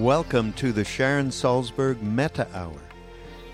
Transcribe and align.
Welcome 0.00 0.52
to 0.54 0.72
the 0.72 0.82
Sharon 0.82 1.28
Salzberg 1.28 2.00
Metta 2.00 2.48
Hour. 2.54 2.80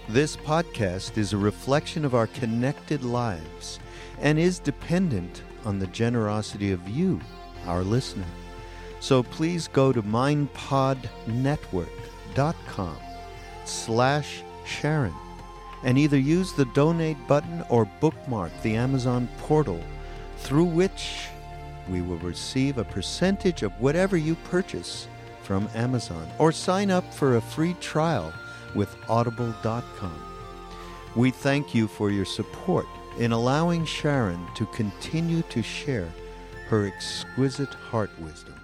This 0.08 0.36
podcast 0.36 1.18
is 1.18 1.32
a 1.32 1.36
reflection 1.36 2.04
of 2.04 2.14
our 2.14 2.29
connected 2.29 3.02
lives 3.02 3.80
and 4.20 4.38
is 4.38 4.61
dependent 4.61 5.43
on 5.64 5.80
the 5.80 5.88
generosity 5.88 6.71
of 6.71 6.88
you, 6.88 7.21
our 7.66 7.82
listener. 7.82 8.29
So 9.00 9.24
please 9.24 9.66
go 9.66 9.93
to 9.93 10.04
mindpodnetwork.com 10.04 12.96
slash 13.64 14.43
Sharon 14.64 15.14
and 15.82 15.99
either 15.99 16.16
use 16.16 16.52
the 16.52 16.66
donate 16.66 17.26
button 17.26 17.64
or 17.68 17.90
bookmark 17.99 18.52
the 18.63 18.76
Amazon 18.76 19.29
portal 19.38 19.82
through 20.36 20.66
which 20.66 21.26
we 21.88 22.02
will 22.02 22.18
receive 22.18 22.79
a 22.79 22.85
percentage 22.85 23.64
of 23.64 23.72
whatever 23.80 24.16
you 24.16 24.36
purchase 24.44 25.08
from 25.46 25.68
Amazon 25.75 26.29
or 26.41 26.50
sign 26.50 26.91
up 26.91 27.14
for 27.14 27.36
a 27.36 27.41
free 27.41 27.75
trial 27.81 28.32
with 28.75 28.95
audible.com. 29.09 30.22
We 31.14 31.31
thank 31.31 31.72
you 31.72 31.86
for 31.86 32.11
your 32.11 32.25
support 32.25 32.86
in 33.19 33.31
allowing 33.31 33.84
Sharon 33.84 34.45
to 34.56 34.67
continue 34.67 35.42
to 35.42 35.62
share 35.62 36.12
her 36.69 36.86
exquisite 36.86 37.72
heart 37.72 38.11
wisdom. 38.19 38.61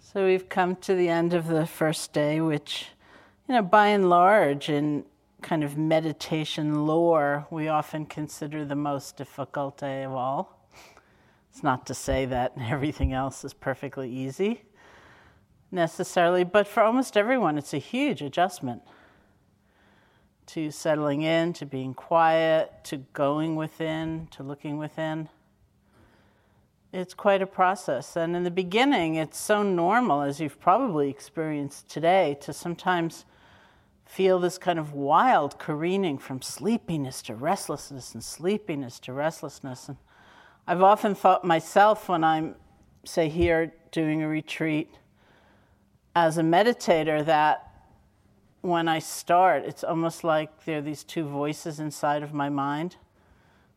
So 0.00 0.24
we've 0.24 0.48
come 0.48 0.76
to 0.76 0.94
the 0.94 1.08
end 1.08 1.34
of 1.34 1.46
the 1.46 1.66
first 1.66 2.14
day, 2.14 2.40
which, 2.40 2.86
you 3.46 3.54
know, 3.54 3.62
by 3.62 3.88
and 3.88 4.08
large, 4.08 4.70
in 4.70 5.04
kind 5.42 5.62
of 5.62 5.76
meditation 5.76 6.86
lore, 6.86 7.46
we 7.50 7.68
often 7.68 8.06
consider 8.06 8.64
the 8.64 8.76
most 8.76 9.18
difficult 9.18 9.76
day 9.76 10.04
of 10.04 10.12
all. 10.12 10.68
It's 11.50 11.62
not 11.62 11.86
to 11.86 11.94
say 11.94 12.24
that 12.26 12.54
everything 12.60 13.12
else 13.12 13.44
is 13.44 13.52
perfectly 13.52 14.10
easy 14.10 14.62
necessarily, 15.72 16.44
but 16.44 16.68
for 16.68 16.82
almost 16.82 17.16
everyone, 17.16 17.58
it's 17.58 17.74
a 17.74 17.78
huge 17.78 18.22
adjustment 18.22 18.82
to 20.46 20.70
settling 20.70 21.22
in, 21.22 21.52
to 21.54 21.64
being 21.64 21.94
quiet, 21.94 22.70
to 22.84 22.98
going 23.12 23.56
within, 23.56 24.28
to 24.32 24.42
looking 24.42 24.76
within. 24.76 25.28
It's 26.92 27.14
quite 27.14 27.40
a 27.40 27.46
process. 27.46 28.16
And 28.16 28.36
in 28.36 28.42
the 28.42 28.50
beginning, 28.50 29.14
it's 29.14 29.38
so 29.38 29.62
normal, 29.62 30.20
as 30.20 30.40
you've 30.40 30.60
probably 30.60 31.08
experienced 31.08 31.88
today, 31.88 32.36
to 32.42 32.52
sometimes 32.52 33.24
feel 34.04 34.38
this 34.38 34.58
kind 34.58 34.78
of 34.78 34.92
wild 34.92 35.58
careening 35.58 36.18
from 36.18 36.42
sleepiness 36.42 37.22
to 37.22 37.34
restlessness 37.34 38.12
and 38.12 38.22
sleepiness 38.22 38.98
to 38.98 39.12
restlessness. 39.12 39.88
And 39.88 39.96
I've 40.66 40.82
often 40.82 41.14
thought 41.14 41.46
myself 41.46 42.10
when 42.10 42.22
I'm, 42.22 42.56
say, 43.04 43.30
here 43.30 43.72
doing 43.90 44.22
a 44.22 44.28
retreat 44.28 44.90
as 46.14 46.38
a 46.38 46.42
meditator 46.42 47.24
that 47.24 47.68
when 48.60 48.86
I 48.86 49.00
start, 49.00 49.64
it's 49.64 49.82
almost 49.82 50.22
like 50.24 50.64
there 50.64 50.78
are 50.78 50.82
these 50.82 51.04
two 51.04 51.24
voices 51.24 51.80
inside 51.80 52.22
of 52.22 52.32
my 52.32 52.48
mind. 52.48 52.96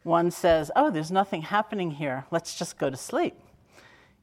One 0.03 0.29
says, 0.29 0.69
Oh, 0.75 0.91
there's 0.91 1.11
nothing 1.11 1.41
happening 1.41 1.91
here. 1.91 2.25
Let's 2.29 2.57
just 2.57 2.77
go 2.77 2.89
to 2.89 2.97
sleep. 2.97 3.35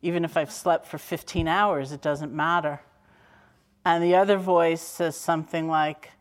Even 0.03 0.25
if 0.25 0.37
I've 0.37 0.53
slept 0.53 0.87
for 0.87 0.99
15 0.99 1.49
hours, 1.49 1.91
it 1.91 2.01
doesn't 2.01 2.33
matter. 2.33 2.81
And 3.85 4.03
the 4.03 4.15
other 4.15 4.36
voice 4.36 4.81
says 4.81 5.17
something 5.17 5.67
like, 5.67 6.13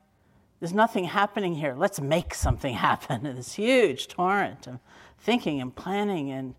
There's 0.60 0.74
nothing 0.74 1.04
happening 1.04 1.56
here. 1.56 1.76
Let's 1.78 2.02
make 2.02 2.34
something 2.34 2.74
happen. 2.74 3.26
And 3.28 3.38
this 3.38 3.54
huge 3.54 4.08
torrent 4.08 4.66
of 4.66 4.80
thinking 5.20 5.62
and 5.62 5.76
planning 5.76 6.32
and 6.32 6.56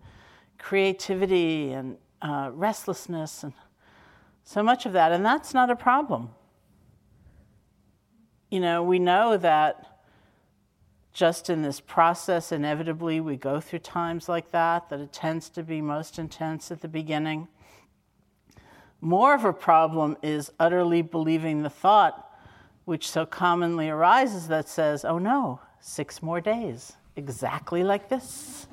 creativity 0.58 1.72
and 1.72 1.96
uh, 2.20 2.50
restlessness 2.52 3.42
and 3.42 3.52
so 4.44 4.62
much 4.62 4.86
of 4.86 4.92
that. 4.92 5.12
And 5.12 5.24
that's 5.24 5.54
not 5.54 5.70
a 5.70 5.76
problem 5.76 6.30
you 8.52 8.60
know, 8.60 8.82
we 8.82 8.98
know 8.98 9.38
that 9.38 10.02
just 11.14 11.48
in 11.48 11.62
this 11.62 11.80
process, 11.80 12.52
inevitably, 12.52 13.18
we 13.18 13.34
go 13.34 13.60
through 13.60 13.78
times 13.78 14.28
like 14.28 14.50
that, 14.50 14.90
that 14.90 15.00
it 15.00 15.10
tends 15.10 15.48
to 15.48 15.62
be 15.62 15.80
most 15.80 16.18
intense 16.18 16.70
at 16.70 16.82
the 16.82 16.88
beginning. 16.88 17.48
More 19.00 19.34
of 19.34 19.46
a 19.46 19.54
problem 19.54 20.18
is 20.22 20.52
utterly 20.60 21.00
believing 21.00 21.62
the 21.62 21.70
thought, 21.70 22.30
which 22.84 23.10
so 23.10 23.24
commonly 23.24 23.88
arises, 23.88 24.48
that 24.48 24.68
says, 24.68 25.02
oh 25.02 25.16
no, 25.18 25.58
six 25.80 26.22
more 26.22 26.42
days, 26.42 26.92
exactly 27.16 27.82
like 27.82 28.10
this. 28.10 28.66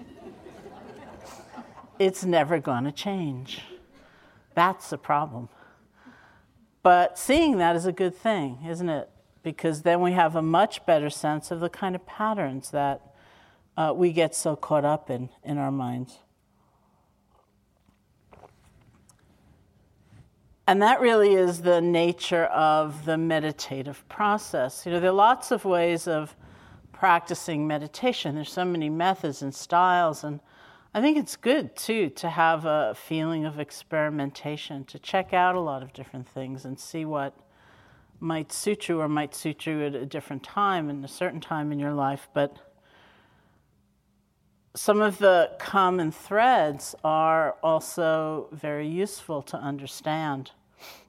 it's 1.99 2.25
never 2.25 2.59
going 2.59 2.83
to 2.83 2.91
change. 2.91 3.61
That's 4.55 4.89
the 4.89 4.97
problem. 4.97 5.47
But 6.89 7.19
seeing 7.19 7.59
that 7.59 7.75
is 7.75 7.85
a 7.85 7.91
good 7.91 8.15
thing, 8.15 8.65
isn't 8.67 8.89
it? 8.89 9.09
because 9.43 9.83
then 9.83 10.01
we 10.01 10.13
have 10.13 10.35
a 10.35 10.41
much 10.41 10.85
better 10.85 11.09
sense 11.09 11.51
of 11.51 11.59
the 11.59 11.69
kind 11.69 11.95
of 11.95 12.05
patterns 12.05 12.71
that 12.71 13.01
uh, 13.77 13.93
we 13.95 14.11
get 14.11 14.35
so 14.35 14.55
caught 14.55 14.85
up 14.85 15.09
in 15.09 15.29
in 15.43 15.59
our 15.59 15.71
minds. 15.71 16.19
And 20.67 20.81
that 20.81 20.99
really 20.99 21.33
is 21.33 21.61
the 21.61 21.79
nature 21.79 22.45
of 22.45 23.05
the 23.05 23.17
meditative 23.17 24.03
process. 24.09 24.83
You 24.85 24.91
know, 24.91 24.99
there 24.99 25.11
are 25.11 25.13
lots 25.13 25.51
of 25.51 25.65
ways 25.65 26.07
of 26.07 26.35
practicing 26.91 27.67
meditation. 27.67 28.33
There's 28.33 28.51
so 28.51 28.65
many 28.65 28.89
methods 28.89 29.41
and 29.41 29.53
styles, 29.53 30.23
and 30.23 30.39
I 30.99 31.01
think 31.01 31.17
it's 31.17 31.37
good 31.37 31.77
too 31.77 32.09
to 32.09 32.29
have 32.29 32.65
a 32.65 32.93
feeling 32.93 33.45
of 33.45 33.57
experimentation, 33.57 34.83
to 34.83 34.99
check 34.99 35.33
out 35.33 35.55
a 35.55 35.59
lot 35.61 35.81
of 35.81 35.93
different 35.93 36.27
things 36.27 36.65
and 36.65 36.77
see 36.77 37.05
what 37.05 37.33
might 38.19 38.51
suit 38.51 38.89
you 38.89 38.99
or 38.99 39.07
might 39.07 39.33
suit 39.33 39.65
you 39.65 39.81
at 39.85 39.95
a 39.95 40.05
different 40.05 40.43
time 40.43 40.89
and 40.89 41.05
a 41.05 41.07
certain 41.07 41.39
time 41.39 41.71
in 41.71 41.79
your 41.79 41.93
life, 41.93 42.27
but 42.33 42.57
some 44.75 44.99
of 44.99 45.19
the 45.19 45.51
common 45.57 46.11
threads 46.11 46.95
are 47.01 47.55
also 47.63 48.49
very 48.51 48.89
useful 48.89 49.41
to 49.43 49.55
understand. 49.55 50.51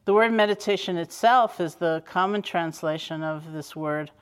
The 0.04 0.14
word 0.14 0.32
meditation 0.32 0.98
itself 0.98 1.58
is 1.60 1.74
the 1.74 2.04
common 2.06 2.42
translation 2.42 3.24
of 3.24 3.52
this 3.52 3.74
word 3.74 4.12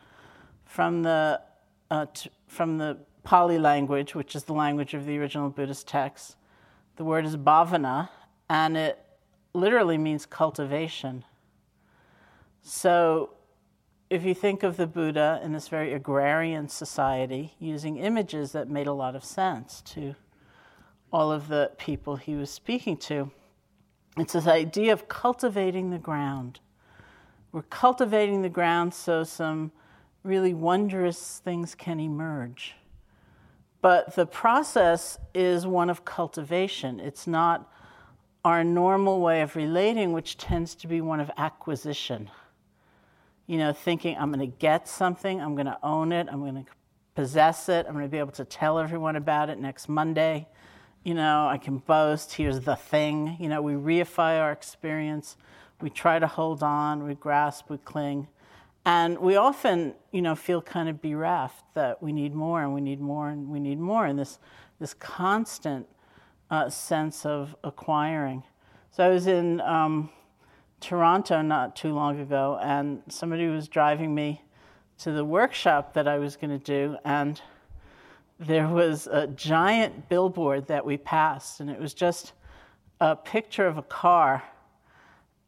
from 0.65 1.03
the, 1.03 1.43
uh, 1.91 2.07
t- 2.15 2.31
from 2.47 2.79
the 2.79 2.97
Pali 3.29 3.59
language, 3.59 4.15
which 4.15 4.35
is 4.35 4.45
the 4.45 4.55
language 4.55 4.95
of 4.95 5.05
the 5.05 5.19
original 5.19 5.51
Buddhist 5.51 5.87
text. 5.87 6.37
The 6.97 7.05
word 7.05 7.27
is 7.27 7.37
bhavana, 7.37 8.09
and 8.49 8.75
it 8.75 9.05
literally 9.53 9.99
means 9.99 10.25
cultivation. 10.25 11.27
So, 12.63 13.35
if 14.09 14.25
you 14.25 14.35
think 14.35 14.63
of 14.63 14.79
the 14.79 14.87
Buddha 14.87 15.43
in 15.45 15.53
this 15.53 15.69
very 15.69 15.93
agrarian 15.93 16.71
society, 16.71 17.53
using 17.59 17.99
images 17.99 18.53
that 18.53 18.71
made 18.71 18.87
a 18.87 18.95
lot 18.95 19.15
of 19.15 19.23
sense 19.23 19.83
to 19.89 20.15
all 21.13 21.31
of 21.31 21.49
the 21.49 21.73
people 21.77 22.17
he 22.17 22.35
was 22.35 22.49
speaking 22.49 22.97
to, 22.97 23.31
it's 24.17 24.33
this 24.33 24.47
idea 24.47 24.91
of 24.91 25.07
cultivating 25.07 25.91
the 25.91 25.99
ground. 25.99 26.61
We're 27.53 27.61
cultivating 27.61 28.41
the 28.41 28.49
ground 28.49 28.95
so 28.95 29.23
some 29.23 29.71
really 30.23 30.55
wondrous 30.55 31.43
things 31.45 31.75
can 31.75 32.01
emerge. 32.01 32.75
But 33.81 34.17
the 34.17 34.27
process 34.27 35.19
is 35.35 35.67
one 35.67 35.89
of 35.89 36.05
cultivation. 36.05 37.01
It's 37.01 37.27
not 37.27 37.71
our 38.45 38.65
normal 38.65 39.21
way 39.21 39.43
of 39.43 39.57
relating, 39.57 40.13
which 40.13 40.37
tends 40.37 40.75
to 40.77 40.89
be 40.89 41.01
one 41.01 41.21
of 41.21 41.31
acquisition 41.37 42.31
you 43.49 43.57
know, 43.57 43.73
thinking 43.73 44.17
I'm 44.17 44.31
going 44.31 44.49
to 44.49 44.57
get 44.59 44.87
something, 44.87 45.41
I'm 45.41 45.55
going 45.55 45.67
to 45.67 45.79
own 45.83 46.13
it, 46.13 46.29
I'm 46.31 46.41
going 46.41 46.65
to 46.65 46.71
possess 47.15 47.69
it, 47.69 47.87
I'm 47.89 47.95
going 47.95 48.05
to 48.05 48.11
be 48.11 48.19
able 48.19 48.33
to 48.33 48.45
tell 48.45 48.79
everyone 48.79 49.17
about 49.17 49.49
it 49.49 49.59
next 49.59 49.89
Monday. 49.89 50.47
You 51.03 51.15
know, 51.15 51.49
I 51.49 51.57
can 51.57 51.79
boast, 51.79 52.35
here's 52.35 52.61
the 52.61 52.77
thing. 52.77 53.39
You 53.41 53.49
know, 53.49 53.63
we 53.63 53.73
reify 53.73 54.39
our 54.39 54.53
experience, 54.53 55.37
we 55.81 55.89
try 55.89 56.19
to 56.19 56.27
hold 56.27 56.63
on, 56.63 57.05
we 57.05 57.15
grasp, 57.15 57.71
we 57.71 57.79
cling. 57.79 58.29
And 58.85 59.19
we 59.19 59.37
often, 59.37 59.95
you 60.13 60.23
know, 60.23 60.35
feel 60.35 60.63
kind 60.63 60.89
of 60.89 61.03
bereft 61.03 61.65
that 61.75 62.03
we 62.03 62.13
need 62.13 62.35
more 62.35 62.63
and 62.63 62.73
we 62.73 62.81
need 62.81 63.01
more 63.01 63.29
and 63.29 63.49
we 63.49 63.61
need 63.61 63.79
more, 63.79 64.07
and 64.07 64.19
this, 64.19 64.39
this 64.81 64.95
constant 64.95 65.87
uh, 66.51 66.71
sense 66.71 67.27
of 67.27 67.55
acquiring. 67.63 68.43
So 68.91 69.05
I 69.05 69.09
was 69.11 69.27
in 69.27 69.61
um, 69.61 70.11
Toronto 70.81 71.43
not 71.43 71.77
too 71.77 71.93
long 71.93 72.21
ago, 72.21 72.59
and 72.63 73.03
somebody 73.09 73.49
was 73.49 73.69
driving 73.69 74.15
me 74.15 74.43
to 74.99 75.13
the 75.13 75.25
workshop 75.25 75.95
that 75.95 76.09
I 76.09 76.19
was 76.19 76.37
going 76.37 76.51
to 76.51 76.65
do, 76.65 76.97
and 77.05 77.41
there 78.41 78.69
was 78.69 79.07
a 79.07 79.27
giant 79.27 80.09
billboard 80.09 80.67
that 80.69 80.85
we 80.85 80.97
passed, 80.97 81.61
and 81.61 81.69
it 81.69 81.79
was 81.79 81.95
just 81.95 82.33
a 83.01 83.15
picture 83.15 83.67
of 83.67 83.77
a 83.77 83.83
car, 83.83 84.43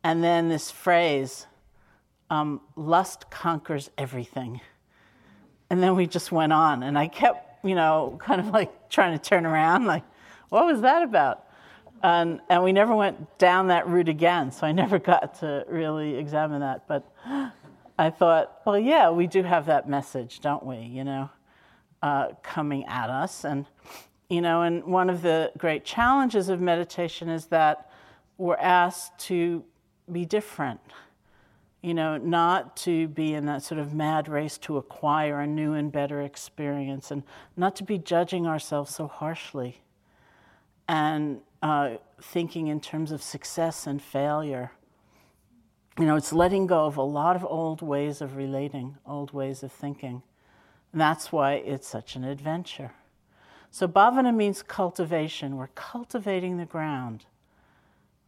and 0.04 0.22
then 0.22 0.48
this 0.48 0.70
phrase, 0.70 1.46
um, 2.30 2.60
lust 2.76 3.30
conquers 3.30 3.90
everything. 3.98 4.60
And 5.68 5.82
then 5.82 5.94
we 5.94 6.06
just 6.06 6.32
went 6.32 6.52
on, 6.52 6.82
and 6.82 6.98
I 6.98 7.08
kept, 7.08 7.64
you 7.64 7.74
know, 7.74 8.18
kind 8.20 8.40
of 8.40 8.48
like 8.48 8.88
trying 8.88 9.16
to 9.18 9.22
turn 9.22 9.44
around, 9.44 9.84
like, 9.84 10.04
what 10.48 10.66
was 10.66 10.80
that 10.80 11.02
about? 11.02 11.44
And, 12.02 12.40
and 12.48 12.64
we 12.64 12.72
never 12.72 12.94
went 12.94 13.38
down 13.38 13.68
that 13.68 13.86
route 13.86 14.08
again, 14.08 14.50
so 14.52 14.66
I 14.66 14.72
never 14.72 14.98
got 15.12 15.38
to 15.40 15.64
really 15.68 16.16
examine 16.16 16.60
that. 16.60 16.88
But 16.88 17.04
I 17.98 18.10
thought, 18.10 18.60
well, 18.64 18.78
yeah, 18.78 19.10
we 19.10 19.26
do 19.26 19.42
have 19.42 19.66
that 19.66 19.88
message, 19.88 20.40
don't 20.40 20.64
we? 20.64 20.78
You 20.78 21.04
know, 21.04 21.30
uh, 22.02 22.28
coming 22.42 22.84
at 22.86 23.10
us. 23.10 23.44
And, 23.44 23.66
you 24.28 24.40
know, 24.40 24.62
and 24.62 24.84
one 24.84 25.10
of 25.10 25.22
the 25.22 25.52
great 25.58 25.84
challenges 25.84 26.48
of 26.48 26.60
meditation 26.60 27.28
is 27.28 27.46
that 27.46 27.90
we're 28.38 28.56
asked 28.56 29.18
to 29.18 29.62
be 30.10 30.24
different 30.24 30.80
you 31.82 31.94
know, 31.94 32.18
not 32.18 32.76
to 32.76 33.08
be 33.08 33.34
in 33.34 33.46
that 33.46 33.62
sort 33.62 33.80
of 33.80 33.94
mad 33.94 34.28
race 34.28 34.58
to 34.58 34.76
acquire 34.76 35.40
a 35.40 35.46
new 35.46 35.72
and 35.72 35.90
better 35.90 36.20
experience, 36.20 37.10
and 37.10 37.22
not 37.56 37.74
to 37.76 37.84
be 37.84 37.96
judging 37.98 38.46
ourselves 38.46 38.94
so 38.94 39.06
harshly, 39.06 39.80
and 40.88 41.40
uh, 41.62 41.96
thinking 42.20 42.66
in 42.66 42.80
terms 42.80 43.12
of 43.12 43.22
success 43.22 43.86
and 43.86 44.02
failure. 44.02 44.72
You 45.98 46.04
know, 46.06 46.16
it's 46.16 46.32
letting 46.32 46.66
go 46.66 46.86
of 46.86 46.96
a 46.96 47.02
lot 47.02 47.36
of 47.36 47.44
old 47.44 47.82
ways 47.82 48.20
of 48.20 48.36
relating, 48.36 48.96
old 49.06 49.32
ways 49.32 49.62
of 49.62 49.72
thinking. 49.72 50.22
And 50.92 51.00
that's 51.00 51.30
why 51.32 51.54
it's 51.54 51.86
such 51.86 52.16
an 52.16 52.24
adventure. 52.24 52.92
So, 53.70 53.86
bhavana 53.86 54.34
means 54.34 54.62
cultivation. 54.62 55.56
We're 55.56 55.68
cultivating 55.68 56.56
the 56.56 56.64
ground. 56.64 57.26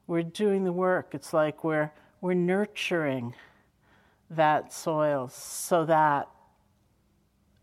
We're 0.07 0.23
doing 0.23 0.65
the 0.65 0.73
work. 0.73 1.11
It's 1.13 1.33
like 1.33 1.65
we're 1.65 1.91
we're 2.23 2.35
nurturing 2.35 3.35
that 4.31 4.73
soil 4.73 5.29
so 5.29 5.85
that 5.85 6.29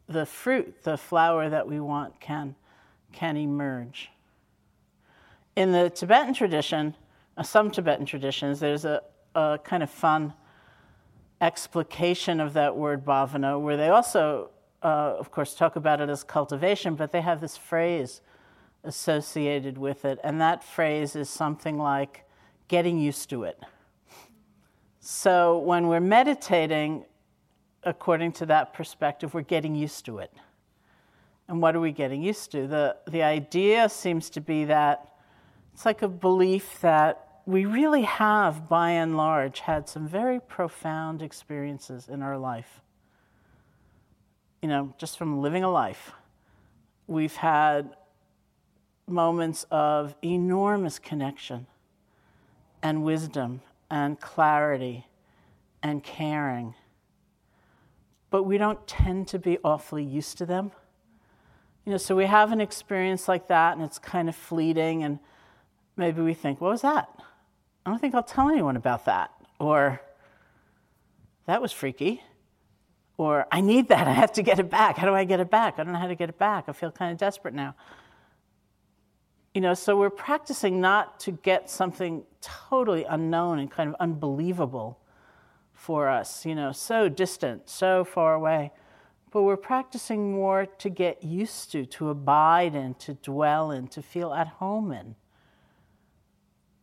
the 0.07 0.25
fruit, 0.25 0.83
the 0.83 0.97
flower 0.97 1.50
that 1.50 1.67
we 1.67 1.79
want, 1.79 2.19
can, 2.19 2.53
can 3.13 3.38
emerge. 3.38 4.11
In 5.56 5.71
the 5.71 5.89
Tibetan 5.89 6.33
tradition, 6.33 6.94
uh, 7.38 7.44
some 7.44 7.71
Tibetan 7.71 8.06
traditions, 8.06 8.59
there's 8.59 8.83
a, 8.83 9.01
a 9.33 9.59
kind 9.63 9.81
of 9.81 9.89
fun 9.89 10.33
explication 11.39 12.41
of 12.41 12.53
that 12.53 12.75
word 12.75 13.06
bhavana, 13.06 13.59
where 13.59 13.77
they 13.77 13.88
also, 13.88 14.50
uh, 14.83 15.15
of 15.17 15.31
course, 15.31 15.56
talk 15.56 15.77
about 15.77 16.01
it 16.01 16.09
as 16.09 16.23
cultivation, 16.23 16.95
but 16.95 17.13
they 17.13 17.21
have 17.21 17.39
this 17.39 17.56
phrase 17.56 18.21
associated 18.83 19.77
with 19.77 20.03
it, 20.03 20.19
and 20.21 20.41
that 20.41 20.65
phrase 20.65 21.15
is 21.15 21.29
something 21.29 21.77
like 21.77 22.25
getting 22.67 23.00
used 23.00 23.29
to 23.29 23.44
it. 23.44 23.57
So 25.11 25.57
when 25.57 25.88
we're 25.88 26.00
meditating, 26.01 27.03
according 27.81 28.33
to 28.33 28.45
that 28.45 28.75
perspective, 28.75 29.33
we're 29.33 29.41
getting 29.41 29.73
used 29.73 30.06
to 30.06 30.19
it. 30.19 30.31
And 31.47 31.63
what 31.63 31.75
are 31.75 31.79
we 31.79 31.91
getting 31.91 32.21
used 32.21 32.51
to? 32.51 32.67
The, 32.67 32.95
the 33.07 33.23
idea 33.23 33.89
seems 33.89 34.29
to 34.29 34.39
be 34.39 34.65
that 34.65 35.15
it's 35.73 35.83
like 35.83 36.03
a 36.03 36.07
belief 36.07 36.79
that 36.81 37.41
we 37.47 37.65
really 37.65 38.03
have, 38.03 38.69
by 38.69 38.91
and 38.91 39.17
large, 39.17 39.61
had 39.61 39.89
some 39.89 40.07
very 40.07 40.39
profound 40.39 41.23
experiences 41.23 42.07
in 42.07 42.21
our 42.21 42.38
life. 42.38 42.79
You 44.61 44.69
know, 44.69 44.94
just 45.00 45.17
from 45.17 45.41
living 45.41 45.63
a 45.63 45.71
life. 45.71 46.11
We've 47.07 47.35
had 47.35 47.95
moments 49.07 49.65
of 49.71 50.13
enormous 50.21 51.00
connection 51.00 51.65
and 52.83 53.03
wisdom 53.03 53.61
and 53.89 54.19
clarity 54.19 55.07
and 55.81 56.03
caring. 56.03 56.75
But 58.30 58.44
we 58.44 58.57
don't 58.57 58.86
tend 58.88 59.27
to 59.30 59.39
be 59.39 59.57
awfully 59.63 60.03
used 60.03 60.38
to 60.38 60.45
them. 60.45 60.71
You 61.86 61.94
know, 61.94 61.97
so 61.97 62.15
we 62.15 62.25
have 62.25 62.51
an 62.51 62.62
experience 62.62 63.27
like 63.27 63.47
that 63.47 63.75
and 63.75 63.83
it's 63.83 63.97
kind 63.97 64.30
of 64.30 64.36
fleeting, 64.36 65.03
and 65.03 65.19
maybe 65.97 66.21
we 66.21 66.33
think, 66.33 66.62
what 66.62 66.71
was 66.71 66.81
that? 66.81 67.09
I 67.86 67.89
don't 67.89 68.00
think 68.00 68.13
I'll 68.13 68.21
tell 68.21 68.50
anyone 68.50 68.75
about 68.75 69.06
that. 69.06 69.31
Or, 69.59 70.00
that 71.47 71.62
was 71.62 71.71
freaky. 71.71 72.21
Or, 73.18 73.47
I 73.51 73.62
need 73.62 73.88
that. 73.88 74.07
I 74.07 74.12
have 74.12 74.33
to 74.33 74.44
get 74.44 74.59
it 74.59 74.69
back. 74.69 74.97
How 74.97 75.07
do 75.07 75.15
I 75.15 75.24
get 75.24 75.39
it 75.39 75.50
back? 75.50 75.80
I 75.80 75.83
don't 75.83 75.94
know 75.94 76.00
how 76.00 76.07
to 76.07 76.15
get 76.15 76.30
it 76.30 76.38
back. 76.38 76.65
I 76.68 76.74
feel 76.74 76.92
kind 76.92 77.12
of 77.12 77.18
desperate 77.18 77.53
now. 77.56 77.75
You 79.54 79.62
know, 79.62 79.74
so 79.74 79.98
we're 79.98 80.10
practicing 80.12 80.80
not 80.80 81.19
to 81.22 81.31
get 81.31 81.69
something 81.69 82.24
totally 82.40 83.04
unknown 83.04 83.60
and 83.60 83.69
kind 83.69 83.90
of 83.90 83.96
unbelievable 84.00 85.00
for 85.74 86.07
us, 86.07 86.46
you 86.46 86.54
know, 86.54 86.72
so 86.72 87.10
distant, 87.10 87.69
so 87.69 88.04
far 88.04 88.36
away. 88.36 88.72
But 89.31 89.44
we're 89.44 89.57
practicing 89.57 90.34
more 90.34 90.66
to 90.66 90.90
get 90.90 91.24
used 91.24 91.72
to, 91.72 91.86
to 91.86 92.10
abide 92.10 92.75
in, 92.75 92.96
to 92.96 93.13
dwell 93.16 93.72
in, 93.72 93.88
to 93.90 94.01
feel 94.01 94.34
at 94.34 94.48
home 94.48 94.92
in. 94.92 95.16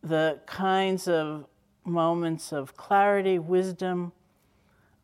The 0.01 0.39
kinds 0.45 1.07
of 1.07 1.45
moments 1.85 2.51
of 2.51 2.75
clarity, 2.75 3.39
wisdom, 3.39 4.11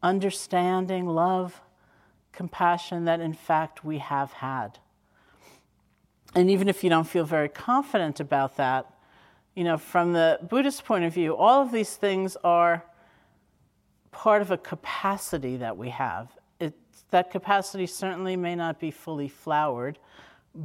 understanding, 0.01 1.05
love, 1.07 1.61
compassion 2.31 3.05
that 3.05 3.19
in 3.19 3.33
fact 3.33 3.85
we 3.85 3.99
have 3.99 4.33
had. 4.33 4.79
And 6.35 6.49
even 6.49 6.67
if 6.67 6.83
you 6.83 6.89
don't 6.89 7.07
feel 7.07 7.25
very 7.25 7.49
confident 7.49 8.19
about 8.19 8.57
that, 8.57 8.91
you 9.55 9.63
know, 9.63 9.77
from 9.77 10.13
the 10.13 10.39
Buddhist 10.41 10.83
point 10.83 11.03
of 11.03 11.13
view, 11.13 11.35
all 11.35 11.61
of 11.61 11.71
these 11.71 11.95
things 11.95 12.35
are 12.43 12.83
part 14.11 14.41
of 14.41 14.49
a 14.49 14.57
capacity 14.57 15.57
that 15.57 15.77
we 15.77 15.89
have. 15.89 16.31
It, 16.59 16.73
that 17.11 17.29
capacity 17.29 17.85
certainly 17.85 18.35
may 18.35 18.55
not 18.55 18.79
be 18.79 18.89
fully 18.89 19.27
flowered, 19.27 19.99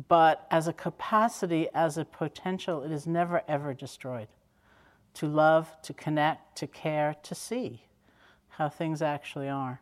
but 0.09 0.47
as 0.51 0.69
a 0.69 0.73
capacity, 0.73 1.69
as 1.75 1.99
a 1.99 2.05
potential, 2.05 2.83
it 2.83 2.93
is 2.93 3.07
never 3.07 3.43
ever 3.47 3.75
destroyed. 3.75 4.29
To 5.15 5.27
love, 5.27 5.77
to 5.83 5.93
connect, 5.93 6.57
to 6.59 6.67
care, 6.67 7.17
to 7.23 7.35
see 7.35 7.83
how 8.51 8.69
things 8.69 9.03
actually 9.03 9.49
are. 9.49 9.81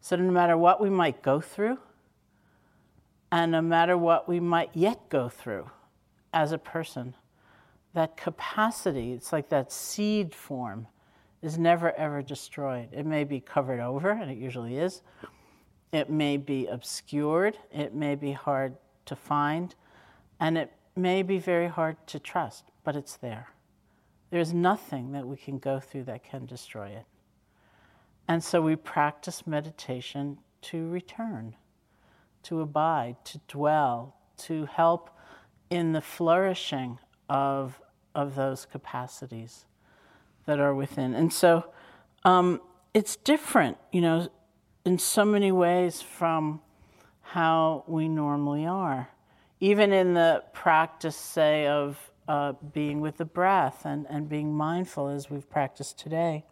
So 0.00 0.14
no 0.16 0.30
matter 0.30 0.56
what 0.56 0.80
we 0.80 0.90
might 0.90 1.22
go 1.22 1.40
through, 1.40 1.78
and 3.36 3.52
no 3.52 3.60
matter 3.60 3.98
what 3.98 4.26
we 4.26 4.40
might 4.40 4.70
yet 4.72 5.10
go 5.10 5.28
through 5.28 5.70
as 6.32 6.52
a 6.52 6.58
person, 6.58 7.14
that 7.92 8.16
capacity, 8.16 9.12
it's 9.12 9.30
like 9.30 9.50
that 9.50 9.70
seed 9.70 10.34
form, 10.34 10.86
is 11.42 11.58
never 11.58 11.92
ever 11.96 12.22
destroyed. 12.22 12.88
It 12.92 13.04
may 13.04 13.24
be 13.24 13.40
covered 13.40 13.78
over, 13.78 14.10
and 14.10 14.30
it 14.30 14.38
usually 14.38 14.78
is. 14.78 15.02
It 15.92 16.08
may 16.08 16.38
be 16.38 16.66
obscured, 16.66 17.58
it 17.70 17.94
may 17.94 18.14
be 18.14 18.32
hard 18.32 18.74
to 19.04 19.14
find, 19.14 19.74
and 20.40 20.56
it 20.56 20.72
may 20.96 21.22
be 21.22 21.36
very 21.36 21.68
hard 21.68 21.98
to 22.06 22.18
trust, 22.18 22.64
but 22.84 22.96
it's 22.96 23.18
there. 23.18 23.48
There's 24.30 24.54
nothing 24.54 25.12
that 25.12 25.26
we 25.26 25.36
can 25.36 25.58
go 25.58 25.78
through 25.78 26.04
that 26.04 26.24
can 26.24 26.46
destroy 26.46 26.88
it. 26.88 27.04
And 28.28 28.42
so 28.42 28.62
we 28.62 28.76
practice 28.76 29.46
meditation 29.46 30.38
to 30.62 30.88
return 30.88 31.54
to 32.46 32.60
abide, 32.60 33.16
to 33.24 33.40
dwell, 33.48 34.14
to 34.36 34.66
help 34.66 35.10
in 35.68 35.92
the 35.92 36.00
flourishing 36.00 36.98
of, 37.28 37.80
of 38.14 38.36
those 38.36 38.66
capacities 38.66 39.64
that 40.46 40.60
are 40.60 40.74
within. 40.74 41.14
And 41.14 41.32
so 41.32 41.64
um, 42.24 42.60
it's 42.94 43.16
different, 43.16 43.78
you 43.90 44.00
know, 44.00 44.28
in 44.84 44.98
so 44.98 45.24
many 45.24 45.50
ways 45.50 46.00
from 46.00 46.60
how 47.20 47.82
we 47.88 48.08
normally 48.08 48.64
are. 48.64 49.08
Even 49.58 49.92
in 49.92 50.14
the 50.14 50.44
practice, 50.52 51.16
say, 51.16 51.66
of 51.66 51.98
uh, 52.28 52.52
being 52.72 53.00
with 53.00 53.16
the 53.16 53.24
breath 53.24 53.84
and, 53.84 54.06
and 54.08 54.28
being 54.28 54.54
mindful 54.54 55.08
as 55.08 55.28
we've 55.28 55.48
practiced 55.50 55.98
today. 55.98 56.44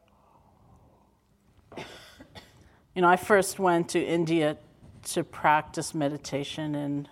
You 2.97 3.03
know, 3.03 3.09
I 3.09 3.17
first 3.17 3.59
went 3.59 3.89
to 3.89 4.01
India 4.01 4.57
to 5.05 5.25
practice 5.25 5.95
meditation 5.95 6.75
in 6.75 7.09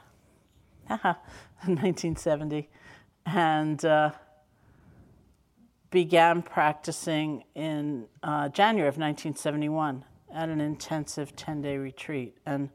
1970 0.89 2.69
and 3.27 3.85
uh, 3.85 4.11
began 5.91 6.43
practicing 6.43 7.45
in 7.55 8.07
uh, 8.23 8.49
January 8.49 8.89
of 8.89 8.95
1971 8.95 10.05
at 10.35 10.49
an 10.49 10.61
intensive 10.61 11.37
10 11.37 11.63
day 11.63 11.77
retreat. 11.77 12.37
And 12.47 12.71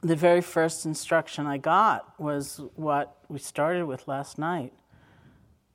the 0.00 0.16
very 0.16 0.40
first 0.40 0.86
instruction 0.86 1.46
I 1.46 1.58
got 1.58 2.18
was 2.18 2.60
what 2.74 3.18
we 3.28 3.38
started 3.38 3.84
with 3.84 4.08
last 4.08 4.38
night, 4.38 4.72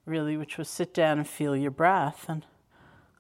really, 0.05 0.37
which 0.37 0.57
was 0.57 0.69
sit 0.69 0.93
down 0.93 1.19
and 1.19 1.27
feel 1.27 1.55
your 1.55 1.71
breath. 1.71 2.25
And 2.27 2.45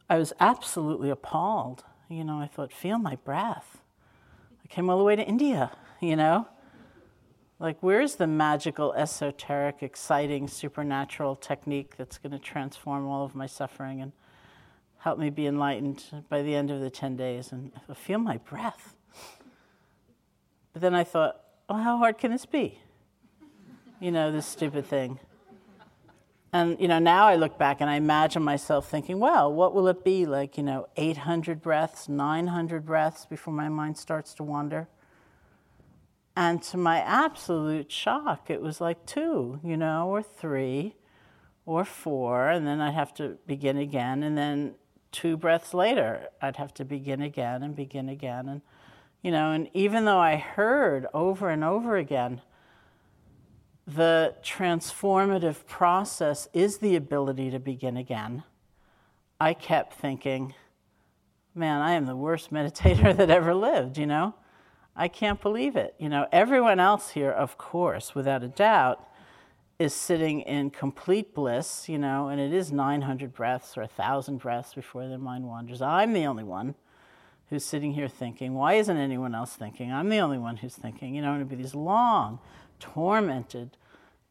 I 0.09 0.17
was 0.17 0.33
absolutely 0.39 1.09
appalled. 1.09 1.83
You 2.09 2.23
know, 2.23 2.39
I 2.39 2.47
thought, 2.47 2.71
feel 2.73 2.97
my 2.97 3.17
breath. 3.17 3.81
Came 4.75 4.89
all 4.89 4.97
the 4.97 5.05
way 5.05 5.15
to 5.15 5.23
India, 5.23 5.71
you 6.01 6.17
know? 6.17 6.49
Like, 7.59 7.77
where's 7.79 8.15
the 8.15 8.27
magical, 8.27 8.91
esoteric, 8.91 9.81
exciting, 9.81 10.49
supernatural 10.49 11.37
technique 11.37 11.95
that's 11.95 12.17
going 12.17 12.33
to 12.33 12.39
transform 12.39 13.07
all 13.07 13.23
of 13.23 13.35
my 13.35 13.45
suffering 13.45 14.01
and 14.01 14.11
help 14.97 15.17
me 15.17 15.29
be 15.29 15.47
enlightened 15.47 16.03
by 16.27 16.41
the 16.41 16.53
end 16.53 16.71
of 16.71 16.81
the 16.81 16.89
10 16.89 17.15
days 17.15 17.53
and 17.53 17.71
feel 17.95 18.19
my 18.19 18.35
breath? 18.35 18.97
But 20.73 20.81
then 20.81 20.93
I 20.93 21.05
thought, 21.05 21.39
well, 21.69 21.79
how 21.79 21.95
hard 21.95 22.17
can 22.17 22.31
this 22.31 22.45
be? 22.45 22.77
You 24.01 24.11
know, 24.11 24.29
this 24.29 24.45
stupid 24.45 24.85
thing. 24.85 25.19
And 26.55 26.79
you 26.79 26.87
know, 26.87 26.99
now 26.99 27.27
I 27.27 27.35
look 27.35 27.57
back 27.57 27.81
and 27.81 27.89
I 27.89 27.95
imagine 27.95 28.41
myself 28.41 28.89
thinking, 28.89 29.19
well, 29.19 29.51
what 29.51 29.75
will 29.75 29.89
it 29.89 30.05
be 30.05 30.25
like, 30.25 30.55
you 30.55 30.63
know, 30.63 30.87
800 30.95 31.61
breaths, 31.61 32.07
900 32.07 32.85
breaths 32.85 33.25
before 33.25 33.53
my 33.53 33.67
mind 33.67 33.97
starts 33.97 34.33
to 34.35 34.43
wander? 34.43 34.87
And 36.33 36.63
to 36.63 36.77
my 36.77 36.99
absolute 36.99 37.91
shock, 37.91 38.49
it 38.49 38.61
was 38.61 38.79
like 38.79 39.05
two, 39.05 39.59
you 39.65 39.75
know, 39.75 40.07
or 40.07 40.23
three 40.23 40.95
or 41.65 41.83
four, 41.83 42.47
and 42.47 42.65
then 42.65 42.79
I'd 42.79 42.93
have 42.93 43.13
to 43.15 43.37
begin 43.45 43.75
again. 43.77 44.23
And 44.23 44.37
then 44.37 44.75
two 45.11 45.35
breaths 45.35 45.73
later, 45.73 46.29
I'd 46.41 46.55
have 46.55 46.73
to 46.75 46.85
begin 46.85 47.21
again 47.21 47.63
and 47.63 47.75
begin 47.75 48.07
again. 48.07 48.47
And, 48.47 48.61
you 49.21 49.31
know, 49.31 49.51
and 49.51 49.69
even 49.73 50.05
though 50.05 50.19
I 50.19 50.37
heard 50.37 51.05
over 51.13 51.49
and 51.49 51.65
over 51.65 51.97
again, 51.97 52.39
the 53.87 54.33
transformative 54.43 55.65
process 55.67 56.47
is 56.53 56.79
the 56.79 56.95
ability 56.95 57.51
to 57.51 57.59
begin 57.59 57.97
again. 57.97 58.43
I 59.39 59.53
kept 59.53 59.93
thinking, 59.93 60.53
man, 61.53 61.81
I 61.81 61.91
am 61.91 62.05
the 62.05 62.15
worst 62.15 62.51
meditator 62.53 63.15
that 63.15 63.29
ever 63.29 63.53
lived, 63.53 63.97
you 63.97 64.05
know? 64.05 64.35
I 64.95 65.07
can't 65.09 65.41
believe 65.41 65.75
it. 65.75 65.93
You 65.99 66.09
know, 66.09 66.25
everyone 66.31 66.79
else 66.79 67.09
here, 67.11 67.31
of 67.31 67.57
course, 67.57 68.15
without 68.15 68.43
a 68.43 68.47
doubt, 68.47 69.05
is 69.77 69.93
sitting 69.93 70.39
in 70.41 70.69
complete 70.69 71.35
bliss, 71.35 71.89
you 71.89 71.97
know, 71.97 72.29
and 72.29 72.39
it 72.39 72.53
is 72.53 72.71
900 72.71 73.33
breaths 73.33 73.77
or 73.77 73.81
1,000 73.81 74.37
breaths 74.37 74.73
before 74.73 75.07
their 75.07 75.17
mind 75.17 75.45
wanders. 75.45 75.81
I'm 75.81 76.13
the 76.13 76.25
only 76.25 76.45
one 76.45 76.75
who's 77.49 77.65
sitting 77.65 77.93
here 77.93 78.07
thinking, 78.07 78.53
why 78.53 78.75
isn't 78.75 78.97
anyone 78.97 79.35
else 79.35 79.53
thinking? 79.53 79.91
I'm 79.91 80.07
the 80.07 80.19
only 80.19 80.37
one 80.37 80.57
who's 80.57 80.75
thinking, 80.75 81.13
you 81.13 81.21
know, 81.21 81.35
it'd 81.35 81.49
be 81.49 81.55
these 81.55 81.75
long, 81.75 82.39
tormented 82.79 83.77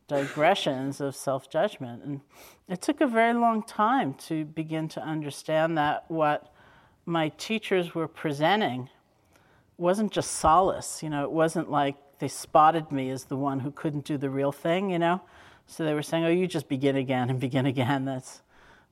digressions 0.08 1.00
of 1.00 1.16
self 1.16 1.48
judgment. 1.50 2.02
And 2.04 2.20
it 2.68 2.82
took 2.82 3.00
a 3.00 3.06
very 3.06 3.34
long 3.34 3.62
time 3.62 4.14
to 4.28 4.44
begin 4.44 4.88
to 4.88 5.02
understand 5.02 5.76
that 5.78 6.04
what 6.08 6.52
my 7.06 7.30
teachers 7.30 7.94
were 7.94 8.08
presenting 8.08 8.88
wasn't 9.76 10.12
just 10.12 10.32
solace, 10.32 11.02
you 11.02 11.10
know, 11.10 11.24
it 11.24 11.32
wasn't 11.32 11.70
like 11.70 11.96
they 12.18 12.28
spotted 12.28 12.92
me 12.92 13.10
as 13.10 13.24
the 13.24 13.36
one 13.36 13.60
who 13.60 13.70
couldn't 13.70 14.04
do 14.04 14.16
the 14.16 14.30
real 14.30 14.52
thing, 14.52 14.90
you 14.90 14.98
know. 14.98 15.20
So 15.66 15.84
they 15.84 15.94
were 15.94 16.02
saying, 16.02 16.24
"Oh, 16.24 16.28
you 16.28 16.46
just 16.46 16.68
begin 16.68 16.96
again 16.96 17.30
and 17.30 17.40
begin 17.40 17.66
again. 17.66 18.04
That's 18.04 18.42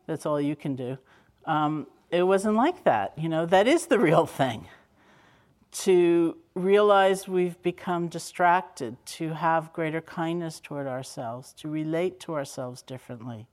that's 0.06 0.26
all 0.26 0.40
you 0.40 0.56
can 0.56 0.75
do." 0.75 0.99
Um, 1.44 1.87
it 2.11 2.25
wasn't 2.25 2.56
like 2.56 2.85
that, 2.85 3.16
you 3.16 3.28
know. 3.28 3.47
That 3.47 3.66
is 3.68 3.87
the 3.87 3.99
real 3.99 4.26
thing 4.26 4.66
to 5.72 6.36
realize 6.54 7.26
we've 7.26 7.60
become 7.62 8.08
distracted, 8.08 8.96
to 9.06 9.30
have 9.30 9.72
greater 9.72 10.02
kindness 10.02 10.60
toward 10.60 10.86
ourselves, 10.86 11.52
to 11.54 11.68
relate 11.68 12.20
to 12.20 12.34
ourselves 12.34 12.82
differently, 12.82 13.48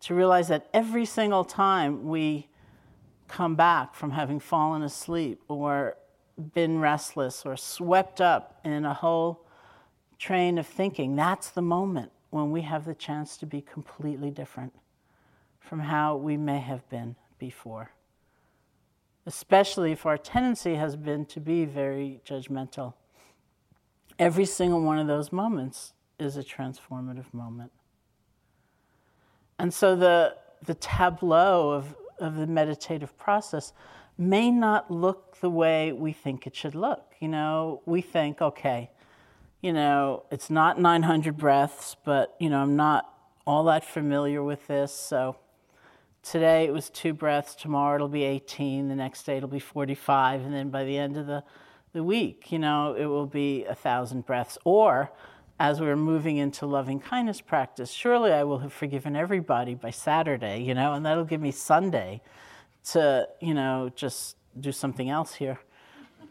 to 0.00 0.14
realize 0.14 0.48
that 0.48 0.68
every 0.74 1.06
single 1.06 1.44
time 1.44 2.06
we 2.06 2.48
come 3.28 3.54
back 3.54 3.94
from 3.94 4.10
having 4.10 4.38
fallen 4.38 4.82
asleep 4.82 5.40
or 5.48 5.96
been 6.54 6.78
restless 6.78 7.46
or 7.46 7.56
swept 7.56 8.20
up 8.20 8.60
in 8.62 8.84
a 8.84 8.92
whole 8.92 9.46
train 10.18 10.58
of 10.58 10.66
thinking, 10.66 11.16
that's 11.16 11.48
the 11.50 11.62
moment 11.62 12.12
when 12.28 12.50
we 12.50 12.60
have 12.60 12.84
the 12.84 12.94
chance 12.94 13.38
to 13.38 13.46
be 13.46 13.62
completely 13.62 14.30
different 14.30 14.74
from 15.60 15.80
how 15.80 16.14
we 16.16 16.36
may 16.36 16.58
have 16.58 16.86
been 16.90 17.16
before 17.38 17.90
especially 19.26 19.92
if 19.92 20.04
our 20.04 20.18
tendency 20.18 20.74
has 20.74 20.96
been 20.96 21.24
to 21.26 21.40
be 21.40 21.64
very 21.64 22.20
judgmental. 22.26 22.94
Every 24.18 24.44
single 24.44 24.82
one 24.82 24.98
of 24.98 25.06
those 25.06 25.32
moments 25.32 25.94
is 26.18 26.36
a 26.36 26.42
transformative 26.42 27.32
moment. 27.32 27.72
And 29.58 29.72
so 29.72 29.94
the, 29.94 30.36
the 30.64 30.74
tableau 30.74 31.70
of, 31.70 31.94
of 32.18 32.36
the 32.36 32.46
meditative 32.46 33.16
process 33.16 33.72
may 34.18 34.50
not 34.50 34.90
look 34.90 35.40
the 35.40 35.50
way 35.50 35.92
we 35.92 36.12
think 36.12 36.46
it 36.46 36.54
should 36.54 36.74
look. 36.74 37.14
You 37.20 37.28
know, 37.28 37.82
we 37.86 38.00
think, 38.02 38.42
okay, 38.42 38.90
you 39.60 39.72
know, 39.72 40.24
it's 40.30 40.50
not 40.50 40.80
900 40.80 41.36
breaths, 41.36 41.96
but, 42.04 42.34
you 42.38 42.50
know, 42.50 42.60
I'm 42.60 42.76
not 42.76 43.08
all 43.46 43.64
that 43.64 43.84
familiar 43.84 44.42
with 44.42 44.66
this, 44.66 44.92
so 44.92 45.36
today 46.22 46.64
it 46.64 46.72
was 46.72 46.90
two 46.90 47.12
breaths, 47.12 47.54
tomorrow 47.54 47.96
it'll 47.96 48.08
be 48.08 48.24
18, 48.24 48.88
the 48.88 48.94
next 48.94 49.24
day 49.24 49.36
it'll 49.36 49.48
be 49.48 49.58
45, 49.58 50.42
and 50.42 50.54
then 50.54 50.70
by 50.70 50.84
the 50.84 50.96
end 50.96 51.16
of 51.16 51.26
the, 51.26 51.42
the 51.92 52.02
week, 52.02 52.50
you 52.50 52.58
know, 52.58 52.94
it 52.94 53.06
will 53.06 53.26
be 53.26 53.64
a 53.64 53.74
thousand 53.74 54.24
breaths. 54.24 54.56
Or 54.64 55.10
as 55.58 55.80
we're 55.80 55.96
moving 55.96 56.38
into 56.38 56.66
loving 56.66 57.00
kindness 57.00 57.40
practice, 57.40 57.90
surely 57.90 58.32
I 58.32 58.44
will 58.44 58.58
have 58.58 58.72
forgiven 58.72 59.16
everybody 59.16 59.74
by 59.74 59.90
Saturday, 59.90 60.62
you 60.62 60.74
know, 60.74 60.94
and 60.94 61.04
that'll 61.04 61.24
give 61.24 61.40
me 61.40 61.50
Sunday 61.50 62.22
to, 62.90 63.28
you 63.40 63.54
know, 63.54 63.90
just 63.94 64.36
do 64.58 64.72
something 64.72 65.08
else 65.08 65.34
here. 65.34 65.60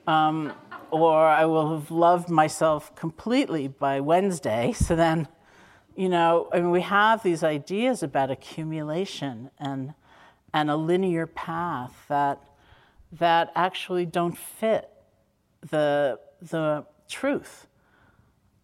Um, 0.08 0.54
or 0.90 1.16
I 1.16 1.46
will 1.46 1.78
have 1.78 1.92
loved 1.92 2.30
myself 2.30 2.94
completely 2.96 3.68
by 3.68 4.00
Wednesday, 4.00 4.74
so 4.74 4.96
then 4.96 5.28
you 5.96 6.10
know, 6.10 6.50
I 6.54 6.60
mean, 6.60 6.72
we 6.72 6.82
have 6.82 7.24
these 7.24 7.44
ideas 7.44 8.04
about 8.04 8.32
accumulation 8.32 9.52
and, 9.60 9.94
and 10.54 10.70
a 10.70 10.76
linear 10.76 11.28
path 11.28 12.06
that, 12.08 12.42
that 13.12 13.52
actually 13.56 14.06
don't 14.06 14.38
fit 14.38 14.90
the, 15.70 16.20
the 16.42 16.86
truth 17.08 17.68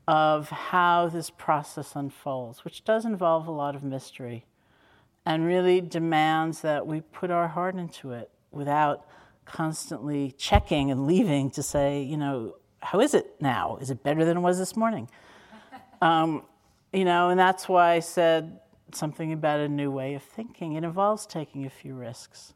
of 0.07 0.49
how 0.49 1.09
this 1.09 1.29
process 1.29 1.95
unfolds, 1.95 2.63
which 2.63 2.83
does 2.85 3.05
involve 3.05 3.47
a 3.47 3.51
lot 3.51 3.75
of 3.75 3.83
mystery 3.83 4.45
and 5.25 5.45
really 5.45 5.81
demands 5.81 6.61
that 6.61 6.87
we 6.87 7.01
put 7.01 7.29
our 7.29 7.49
heart 7.49 7.75
into 7.75 8.13
it 8.13 8.31
without 8.51 9.05
constantly 9.43 10.33
checking 10.37 10.89
and 10.89 11.05
leaving 11.05 11.49
to 11.51 11.61
say, 11.61 12.01
you 12.01 12.15
know, 12.15 12.55
how 12.81 13.01
is 13.01 13.13
it 13.13 13.35
now? 13.41 13.77
Is 13.81 13.89
it 13.89 14.03
better 14.03 14.23
than 14.23 14.37
it 14.37 14.41
was 14.41 14.57
this 14.57 14.75
morning? 14.75 15.09
Um, 15.99 16.43
you 16.93 17.05
know, 17.05 17.29
and 17.29 17.39
that's 17.39 17.67
why 17.67 17.93
I 17.93 17.99
said 17.99 18.59
something 18.93 19.33
about 19.33 19.59
a 19.59 19.67
new 19.67 19.91
way 19.91 20.15
of 20.15 20.23
thinking. 20.23 20.73
It 20.73 20.83
involves 20.83 21.25
taking 21.25 21.65
a 21.65 21.69
few 21.69 21.93
risks 21.93 22.53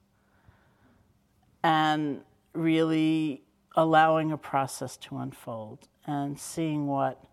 and 1.64 2.22
really 2.54 3.44
allowing 3.76 4.32
a 4.32 4.38
process 4.38 4.98
to 4.98 5.18
unfold 5.18 5.88
and 6.06 6.40
seeing 6.40 6.88
what 6.88 7.24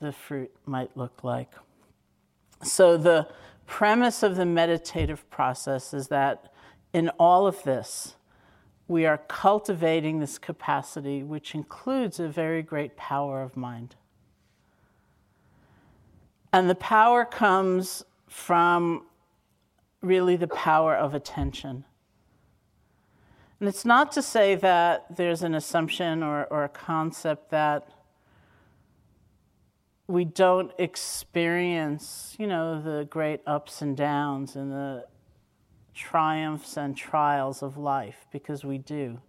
the 0.00 0.12
fruit 0.12 0.50
might 0.66 0.96
look 0.96 1.24
like. 1.24 1.52
So, 2.62 2.96
the 2.96 3.28
premise 3.66 4.22
of 4.22 4.36
the 4.36 4.46
meditative 4.46 5.28
process 5.30 5.94
is 5.94 6.08
that 6.08 6.52
in 6.92 7.08
all 7.18 7.46
of 7.46 7.62
this, 7.62 8.16
we 8.88 9.06
are 9.06 9.18
cultivating 9.18 10.20
this 10.20 10.38
capacity, 10.38 11.22
which 11.22 11.54
includes 11.54 12.20
a 12.20 12.28
very 12.28 12.62
great 12.62 12.96
power 12.96 13.42
of 13.42 13.56
mind. 13.56 13.96
And 16.52 16.68
the 16.68 16.74
power 16.74 17.24
comes 17.24 18.04
from 18.28 19.06
really 20.02 20.36
the 20.36 20.48
power 20.48 20.94
of 20.94 21.14
attention. 21.14 21.84
And 23.60 23.68
it's 23.68 23.84
not 23.84 24.10
to 24.12 24.22
say 24.22 24.56
that 24.56 25.16
there's 25.16 25.42
an 25.42 25.54
assumption 25.54 26.22
or, 26.22 26.46
or 26.46 26.64
a 26.64 26.68
concept 26.68 27.50
that 27.50 27.88
we 30.08 30.24
don't 30.24 30.72
experience, 30.78 32.34
you 32.38 32.46
know, 32.46 32.82
the 32.82 33.04
great 33.04 33.40
ups 33.46 33.80
and 33.80 33.96
downs 33.96 34.56
and 34.56 34.72
the 34.72 35.06
triumphs 35.94 36.76
and 36.76 36.96
trials 36.96 37.62
of 37.62 37.78
life, 37.78 38.26
because 38.32 38.64
we 38.64 38.78
do. 38.78 39.20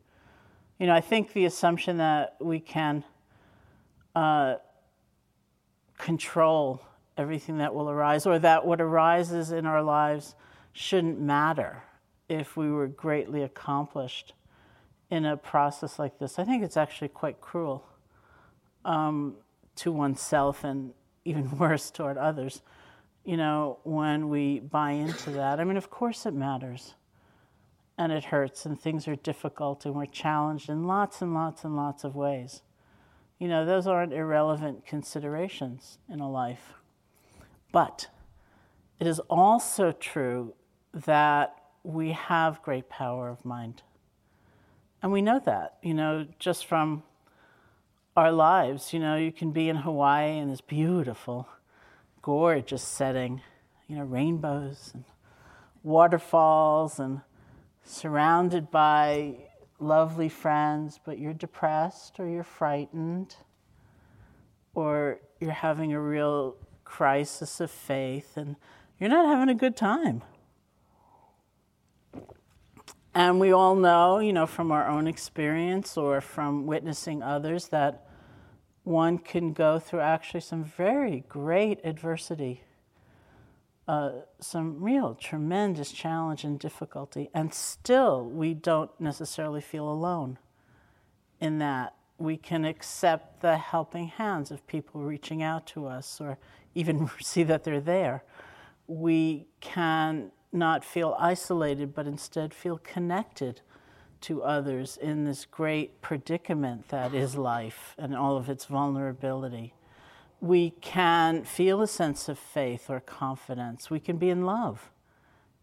You 0.79 0.87
know, 0.87 0.95
I 0.95 1.01
think 1.01 1.33
the 1.33 1.45
assumption 1.45 1.97
that 1.97 2.35
we 2.41 2.59
can 2.59 3.03
uh, 4.15 4.55
control 5.97 6.81
everything 7.17 7.58
that 7.60 7.74
will 7.74 7.89
arise, 7.89 8.25
or 8.25 8.39
that 8.39 8.65
what 8.65 8.82
arises 8.82 9.51
in 9.51 9.65
our 9.65 9.84
lives 9.84 10.36
shouldn't 10.72 11.20
matter 11.20 11.84
if 12.27 12.58
we 12.58 12.72
were 12.72 12.88
greatly 12.88 13.43
accomplished 13.43 14.34
in 15.10 15.25
a 15.25 15.38
process 15.38 16.00
like 16.00 16.17
this. 16.17 16.39
I 16.39 16.43
think 16.43 16.63
it's 16.63 16.77
actually 16.77 17.10
quite 17.10 17.39
cruel 17.39 17.86
um, 18.84 19.36
to 19.75 19.91
oneself 19.91 20.63
and 20.63 20.93
even 21.25 21.58
worse 21.58 21.91
toward 21.91 22.17
others. 22.17 22.62
You 23.24 23.38
know, 23.38 23.79
when 23.84 24.27
we 24.27 24.60
buy 24.60 24.91
into 24.91 25.32
that, 25.32 25.60
I 25.60 25.63
mean, 25.63 25.77
of 25.77 25.89
course 25.89 26.25
it 26.25 26.34
matters. 26.34 26.96
And 27.96 28.12
it 28.12 28.25
hurts, 28.25 28.65
and 28.65 28.79
things 28.79 29.08
are 29.08 29.15
difficult, 29.15 29.86
and 29.86 29.93
we're 29.93 30.08
challenged 30.08 30.67
in 30.67 30.88
lots 30.88 31.22
and 31.22 31.36
lots 31.36 31.63
and 31.63 31.75
lots 31.75 32.03
of 32.03 32.15
ways. 32.15 32.63
You 33.38 33.48
know, 33.48 33.67
those 33.67 33.86
aren't 33.86 34.13
irrelevant 34.13 34.88
considerations 34.88 36.00
in 36.10 36.20
a 36.20 36.29
life. 36.29 36.74
But 37.73 38.07
it 38.99 39.07
is 39.07 39.19
also 39.29 39.91
true 39.91 40.53
that 40.93 41.57
we 41.83 42.13
have 42.13 42.61
great 42.61 42.87
power 42.87 43.27
of 43.27 43.43
mind. 43.43 43.81
And 45.01 45.11
we 45.11 45.21
know 45.21 45.41
that, 45.43 45.79
you 45.81 45.93
know, 45.93 46.25
just 46.39 46.65
from 46.65 47.03
our 48.15 48.31
lives. 48.31 48.93
You 48.93 48.99
know, 48.99 49.17
you 49.17 49.33
can 49.33 49.51
be 49.51 49.67
in 49.67 49.77
Hawaii 49.77 50.37
in 50.37 50.49
this 50.49 50.61
beautiful, 50.61 51.49
gorgeous 52.21 52.83
setting, 52.83 53.41
you 53.87 53.97
know, 53.97 54.03
rainbows 54.03 54.91
and 54.93 55.03
waterfalls 55.81 56.99
and 56.99 57.21
surrounded 57.83 58.71
by 58.71 59.35
lovely 59.79 60.29
friends, 60.29 60.99
but 61.03 61.19
you're 61.19 61.33
depressed 61.33 62.19
or 62.19 62.29
you're 62.29 62.43
frightened 62.43 63.35
or 64.75 65.19
you're 65.39 65.51
having 65.51 65.91
a 65.91 65.99
real 65.99 66.55
crisis 66.93 67.59
of 67.59 67.71
faith 67.71 68.38
and 68.38 68.55
you're 69.00 69.09
not 69.09 69.25
having 69.25 69.50
a 69.50 69.57
good 69.57 69.75
time. 69.75 70.21
And 73.15 73.39
we 73.39 73.51
all 73.51 73.73
know, 73.73 74.19
you 74.19 74.31
know, 74.31 74.45
from 74.45 74.71
our 74.71 74.88
own 74.88 75.07
experience 75.07 75.97
or 75.97 76.21
from 76.21 76.67
witnessing 76.67 77.23
others 77.23 77.69
that 77.69 78.05
one 78.83 79.17
can 79.17 79.53
go 79.53 79.79
through 79.79 80.01
actually 80.01 80.41
some 80.41 80.63
very 80.63 81.23
great 81.27 81.79
adversity, 81.83 82.62
uh, 83.88 84.12
some 84.39 84.79
real 84.79 85.15
tremendous 85.15 85.91
challenge 85.91 86.43
and 86.43 86.59
difficulty, 86.59 87.27
and 87.33 87.55
still 87.55 88.23
we 88.23 88.53
don't 88.53 88.91
necessarily 89.00 89.62
feel 89.62 89.89
alone 89.89 90.38
in 91.39 91.57
that. 91.57 91.95
We 92.19 92.38
can 92.38 92.65
accept 92.65 93.41
the 93.41 93.57
helping 93.57 94.07
hands 94.07 94.51
of 94.51 94.65
people 94.67 95.01
reaching 95.01 95.41
out 95.41 95.65
to 95.67 95.88
us 95.88 96.21
or 96.21 96.38
even 96.75 97.09
see 97.21 97.43
that 97.43 97.63
they're 97.63 97.81
there. 97.81 98.23
We 98.87 99.47
can 99.59 100.31
not 100.51 100.85
feel 100.85 101.15
isolated, 101.19 101.95
but 101.95 102.05
instead 102.05 102.53
feel 102.53 102.77
connected 102.77 103.61
to 104.21 104.41
others 104.43 104.97
in 104.97 105.25
this 105.25 105.45
great 105.45 106.01
predicament 106.01 106.87
that 106.89 107.13
is 107.13 107.35
life 107.35 107.93
and 107.97 108.15
all 108.15 108.37
of 108.37 108.49
its 108.49 108.65
vulnerability. 108.65 109.73
We 110.39 110.71
can 110.81 111.43
feel 111.43 111.81
a 111.81 111.87
sense 111.87 112.29
of 112.29 112.39
faith 112.39 112.89
or 112.89 112.99
confidence. 112.99 113.89
We 113.89 113.99
can 113.99 114.17
be 114.17 114.29
in 114.29 114.45
love, 114.45 114.91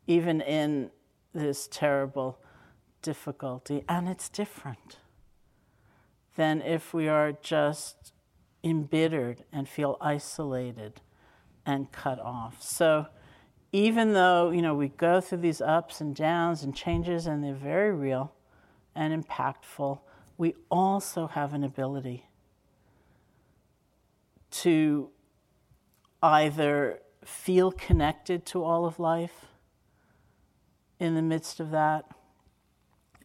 even 0.07 0.41
in 0.41 0.91
this 1.33 1.69
terrible 1.71 2.39
difficulty. 3.01 3.83
And 3.89 4.09
it's 4.09 4.29
different 4.29 4.99
than 6.37 6.61
if 6.61 6.93
we 6.93 7.09
are 7.09 7.33
just 7.33 8.13
embittered 8.63 9.45
and 9.53 9.69
feel 9.69 9.97
isolated 10.01 11.01
and 11.67 11.91
cut 11.93 12.19
off. 12.19 12.63
So, 12.63 13.07
even 13.73 14.13
though 14.13 14.51
you 14.51 14.63
know 14.63 14.75
we 14.75 14.89
go 14.89 15.21
through 15.21 15.39
these 15.39 15.61
ups 15.61 16.01
and 16.01 16.15
downs 16.15 16.63
and 16.63 16.75
changes 16.75 17.27
and 17.27 17.43
they're 17.43 17.55
very 17.55 17.93
real 17.93 18.33
and 18.95 19.25
impactful 19.25 20.01
we 20.37 20.55
also 20.71 21.27
have 21.29 21.53
an 21.53 21.63
ability 21.63 22.27
to 24.51 25.11
either 26.23 27.01
feel 27.25 27.71
connected 27.71 28.45
to 28.47 28.65
all 28.65 28.87
of 28.87 28.99
life 28.99 29.47
in 30.99 31.15
the 31.15 31.23
midst 31.23 31.61
of 31.61 31.71
that 31.71 32.07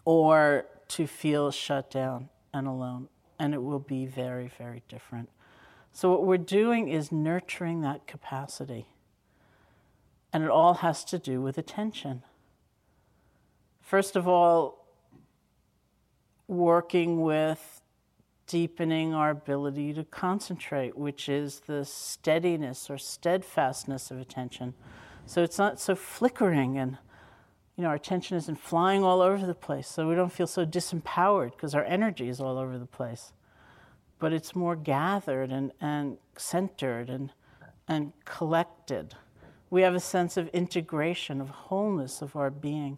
or 0.04 0.66
to 0.88 1.08
feel 1.08 1.52
shut 1.52 1.90
down 1.90 2.30
and 2.54 2.68
alone 2.68 3.08
and 3.40 3.54
it 3.54 3.62
will 3.62 3.80
be 3.80 4.06
very 4.06 4.52
very 4.58 4.84
different 4.88 5.30
so 5.92 6.10
what 6.10 6.26
we're 6.26 6.38
doing 6.38 6.90
is 6.90 7.12
nurturing 7.12 7.82
that 7.82 8.06
capacity 8.08 8.88
and 10.36 10.44
it 10.44 10.50
all 10.50 10.74
has 10.74 11.06
to 11.06 11.18
do 11.18 11.40
with 11.40 11.58
attention. 11.58 12.22
First 13.80 14.18
of 14.18 14.28
all, 14.28 14.86
working 16.46 17.22
with 17.22 17.80
deepening 18.46 19.14
our 19.14 19.30
ability 19.30 19.94
to 19.94 20.04
concentrate, 20.04 20.98
which 20.98 21.30
is 21.30 21.62
the 21.62 21.86
steadiness 21.86 22.90
or 22.90 22.98
steadfastness 22.98 24.12
of 24.12 24.20
attention. 24.20 24.74
So 25.26 25.42
it's 25.42 25.58
not 25.58 25.80
so 25.80 25.96
flickering 25.96 26.78
and 26.78 26.98
you 27.76 27.84
know 27.84 27.90
our 27.90 27.96
attention 27.96 28.38
isn't 28.38 28.60
flying 28.60 29.04
all 29.04 29.22
over 29.22 29.46
the 29.46 29.56
place 29.56 29.88
so 29.88 30.08
we 30.08 30.16
don't 30.16 30.32
feel 30.32 30.48
so 30.48 30.66
disempowered 30.66 31.52
because 31.52 31.76
our 31.76 31.86
energy 31.86 32.30
is 32.30 32.40
all 32.40 32.58
over 32.58 32.78
the 32.78 32.86
place 32.86 33.34
but 34.18 34.32
it's 34.32 34.56
more 34.56 34.76
gathered 34.76 35.52
and, 35.52 35.72
and 35.82 36.18
centered 36.38 37.10
and, 37.10 37.32
and 37.88 38.14
collected 38.24 39.16
we 39.70 39.82
have 39.82 39.96
a 39.96 40.00
sense 40.00 40.38
of 40.38 40.48
integration, 40.50 41.42
of 41.42 41.50
wholeness 41.50 42.22
of 42.22 42.36
our 42.36 42.50
being 42.50 42.98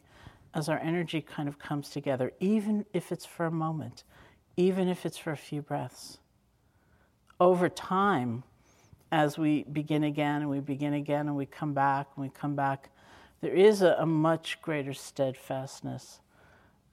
as 0.53 0.69
our 0.69 0.79
energy 0.79 1.21
kind 1.21 1.47
of 1.47 1.59
comes 1.59 1.89
together, 1.89 2.31
even 2.39 2.85
if 2.93 3.11
it's 3.11 3.25
for 3.25 3.45
a 3.45 3.51
moment, 3.51 4.03
even 4.57 4.87
if 4.87 5.05
it's 5.05 5.17
for 5.17 5.31
a 5.31 5.37
few 5.37 5.61
breaths. 5.61 6.19
Over 7.39 7.69
time, 7.69 8.43
as 9.11 9.37
we 9.37 9.63
begin 9.63 10.03
again 10.03 10.41
and 10.41 10.49
we 10.49 10.59
begin 10.59 10.93
again 10.93 11.27
and 11.27 11.35
we 11.35 11.45
come 11.45 11.73
back 11.73 12.07
and 12.15 12.23
we 12.23 12.29
come 12.29 12.55
back, 12.55 12.89
there 13.41 13.53
is 13.53 13.81
a, 13.81 13.95
a 13.99 14.05
much 14.05 14.61
greater 14.61 14.93
steadfastness 14.93 16.19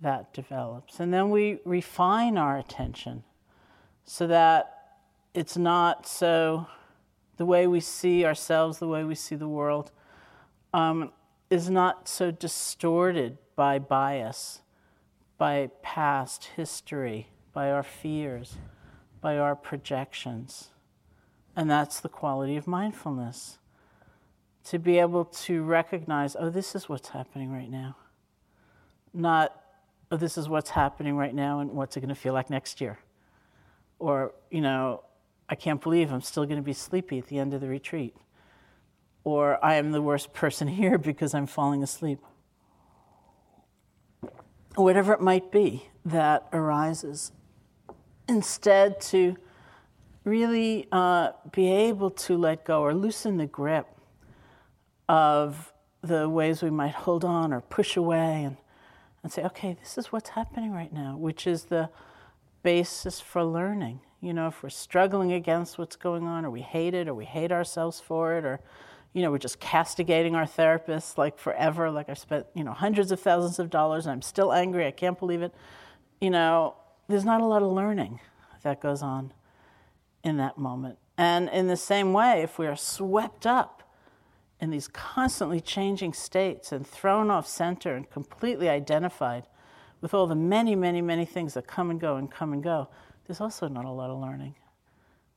that 0.00 0.33
develops. 0.35 1.00
And 1.00 1.12
then 1.12 1.30
we 1.30 1.59
refine 1.64 2.37
our 2.37 2.59
attention 2.59 3.24
so 4.04 4.26
that 4.26 4.96
it's 5.33 5.57
not 5.57 6.07
so 6.07 6.66
the 7.37 7.46
way 7.46 7.66
we 7.66 7.80
see 7.80 8.24
ourselves, 8.24 8.78
the 8.78 8.88
way 8.88 9.02
we 9.04 9.14
see 9.14 9.35
the 9.35 9.48
world, 9.48 9.90
um, 10.72 11.11
is 11.50 11.70
not 11.70 12.09
so 12.09 12.30
distorted 12.30 13.38
by 13.57 13.78
bias, 13.78 14.61
by 15.38 15.70
past 15.83 16.50
history, 16.57 17.28
by 17.52 17.70
our 17.70 17.83
fears, 17.83 18.57
by 19.20 19.38
our 19.38 19.57
projections. 19.57 20.70
And 21.57 21.70
that's 21.70 22.00
the 22.00 22.09
quality 22.09 22.57
of 22.57 22.66
mindfulness. 22.66 23.59
To 24.64 24.79
be 24.79 24.98
able 24.98 25.27
to 25.27 25.62
recognize, 25.62 26.37
oh, 26.38 26.48
this 26.48 26.74
is 26.74 26.88
what's 26.88 27.09
happening 27.09 27.53
right 27.53 27.70
now. 27.70 27.96
Not, 29.12 29.55
oh, 30.11 30.16
this 30.16 30.38
is 30.38 30.48
what's 30.48 30.70
happening 30.70 31.16
right 31.16 31.35
now 31.35 31.61
and 31.61 31.72
what's 31.72 31.96
it 31.96 32.00
going 32.00 32.09
to 32.09 32.14
feel 32.14 32.33
like 32.33 32.48
next 32.48 32.81
year. 32.81 32.98
Or, 33.98 34.35
you 34.50 34.61
know, 34.61 35.05
I 35.48 35.55
can't 35.55 35.83
believe 35.83 36.12
I'm 36.12 36.22
still 36.22 36.46
going 36.46 36.57
to 36.57 36.62
be 36.62 36.72
sleepy 36.72 37.18
at 37.18 37.27
the 37.27 37.38
end 37.38 37.53
of 37.53 37.61
the 37.61 37.68
retreat. 37.68 38.16
Or 39.22 39.62
I 39.64 39.74
am 39.74 39.92
the 39.92 40.03
worst 40.03 40.33
person 40.33 40.68
here 40.81 40.98
because 40.98 41.35
I'm 41.35 41.46
falling 41.46 41.83
asleep. 41.83 42.20
Whatever 44.74 45.12
it 45.12 45.20
might 45.20 45.53
be 45.53 45.88
that 46.05 46.48
arises. 46.53 47.33
Instead, 48.29 49.00
to 49.03 49.37
really 50.24 50.88
uh, 50.90 51.33
be 51.53 51.70
able 51.70 52.11
to 52.11 52.37
let 52.37 52.64
go 52.64 52.81
or 52.81 52.94
loosen 52.94 53.37
the 53.37 53.46
grip 53.46 53.87
of 55.09 55.73
the 56.03 56.29
ways 56.29 56.62
we 56.62 56.71
might 56.71 56.95
hold 56.95 57.25
on 57.25 57.53
or 57.53 57.61
push 57.61 57.97
away 57.97 58.45
and, 58.45 58.57
and 59.23 59.33
say, 59.33 59.43
okay, 59.45 59.77
this 59.81 59.97
is 59.97 60.12
what's 60.12 60.31
happening 60.31 60.73
right 60.73 60.93
now, 60.93 61.17
which 61.17 61.47
is 61.47 61.64
the 61.64 61.88
basis 62.62 63.21
for 63.21 63.45
learning 63.45 64.01
you 64.25 64.33
know, 64.33 64.49
if 64.49 64.62
we're 64.62 64.71
struggling 64.71 65.33
against 65.33 65.77
what's 65.77 65.97
going 65.97 66.27
on, 66.27 66.47
or 66.47 66.51
we 66.51 66.62
hate 66.62 66.95
it, 66.95 67.09
or 67.09 67.14
we 67.14 67.27
hate 67.27 67.53
ourselves 67.53 68.01
for 68.01 68.38
it, 68.38 68.45
or, 68.47 68.59
you 69.12 69.21
know, 69.21 69.31
we're 69.31 69.37
just 69.37 69.61
castigating 69.61 70.35
our 70.35 70.47
therapist 70.47 71.19
like 71.19 71.38
forever, 71.38 71.90
like 71.90 72.09
I've 72.09 72.19
spent, 72.19 72.47
you 72.55 72.64
know, 72.64 72.73
hundreds 72.73 73.12
of 73.12 73.21
thousands 73.21 73.59
of 73.59 73.69
dollars 73.69 74.07
and 74.07 74.12
I'm 74.14 74.23
still 74.23 74.51
angry, 74.51 74.87
I 74.87 74.93
can't 74.93 75.19
believe 75.19 75.43
it. 75.43 75.55
You 76.23 76.31
know, 76.31 76.75
there's 77.07 77.27
not 77.27 77.43
a 77.43 77.45
lot 77.45 77.62
of 77.62 77.71
learning 77.71 78.19
that 78.62 78.81
goes 78.81 79.03
on 79.03 79.35
in 80.23 80.38
that 80.38 80.57
moment. 80.57 80.97
And 81.19 81.51
in 81.51 81.67
the 81.67 81.77
same 81.77 82.14
way, 82.14 82.40
if 82.40 82.59
we 82.59 82.67
are 82.67 82.77
swept 82.77 83.47
up 83.47 83.73
in 84.61 84.71
these 84.71 84.88
constantly 84.88 85.61
changing 85.61 86.12
states 86.12 86.73
and 86.73 86.87
thrown 86.87 87.31
off 87.31 87.47
center 87.47 87.95
and 87.95 88.09
completely 88.11 88.69
identified 88.69 89.47
with 90.01 90.14
all 90.14 90.27
the 90.27 90.35
many, 90.35 90.75
many, 90.75 91.01
many 91.01 91.25
things 91.25 91.55
that 91.55 91.67
come 91.67 91.90
and 91.90 92.01
go 92.01 92.17
and 92.17 92.31
come 92.31 92.53
and 92.53 92.62
go, 92.62 92.88
there's 93.27 93.40
also 93.40 93.69
not 93.69 93.85
a 93.85 93.90
lot 93.90 94.11
of 94.11 94.19
learning 94.21 94.55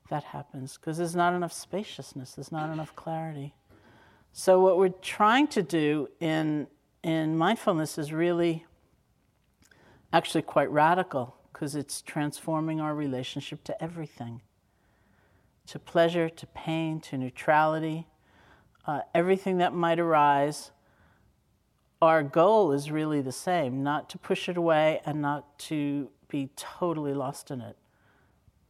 that 0.09 0.23
happens 0.23 0.77
because 0.77 0.97
there's 0.97 1.15
not 1.15 1.33
enough 1.33 1.53
spaciousness, 1.53 2.33
there's 2.33 2.51
not 2.51 2.71
enough 2.71 2.95
clarity. 2.95 3.53
So, 4.31 4.61
what 4.61 4.77
we're 4.77 4.89
trying 4.89 5.47
to 5.47 5.63
do 5.63 6.09
in, 6.19 6.67
in 7.03 7.37
mindfulness 7.37 7.97
is 7.97 8.13
really 8.13 8.65
actually 10.13 10.43
quite 10.43 10.69
radical 10.69 11.35
because 11.51 11.75
it's 11.75 12.01
transforming 12.01 12.79
our 12.79 12.93
relationship 12.93 13.63
to 13.65 13.83
everything 13.83 14.41
to 15.67 15.79
pleasure, 15.79 16.29
to 16.29 16.47
pain, 16.47 16.99
to 17.01 17.17
neutrality, 17.17 18.07
uh, 18.87 19.01
everything 19.13 19.57
that 19.57 19.73
might 19.73 19.99
arise. 19.99 20.71
Our 22.01 22.23
goal 22.23 22.71
is 22.71 22.89
really 22.89 23.21
the 23.21 23.31
same 23.31 23.83
not 23.83 24.09
to 24.11 24.17
push 24.17 24.47
it 24.47 24.55
away 24.55 25.01
and 25.05 25.21
not 25.21 25.59
to 25.59 26.09
be 26.29 26.49
totally 26.55 27.13
lost 27.13 27.51
in 27.51 27.59
it, 27.61 27.75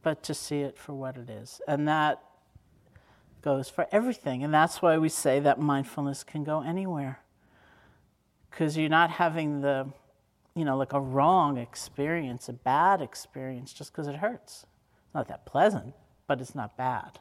but 0.02 0.22
to 0.24 0.34
see 0.34 0.60
it 0.60 0.76
for 0.76 0.92
what 0.92 1.16
it 1.16 1.30
is. 1.30 1.60
And 1.68 1.86
that 1.86 2.22
goes 3.42 3.68
for 3.68 3.86
everything. 3.92 4.42
And 4.42 4.52
that's 4.52 4.82
why 4.82 4.98
we 4.98 5.08
say 5.08 5.40
that 5.40 5.60
mindfulness 5.60 6.24
can 6.24 6.42
go 6.42 6.62
anywhere. 6.62 7.20
Because 8.50 8.76
you're 8.76 8.88
not 8.88 9.10
having 9.10 9.60
the, 9.60 9.88
you 10.54 10.64
know, 10.64 10.76
like 10.76 10.92
a 10.92 11.00
wrong 11.00 11.58
experience, 11.58 12.48
a 12.48 12.52
bad 12.52 13.00
experience, 13.00 13.72
just 13.72 13.92
because 13.92 14.08
it 14.08 14.16
hurts. 14.16 14.64
It's 15.04 15.14
not 15.14 15.28
that 15.28 15.46
pleasant, 15.46 15.94
but 16.26 16.40
it's 16.40 16.54
not 16.54 16.76
bad. 16.76 17.20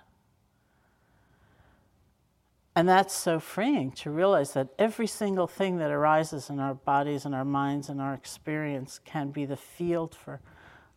And 2.78 2.88
that's 2.88 3.16
so 3.16 3.40
freeing 3.40 3.92
to 3.94 4.12
realize 4.12 4.54
that 4.54 4.68
every 4.78 5.08
single 5.08 5.48
thing 5.48 5.78
that 5.80 5.90
arises 5.90 6.52
in 6.52 6.60
our 6.60 6.76
bodies 6.76 7.26
and 7.26 7.34
our 7.34 7.44
minds 7.44 7.90
and 7.90 8.00
our 8.00 8.13
experience 8.13 9.00
can 9.04 9.32
be 9.32 9.46
the 9.46 9.58
field 9.58 10.13
for 10.13 10.42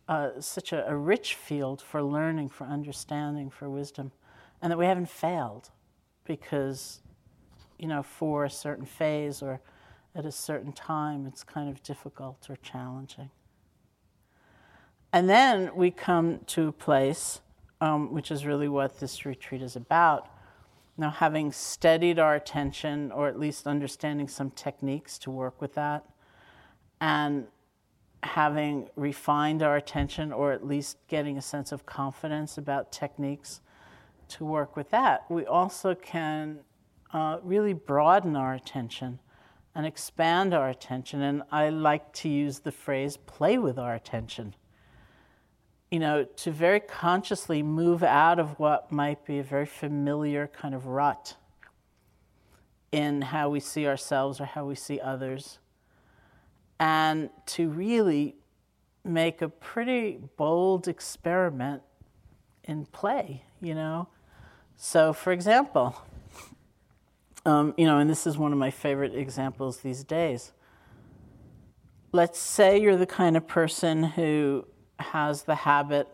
uh, 0.07 0.39
such 0.39 0.73
a, 0.73 0.87
a 0.87 0.95
rich 0.95 1.33
field 1.33 1.81
for 1.81 2.03
learning, 2.03 2.49
for 2.49 2.65
understanding, 2.65 3.49
for 3.49 3.67
wisdom, 3.67 4.11
and 4.61 4.71
that 4.71 4.77
we 4.77 4.85
haven't 4.85 5.09
failed 5.09 5.71
because, 6.23 6.99
you 7.79 7.87
know, 7.87 8.03
for 8.03 8.45
a 8.45 8.49
certain 8.51 8.85
phase 8.85 9.41
or 9.41 9.59
at 10.13 10.23
a 10.23 10.31
certain 10.31 10.73
time, 10.73 11.25
it's 11.25 11.43
kind 11.43 11.67
of 11.67 11.81
difficult 11.81 12.47
or 12.47 12.57
challenging. 12.57 13.31
And 15.11 15.27
then 15.27 15.75
we 15.75 15.89
come 15.89 16.41
to 16.45 16.67
a 16.67 16.71
place, 16.71 17.41
um, 17.81 18.13
which 18.13 18.29
is 18.29 18.45
really 18.45 18.67
what 18.67 18.99
this 18.99 19.25
retreat 19.25 19.63
is 19.63 19.75
about, 19.75 20.30
now, 21.01 21.09
having 21.09 21.51
steadied 21.51 22.19
our 22.19 22.35
attention, 22.35 23.11
or 23.11 23.27
at 23.27 23.39
least 23.39 23.65
understanding 23.65 24.27
some 24.27 24.51
techniques 24.51 25.17
to 25.17 25.31
work 25.31 25.59
with 25.59 25.73
that, 25.73 26.05
and 27.01 27.47
having 28.21 28.87
refined 28.95 29.63
our 29.63 29.77
attention, 29.77 30.31
or 30.31 30.51
at 30.51 30.63
least 30.65 30.97
getting 31.07 31.39
a 31.39 31.41
sense 31.41 31.71
of 31.71 31.87
confidence 31.87 32.55
about 32.55 32.91
techniques 32.91 33.61
to 34.27 34.45
work 34.45 34.75
with 34.75 34.91
that, 34.91 35.25
we 35.27 35.43
also 35.43 35.95
can 35.95 36.59
uh, 37.13 37.39
really 37.41 37.73
broaden 37.73 38.35
our 38.35 38.53
attention 38.53 39.17
and 39.73 39.87
expand 39.87 40.53
our 40.53 40.69
attention. 40.69 41.23
And 41.23 41.41
I 41.51 41.69
like 41.69 42.13
to 42.13 42.29
use 42.29 42.59
the 42.59 42.71
phrase 42.71 43.17
play 43.17 43.57
with 43.57 43.79
our 43.79 43.95
attention 43.95 44.53
you 45.91 45.99
know, 45.99 46.23
to 46.23 46.51
very 46.51 46.79
consciously 46.79 47.61
move 47.61 48.01
out 48.01 48.39
of 48.39 48.57
what 48.57 48.91
might 48.91 49.25
be 49.25 49.39
a 49.39 49.43
very 49.43 49.65
familiar 49.65 50.47
kind 50.47 50.73
of 50.73 50.87
rut 50.87 51.35
in 52.93 53.21
how 53.21 53.49
we 53.49 53.59
see 53.59 53.85
ourselves 53.85 54.39
or 54.39 54.45
how 54.45 54.65
we 54.65 54.75
see 54.75 54.99
others, 54.99 55.59
and 56.79 57.29
to 57.45 57.69
really 57.69 58.35
make 59.03 59.41
a 59.41 59.49
pretty 59.49 60.17
bold 60.37 60.87
experiment 60.87 61.81
in 62.63 62.85
play, 62.85 63.43
you 63.61 63.75
know. 63.75 64.07
So, 64.77 65.13
for 65.13 65.31
example, 65.31 66.01
um, 67.45 67.73
you 67.77 67.85
know, 67.85 67.97
and 67.97 68.09
this 68.09 68.25
is 68.25 68.37
one 68.37 68.51
of 68.51 68.57
my 68.57 68.71
favorite 68.71 69.15
examples 69.15 69.79
these 69.79 70.03
days. 70.03 70.51
Let's 72.11 72.39
say 72.39 72.79
you're 72.79 72.97
the 72.97 73.05
kind 73.05 73.35
of 73.37 73.47
person 73.47 74.03
who 74.03 74.65
has 75.01 75.43
the 75.43 75.55
habit 75.55 76.07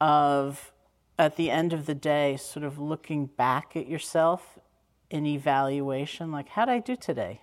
of, 0.00 0.72
at 1.18 1.36
the 1.36 1.50
end 1.50 1.72
of 1.72 1.86
the 1.86 1.94
day, 1.94 2.36
sort 2.36 2.64
of 2.64 2.78
looking 2.78 3.26
back 3.26 3.76
at 3.76 3.88
yourself 3.88 4.58
in 5.10 5.26
evaluation 5.26 6.32
like, 6.32 6.48
how'd 6.50 6.68
I 6.68 6.78
do 6.78 6.96
today? 6.96 7.40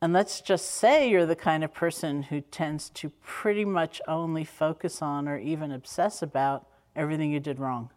And 0.00 0.12
let's 0.12 0.40
just 0.40 0.70
say 0.70 1.08
you're 1.08 1.26
the 1.26 1.34
kind 1.34 1.64
of 1.64 1.72
person 1.72 2.24
who 2.24 2.40
tends 2.40 2.90
to 2.90 3.10
pretty 3.24 3.64
much 3.64 4.00
only 4.06 4.44
focus 4.44 5.00
on 5.00 5.26
or 5.26 5.38
even 5.38 5.72
obsess 5.72 6.22
about 6.22 6.66
everything 6.94 7.32
you 7.32 7.40
did 7.40 7.58
wrong. 7.58 7.90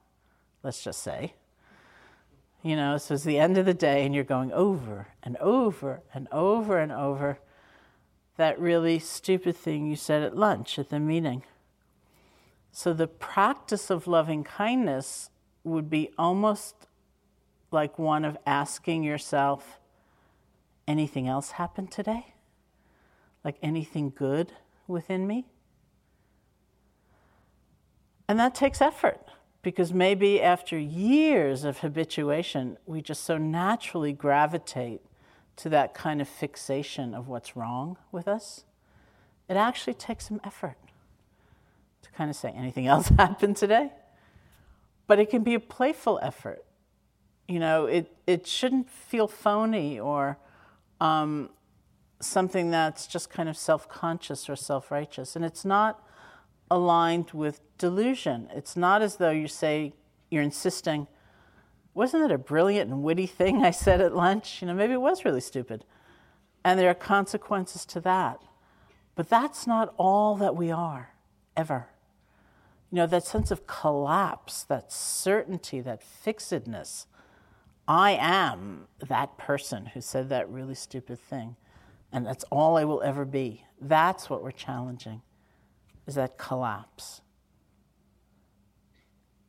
Let's 0.63 0.83
just 0.83 1.03
say. 1.03 1.33
You 2.63 2.75
know, 2.75 2.97
so 2.97 3.13
it's 3.13 3.23
the 3.23 3.37
end 3.37 3.57
of 3.57 3.65
the 3.65 3.73
day 3.73 4.05
and 4.05 4.15
you're 4.15 4.23
going 4.23 4.51
over 4.51 5.07
and 5.21 5.37
over 5.37 6.01
and 6.13 6.27
over 6.31 6.79
and 6.79 6.91
over 6.91 7.39
that 8.39 8.58
really 8.58 8.97
stupid 8.99 9.54
thing 9.54 9.86
you 9.86 9.97
said 9.97 10.23
at 10.23 10.34
lunch 10.34 10.80
at 10.80 10.88
the 10.88 10.97
meeting. 10.97 11.43
So 12.71 12.93
the 12.93 13.06
practice 13.06 13.89
of 13.89 14.08
loving 14.08 14.45
kindness 14.45 15.30
would 15.65 15.89
be 15.89 16.12
almost 16.17 16.88
like 17.69 17.99
one 17.99 18.23
of 18.23 18.38
asking 18.45 19.04
yourself, 19.04 19.78
anything 20.88 21.28
else 21.28 21.52
happened 21.52 21.91
today? 21.91 22.34
Like 23.43 23.58
anything 23.62 24.10
good 24.15 24.54
within 24.88 25.28
me? 25.28 25.45
And 28.30 28.39
that 28.39 28.56
takes 28.56 28.82
effort 28.82 29.19
because 29.62 29.91
maybe 29.91 30.41
after 30.41 30.80
years 30.80 31.65
of 31.65 31.80
habituation, 31.80 32.78
we 32.86 33.02
just 33.02 33.25
so 33.25 33.38
naturally 33.38 34.13
gravitate 34.13 35.02
to 35.60 35.69
that 35.69 35.93
kind 35.93 36.22
of 36.22 36.28
fixation 36.28 37.13
of 37.13 37.28
what's 37.28 37.56
wrong 37.56 37.98
with 38.12 38.28
us, 38.28 38.63
it 39.50 39.58
actually 39.58 39.93
takes 39.93 40.28
some 40.28 40.39
effort 40.43 40.78
to 42.02 42.10
kind 42.12 42.30
of 42.30 42.36
say, 42.36 42.50
anything 42.56 42.88
else 42.88 43.08
happened 43.17 43.58
today? 43.58 43.91
But 45.08 45.19
it 45.19 45.30
can 45.30 45.43
be 45.43 45.56
a 45.56 45.60
playful 45.60 46.19
effort. 46.22 46.63
You 47.48 47.60
know, 47.60 47.88
it, 47.88 48.15
it 48.28 48.48
shouldn't 48.48 48.89
feel 48.89 49.28
phony 49.28 50.00
or 50.00 50.38
um, 51.02 51.50
something 52.19 52.69
that's 52.72 53.08
just 53.08 53.30
kind 53.30 53.50
of 53.50 53.58
self 53.58 53.89
conscious 53.89 54.50
or 54.50 54.56
self 54.56 54.91
righteous. 54.91 55.36
And 55.36 55.43
it's 55.43 55.65
not 55.65 56.04
aligned 56.72 57.32
with 57.32 57.60
delusion. 57.78 58.48
It's 58.54 58.78
not 58.78 59.02
as 59.02 59.15
though 59.15 59.32
you 59.32 59.48
say 59.48 59.93
you're 60.30 60.43
insisting 60.43 61.08
wasn't 61.99 62.23
it 62.23 62.31
a 62.31 62.38
brilliant 62.38 62.89
and 62.89 63.03
witty 63.03 63.25
thing 63.25 63.62
I 63.62 63.71
said 63.71 63.99
at 63.99 64.15
lunch? 64.15 64.62
You 64.62 64.69
know, 64.69 64.73
maybe 64.73 64.93
it 64.93 65.01
was 65.01 65.25
really 65.25 65.41
stupid. 65.41 65.83
And 66.63 66.79
there 66.79 66.89
are 66.89 66.93
consequences 66.93 67.85
to 67.88 67.99
that. 67.99 68.41
But 69.15 69.27
that's 69.27 69.67
not 69.67 69.93
all 69.97 70.38
that 70.38 70.55
we 70.55 70.71
are, 70.71 71.09
ever. 71.57 71.88
You 72.89 72.95
know, 72.95 73.07
that 73.07 73.25
sense 73.25 73.51
of 73.51 73.67
collapse, 73.67 74.63
that 74.63 74.93
certainty, 74.93 75.81
that 75.81 76.01
fixedness. 76.01 77.05
I 77.85 78.12
am 78.12 78.88
that 79.05 79.38
person 79.38 79.88
who 79.88 79.99
said 79.99 80.29
that 80.29 80.49
really 80.49 80.75
stupid 80.75 81.19
thing. 81.19 81.57
And 82.13 82.25
that's 82.25 82.45
all 82.45 82.77
I 82.77 82.85
will 82.85 83.01
ever 83.01 83.25
be. 83.25 83.65
That's 83.81 84.29
what 84.29 84.41
we're 84.41 84.51
challenging, 84.51 85.21
is 86.07 86.15
that 86.15 86.38
collapse. 86.38 87.19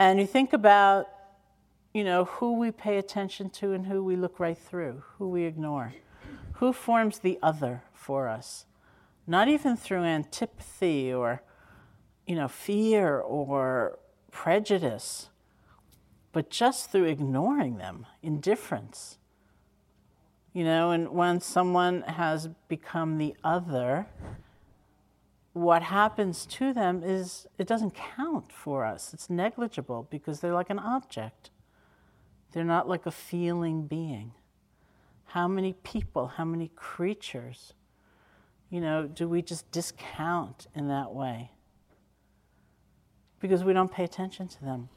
And 0.01 0.19
you 0.19 0.27
think 0.27 0.53
about 0.53 1.07
you 1.93 2.05
know, 2.05 2.25
who 2.25 2.59
we 2.59 2.71
pay 2.71 2.99
attention 2.99 3.51
to 3.51 3.73
and 3.73 3.87
who 3.87 4.03
we 4.03 4.17
look 4.17 4.39
right 4.39 4.59
through, 4.59 5.03
who 5.19 5.29
we 5.29 5.45
ignore, 5.45 5.95
who 6.55 6.73
forms 6.73 7.19
the 7.19 7.39
other 7.43 7.83
for 7.93 8.29
us. 8.29 8.67
Not 9.27 9.49
even 9.49 9.77
through 9.77 10.05
antipathy 10.05 11.13
or, 11.13 11.43
you 12.27 12.37
know, 12.37 12.49
fear 12.49 13.19
or 13.19 13.99
prejudice, 14.31 15.31
but 16.33 16.51
just 16.51 16.91
through 16.91 17.05
ignoring 17.05 17.79
them, 17.79 18.07
indifference. 18.23 19.19
You 20.53 20.65
know, 20.65 20.91
and 20.91 21.11
when 21.11 21.41
someone 21.41 22.03
has 22.03 22.49
become 22.69 23.19
the 23.19 23.37
other, 23.45 24.07
what 25.53 25.83
happens 25.83 26.47
to 26.47 26.73
them 26.73 27.03
is 27.05 27.47
it 27.59 27.67
doesn't 27.67 27.95
count 27.95 28.53
for 28.53 28.85
us. 28.85 29.13
It's 29.13 29.29
negligible 29.29 30.07
because 30.11 30.41
they're 30.41 30.55
like 30.55 30.71
an 30.71 30.79
object. 30.79 31.51
They're 32.53 32.65
not 32.65 32.89
like 32.89 33.07
a 33.07 33.11
feeling 33.11 33.87
being. 33.87 34.33
How 35.27 35.47
many 35.47 35.75
people, 35.75 36.27
how 36.27 36.45
many 36.45 36.71
creatures, 36.75 37.75
you 38.69 38.81
know, 38.81 39.07
do 39.07 39.29
we 39.29 39.43
just 39.43 39.71
discount 39.71 40.67
in 40.75 40.89
that 40.89 41.13
way? 41.15 41.53
Because 43.39 43.63
we 43.63 43.73
don't 43.73 43.91
pay 43.91 44.05
attention 44.05 44.49
to 44.49 44.65
them. 44.65 44.89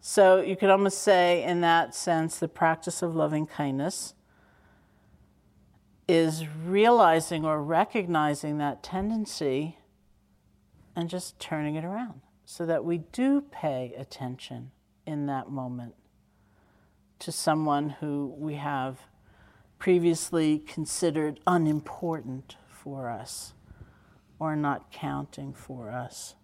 So 0.00 0.40
you 0.40 0.56
could 0.56 0.70
almost 0.70 1.02
say, 1.02 1.42
in 1.42 1.60
that 1.62 1.94
sense, 1.94 2.38
the 2.38 2.48
practice 2.48 3.02
of 3.02 3.16
loving 3.16 3.46
kindness 3.46 4.14
is 6.06 6.44
realizing 6.64 7.44
or 7.44 7.60
recognizing 7.60 8.58
that 8.58 8.84
tendency 8.84 9.78
and 10.94 11.10
just 11.10 11.40
turning 11.40 11.74
it 11.74 11.84
around 11.84 12.20
so 12.44 12.64
that 12.64 12.84
we 12.84 12.98
do 12.98 13.40
pay 13.40 13.92
attention 13.98 14.70
in 15.04 15.26
that 15.26 15.50
moment 15.50 15.94
to 17.18 17.32
someone 17.32 17.90
who 17.90 18.34
we 18.36 18.54
have 18.54 19.00
previously 19.78 20.58
considered 20.58 21.40
unimportant 21.46 22.56
for 22.68 23.08
us 23.08 23.54
or 24.38 24.56
not 24.56 24.90
counting 24.90 25.52
for 25.52 25.90
us. 25.90 26.34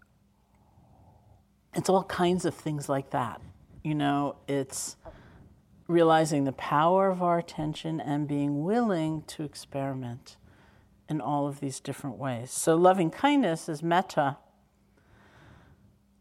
It's 1.75 1.89
all 1.89 2.05
kinds 2.05 2.45
of 2.45 2.55
things 2.55 2.89
like 2.89 3.11
that. 3.11 3.41
You 3.83 3.95
know, 3.95 4.37
it's 4.47 4.97
realizing 5.89 6.45
the 6.45 6.53
power 6.53 7.11
of 7.11 7.23
our 7.23 7.39
attention 7.39 8.01
and 8.01 8.29
being 8.29 8.63
willing 8.65 9.23
to 9.29 9.43
experiment 9.43 10.37
in 11.09 11.21
all 11.21 11.47
of 11.47 11.61
these 11.61 11.81
different 11.81 12.17
ways. 12.17 12.51
So, 12.51 12.77
loving 12.77 13.11
kindness 13.11 13.69
is 13.69 13.83
metta. 13.83 14.39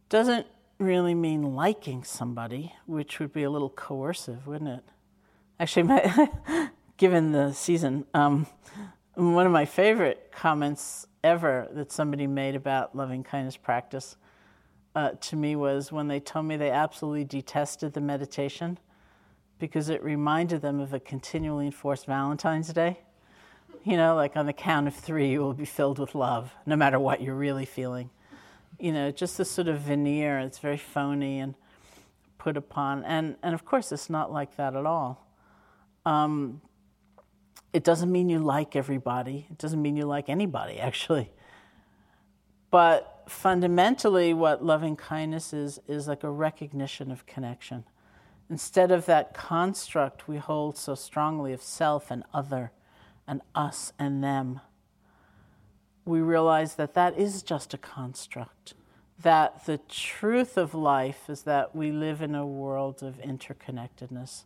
Doesn't 0.10 0.48
really 0.82 1.14
mean 1.14 1.56
liking 1.56 2.04
somebody, 2.04 2.74
which 2.86 3.20
would 3.20 3.32
be 3.32 3.44
a 3.44 3.50
little 3.50 3.70
coercive, 3.70 4.48
wouldn't 4.48 4.70
it? 4.70 4.84
Actually, 5.60 5.84
my, 5.84 6.30
given 6.98 7.32
the 7.32 7.54
season, 7.54 8.06
um, 8.14 8.48
one 9.14 9.46
of 9.46 9.52
my 9.52 9.66
favorite 9.66 10.32
comments 10.32 11.06
ever 11.24 11.68
that 11.74 11.92
somebody 11.92 12.26
made 12.28 12.56
about 12.56 12.96
loving 12.96 13.24
kindness 13.24 13.58
practice 13.58 14.18
uh, 14.96 15.12
to 15.22 15.36
me 15.36 15.56
was 15.56 15.92
when 15.92 16.08
they 16.08 16.20
told 16.20 16.46
me 16.46 16.58
they 16.58 16.72
absolutely 16.72 17.24
detested 17.24 17.94
the 17.94 18.02
meditation 18.02 18.78
because 19.60 19.90
it 19.90 20.04
reminded 20.04 20.62
them 20.62 20.80
of 20.80 20.94
a 20.94 21.00
continually 21.00 21.68
enforced 21.68 22.06
Valentine's 22.08 22.74
Day. 22.74 23.00
You 23.84 23.96
know, 23.96 24.16
like 24.16 24.36
on 24.36 24.48
the 24.48 24.54
count 24.54 24.88
of 24.88 24.96
three, 24.96 25.30
you 25.30 25.40
will 25.40 25.54
be 25.54 25.66
filled 25.66 26.00
with 26.00 26.14
love, 26.14 26.54
no 26.66 26.76
matter 26.76 27.00
what 27.00 27.22
you're 27.22 27.36
really 27.36 27.66
feeling. 27.66 28.10
You 28.82 28.92
know, 28.92 29.12
just 29.12 29.38
this 29.38 29.50
sort 29.50 29.68
of 29.68 29.80
veneer, 29.80 30.40
it's 30.40 30.58
very 30.58 30.78
phony 30.78 31.40
and 31.40 31.56
put 32.38 32.58
upon. 32.58 33.04
And, 33.04 33.36
and 33.44 33.54
of 33.54 33.64
course, 33.64 33.92
it's 33.92 34.10
not 34.10 34.32
like 34.32 34.58
that 34.58 34.76
at 34.76 34.86
all. 34.86 35.28
Um, 36.06 36.62
it 37.74 37.84
doesn't 37.84 38.12
mean 38.12 38.30
you 38.30 38.40
like 38.40 38.76
everybody, 38.76 39.46
it 39.50 39.58
doesn't 39.58 39.82
mean 39.82 39.96
you 39.96 40.06
like 40.06 40.30
anybody, 40.30 40.80
actually. 40.80 41.32
But 42.72 43.24
fundamentally, 43.28 44.34
what 44.34 44.64
loving 44.64 44.96
kindness 44.96 45.54
is, 45.54 45.80
is 45.88 46.08
like 46.08 46.24
a 46.24 46.32
recognition 46.32 47.12
of 47.12 47.26
connection. 47.26 47.84
Instead 48.50 48.92
of 48.92 49.06
that 49.06 49.34
construct 49.34 50.28
we 50.28 50.38
hold 50.38 50.78
so 50.78 50.96
strongly 50.96 51.54
of 51.54 51.62
self 51.62 52.12
and 52.12 52.24
other 52.34 52.72
and 53.28 53.42
us 53.56 53.94
and 54.00 54.24
them, 54.24 54.60
we 56.06 56.20
realize 56.20 56.76
that 56.76 56.94
that 56.94 57.18
is 57.18 57.44
just 57.44 57.74
a 57.74 57.78
construct. 57.78 58.74
That 59.22 59.66
the 59.66 59.78
truth 59.78 60.58
of 60.58 60.74
life 60.74 61.30
is 61.30 61.44
that 61.44 61.76
we 61.76 61.92
live 61.92 62.22
in 62.22 62.34
a 62.34 62.46
world 62.46 63.04
of 63.04 63.20
interconnectedness. 63.20 64.46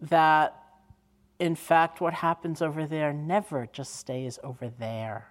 That, 0.00 0.56
in 1.38 1.54
fact, 1.54 2.00
what 2.00 2.14
happens 2.14 2.60
over 2.60 2.86
there 2.86 3.12
never 3.12 3.68
just 3.72 3.94
stays 3.94 4.40
over 4.42 4.68
there, 4.68 5.28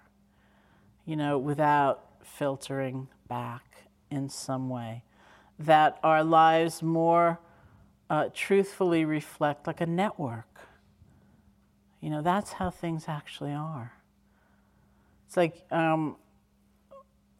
you 1.04 1.16
know, 1.16 1.38
without 1.38 2.06
filtering 2.24 3.08
back 3.28 3.84
in 4.10 4.30
some 4.30 4.70
way. 4.70 5.04
That 5.58 5.98
our 6.02 6.24
lives 6.24 6.82
more 6.82 7.40
uh, 8.08 8.30
truthfully 8.34 9.04
reflect 9.04 9.66
like 9.66 9.82
a 9.82 9.86
network. 9.86 10.60
You 12.00 12.10
know, 12.10 12.22
that's 12.22 12.52
how 12.52 12.70
things 12.70 13.04
actually 13.06 13.52
are. 13.52 13.92
It's 15.32 15.36
like 15.38 15.64
um, 15.70 16.16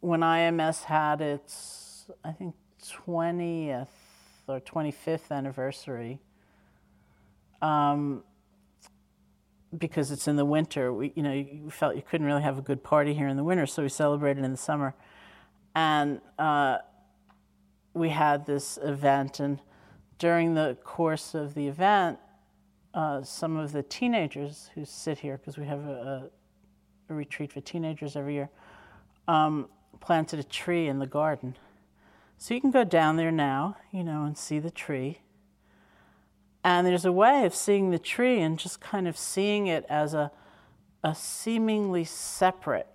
when 0.00 0.20
IMS 0.20 0.85
had 0.85 1.20
its, 1.20 2.07
I 2.24 2.33
think, 2.33 2.55
20th 2.83 3.87
or 4.48 4.61
25th 4.61 5.31
anniversary, 5.31 6.18
um, 7.61 8.24
because 9.76 10.11
it's 10.11 10.26
in 10.26 10.37
the 10.37 10.44
winter, 10.46 10.90
we, 10.90 11.12
you 11.14 11.22
know, 11.22 11.35
you 11.35 11.68
felt 11.68 11.94
you 11.94 12.00
couldn't 12.00 12.26
really 12.26 12.40
have 12.40 12.57
a 12.57 12.62
good 12.62 12.83
party 12.83 13.12
here 13.12 13.28
in 13.28 13.37
the 13.37 13.44
winter, 13.44 13.66
so 13.66 13.83
we 13.83 13.90
celebrated 13.90 14.42
in 14.42 14.52
the 14.52 14.57
summer. 14.57 14.94
And 15.74 16.22
uh, 16.38 16.78
we 17.92 18.09
had 18.09 18.46
this 18.46 18.78
event, 18.83 19.38
and 19.38 19.61
during 20.18 20.55
the 20.55 20.78
course 20.83 21.35
of 21.35 21.52
the 21.52 21.68
event, 21.68 22.18
uh, 22.94 23.22
some 23.22 23.59
of 23.59 23.72
the 23.72 23.83
teenagers 23.83 24.70
who 24.74 24.87
sit 24.87 25.18
here, 25.18 25.37
because 25.37 25.59
we 25.59 25.66
have 25.66 25.85
a, 25.87 25.92
a, 25.92 26.41
retreat 27.14 27.53
for 27.53 27.61
teenagers 27.61 28.16
every 28.16 28.35
year, 28.35 28.51
um, 29.29 29.68
planted 30.01 30.40
a 30.40 30.44
tree 30.44 30.88
in 30.88 30.98
the 30.98 31.07
garden. 31.07 31.57
So 32.38 32.55
you 32.55 32.61
can 32.61 32.70
go 32.70 32.85
down 32.85 33.16
there 33.16 33.31
now, 33.31 33.77
you 33.92 34.03
know, 34.03 34.25
and 34.25 34.37
see 34.37 34.59
the 34.59 34.70
tree. 34.70 35.20
And 36.64 36.87
there's 36.87 37.05
a 37.05 37.12
way 37.12 37.44
of 37.44 37.55
seeing 37.55 37.90
the 37.90 37.98
tree 37.98 38.40
and 38.40 38.59
just 38.59 38.81
kind 38.81 39.09
of 39.09 39.16
seeing 39.16 39.66
it 39.66 39.85
as 39.88 40.14
a, 40.14 40.31
a 41.03 41.14
seemingly 41.14 42.05
separate 42.05 42.87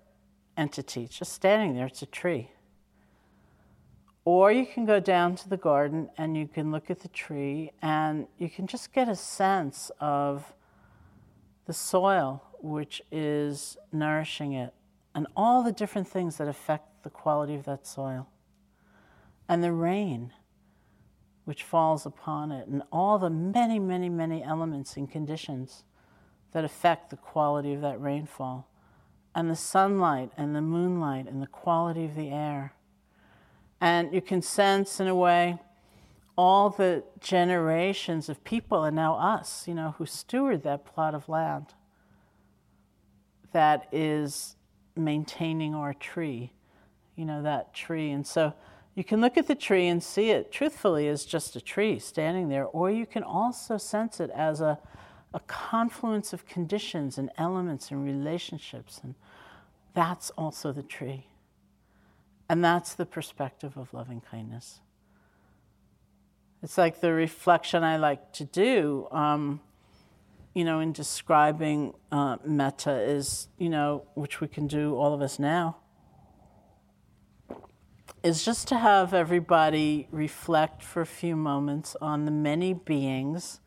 entity. 0.56 1.03
It's 1.03 1.17
just 1.17 1.34
standing 1.34 1.75
there, 1.75 1.86
it's 1.86 2.01
a 2.01 2.06
tree. 2.06 2.51
Or 4.25 4.51
you 4.51 4.65
can 4.65 4.86
go 4.86 4.99
down 4.99 5.36
to 5.38 5.47
the 5.47 5.56
garden 5.56 6.10
and 6.17 6.36
you 6.36 6.47
can 6.47 6.69
look 6.69 6.89
at 6.89 6.99
the 6.99 7.08
tree 7.08 7.71
and 7.82 8.27
you 8.38 8.49
can 8.49 8.67
just 8.67 8.91
get 8.91 9.08
a 9.08 9.15
sense 9.15 9.89
of 10.01 10.53
the 11.65 11.73
soil 11.73 12.43
which 12.62 13.02
is 13.12 13.78
nourishing 13.91 14.54
it 14.54 14.74
and 15.17 15.26
all 15.36 15.63
the 15.63 15.72
different 15.72 16.08
things 16.08 16.38
that 16.38 16.48
affect 16.48 17.04
the 17.04 17.10
quality 17.10 17.56
of 17.56 17.65
that 17.65 17.88
soil. 17.88 18.28
And 19.50 19.63
the 19.63 19.72
rain 19.72 20.32
which 21.43 21.63
falls 21.63 22.06
upon 22.06 22.52
it, 22.52 22.67
and 22.67 22.84
all 22.91 23.17
the 23.17 23.30
many, 23.30 23.80
many, 23.80 24.10
many 24.10 24.43
elements 24.43 24.96
and 24.96 25.10
conditions 25.10 25.86
that 26.52 26.63
affect 26.63 27.10
the 27.10 27.15
quality 27.15 27.74
of 27.74 27.82
that 27.82 28.00
rainfall, 28.00 28.70
and 29.34 29.50
the 29.50 29.56
sunlight 29.56 30.30
and 30.38 30.56
the 30.56 30.62
moonlight 30.62 31.26
and 31.28 31.41
the 31.41 31.48
quality 31.48 32.06
of 32.06 32.13
the 32.13 32.30
air. 32.30 32.74
And 33.82 34.13
you 34.13 34.22
can 34.22 34.43
sense, 34.43 35.00
in 35.00 35.08
a 35.08 35.15
way, 35.15 35.58
all 36.38 36.70
the 36.70 37.04
generations 37.20 38.30
of 38.30 38.43
people, 38.43 38.84
and 38.84 38.96
now 38.96 39.15
us, 39.15 39.67
you 39.67 39.74
know, 39.74 39.96
who 39.98 40.06
steward 40.06 40.62
that 40.62 40.86
plot 40.86 41.15
of 41.15 41.28
land 41.28 41.74
that 43.51 43.88
is 43.91 44.55
maintaining 44.95 45.75
our 45.75 45.93
tree, 45.93 46.51
you 47.15 47.25
know, 47.25 47.41
that 47.43 47.73
tree. 47.73 48.12
And 48.12 48.25
so 48.25 48.53
you 48.95 49.03
can 49.03 49.21
look 49.21 49.38
at 49.38 49.47
the 49.47 49.55
tree 49.55 49.88
and 49.88 50.01
see 50.01 50.31
it 50.31 50.51
truthfully 50.51 51.07
as 51.07 51.23
just 51.25 51.55
a 51.55 51.62
tree 51.62 51.99
standing 51.99 52.49
there, 52.49 52.65
or 52.65 52.89
you 52.89 53.05
can 53.05 53.23
also 53.23 53.77
sense 53.77 54.19
it 54.19 54.31
as 54.31 54.60
a, 54.60 54.79
a 55.33 55.39
confluence 55.41 56.33
of 56.33 56.47
conditions 56.47 57.17
and 57.17 57.29
elements 57.38 57.91
and 57.91 58.03
relationships. 58.03 58.99
And 59.03 59.13
that's 59.93 60.31
also 60.31 60.71
the 60.71 60.83
tree. 60.83 61.27
And 62.49 62.63
that's 62.63 62.95
the 62.95 63.05
perspective 63.05 63.77
of 63.77 63.93
loving 63.93 64.21
kindness. 64.21 64.79
It's 66.63 66.77
like 66.77 67.01
the 67.01 67.13
reflection 67.13 67.83
I 67.83 67.97
like 67.97 68.33
to 68.33 68.45
do, 68.45 69.07
um, 69.12 69.60
you 70.58 70.65
know, 70.65 70.80
in 70.80 70.91
describing 70.91 71.93
uh, 72.12 72.38
metta 72.43 73.00
is, 73.00 73.48
you 73.60 73.70
know, 73.70 74.08
which 74.15 74.41
we 74.41 74.48
can 74.48 74.65
do 74.65 74.96
all 74.96 75.13
of 75.13 75.22
us 75.22 75.38
now 75.38 75.78
is 78.24 78.43
just 78.43 78.67
to 78.67 78.76
have 78.76 79.13
everybody 79.13 80.08
reflect 80.10 80.82
for 80.82 81.02
a 81.02 81.06
few 81.06 81.36
moments 81.36 81.96
on 82.02 82.26
the 82.26 82.32
many 82.32 82.74
beings 82.74 83.60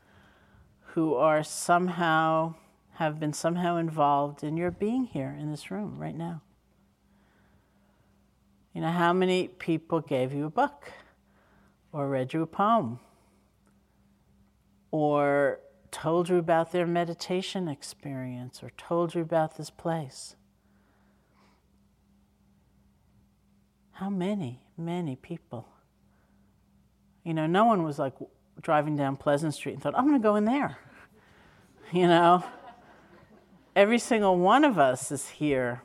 who 0.87 1.13
are 1.13 1.43
somehow, 1.43 2.53
have 2.95 3.21
been 3.21 3.31
somehow 3.31 3.77
involved 3.77 4.43
in 4.43 4.57
your 4.57 4.69
being 4.69 5.05
here 5.05 5.33
in 5.39 5.49
this 5.49 5.71
room 5.71 5.97
right 5.97 6.17
now. 6.17 6.41
You 8.73 8.81
know, 8.81 8.91
how 8.91 9.13
many 9.13 9.47
people 9.47 10.01
gave 10.01 10.33
you 10.33 10.45
a 10.45 10.49
book 10.49 10.91
or 11.93 12.09
read 12.09 12.33
you 12.33 12.41
a 12.41 12.47
poem 12.47 12.99
or 14.91 15.61
told 15.91 16.29
you 16.29 16.37
about 16.37 16.71
their 16.71 16.87
meditation 16.87 17.67
experience 17.67 18.63
or 18.63 18.69
told 18.71 19.13
you 19.13 19.21
about 19.21 19.57
this 19.57 19.69
place? 19.69 20.35
How 23.93 24.09
many, 24.09 24.61
many 24.77 25.15
people? 25.15 25.67
You 27.23 27.33
know, 27.33 27.45
no 27.45 27.65
one 27.65 27.83
was 27.83 27.99
like 27.99 28.13
driving 28.61 28.95
down 28.95 29.15
Pleasant 29.15 29.53
Street 29.53 29.73
and 29.73 29.81
thought, 29.81 29.95
I'm 29.95 30.07
going 30.07 30.19
to 30.19 30.23
go 30.23 30.35
in 30.35 30.45
there. 30.45 30.77
You 31.93 32.07
know, 32.07 32.41
every 33.75 33.99
single 33.99 34.37
one 34.37 34.63
of 34.63 34.79
us 34.79 35.11
is 35.11 35.27
here 35.27 35.81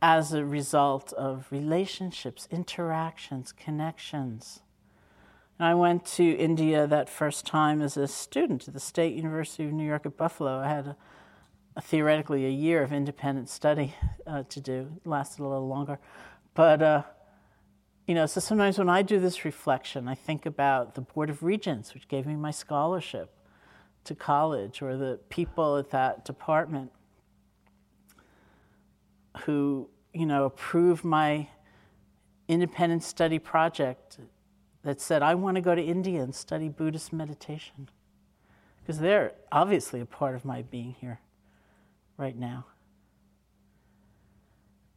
as 0.00 0.32
a 0.32 0.44
result 0.44 1.12
of 1.14 1.46
relationships, 1.50 2.46
interactions, 2.52 3.50
connections. 3.52 4.60
And 5.58 5.66
I 5.66 5.74
went 5.74 6.04
to 6.16 6.24
India 6.36 6.86
that 6.86 7.08
first 7.08 7.44
time 7.44 7.82
as 7.82 7.96
a 7.96 8.06
student 8.06 8.68
at 8.68 8.74
the 8.74 8.80
State 8.80 9.14
University 9.14 9.64
of 9.64 9.72
New 9.72 9.86
York 9.86 10.06
at 10.06 10.16
Buffalo. 10.16 10.60
I 10.60 10.68
had 10.68 10.94
a 11.74 11.80
theoretically 11.80 12.46
a 12.46 12.50
year 12.50 12.82
of 12.82 12.92
independent 12.92 13.48
study 13.48 13.94
uh, 14.26 14.44
to 14.50 14.60
do. 14.60 14.92
It 15.04 15.08
lasted 15.08 15.42
a 15.42 15.48
little 15.48 15.66
longer. 15.66 15.98
But, 16.54 16.80
uh, 16.80 17.02
you 18.06 18.14
know, 18.14 18.26
so 18.26 18.40
sometimes 18.40 18.78
when 18.78 18.88
I 18.88 19.02
do 19.02 19.18
this 19.18 19.44
reflection, 19.44 20.06
I 20.06 20.14
think 20.14 20.46
about 20.46 20.94
the 20.94 21.00
Board 21.00 21.28
of 21.28 21.42
Regents, 21.42 21.92
which 21.92 22.06
gave 22.06 22.24
me 22.24 22.36
my 22.36 22.52
scholarship 22.52 23.34
to 24.04 24.14
college, 24.14 24.80
or 24.80 24.96
the 24.96 25.18
people 25.28 25.76
at 25.76 25.90
that 25.90 26.24
department 26.24 26.92
who, 29.44 29.90
you 30.14 30.24
know, 30.24 30.44
approved 30.44 31.04
my 31.04 31.48
independent 32.46 33.02
study 33.02 33.38
project 33.40 34.18
that 34.88 35.02
said, 35.02 35.22
I 35.22 35.34
want 35.34 35.56
to 35.56 35.60
go 35.60 35.74
to 35.74 35.82
India 35.82 36.22
and 36.22 36.34
study 36.34 36.70
Buddhist 36.70 37.12
meditation. 37.12 37.90
Because 38.80 39.00
they're 39.00 39.34
obviously 39.52 40.00
a 40.00 40.06
part 40.06 40.34
of 40.34 40.46
my 40.46 40.62
being 40.62 40.96
here 40.98 41.20
right 42.16 42.34
now. 42.34 42.64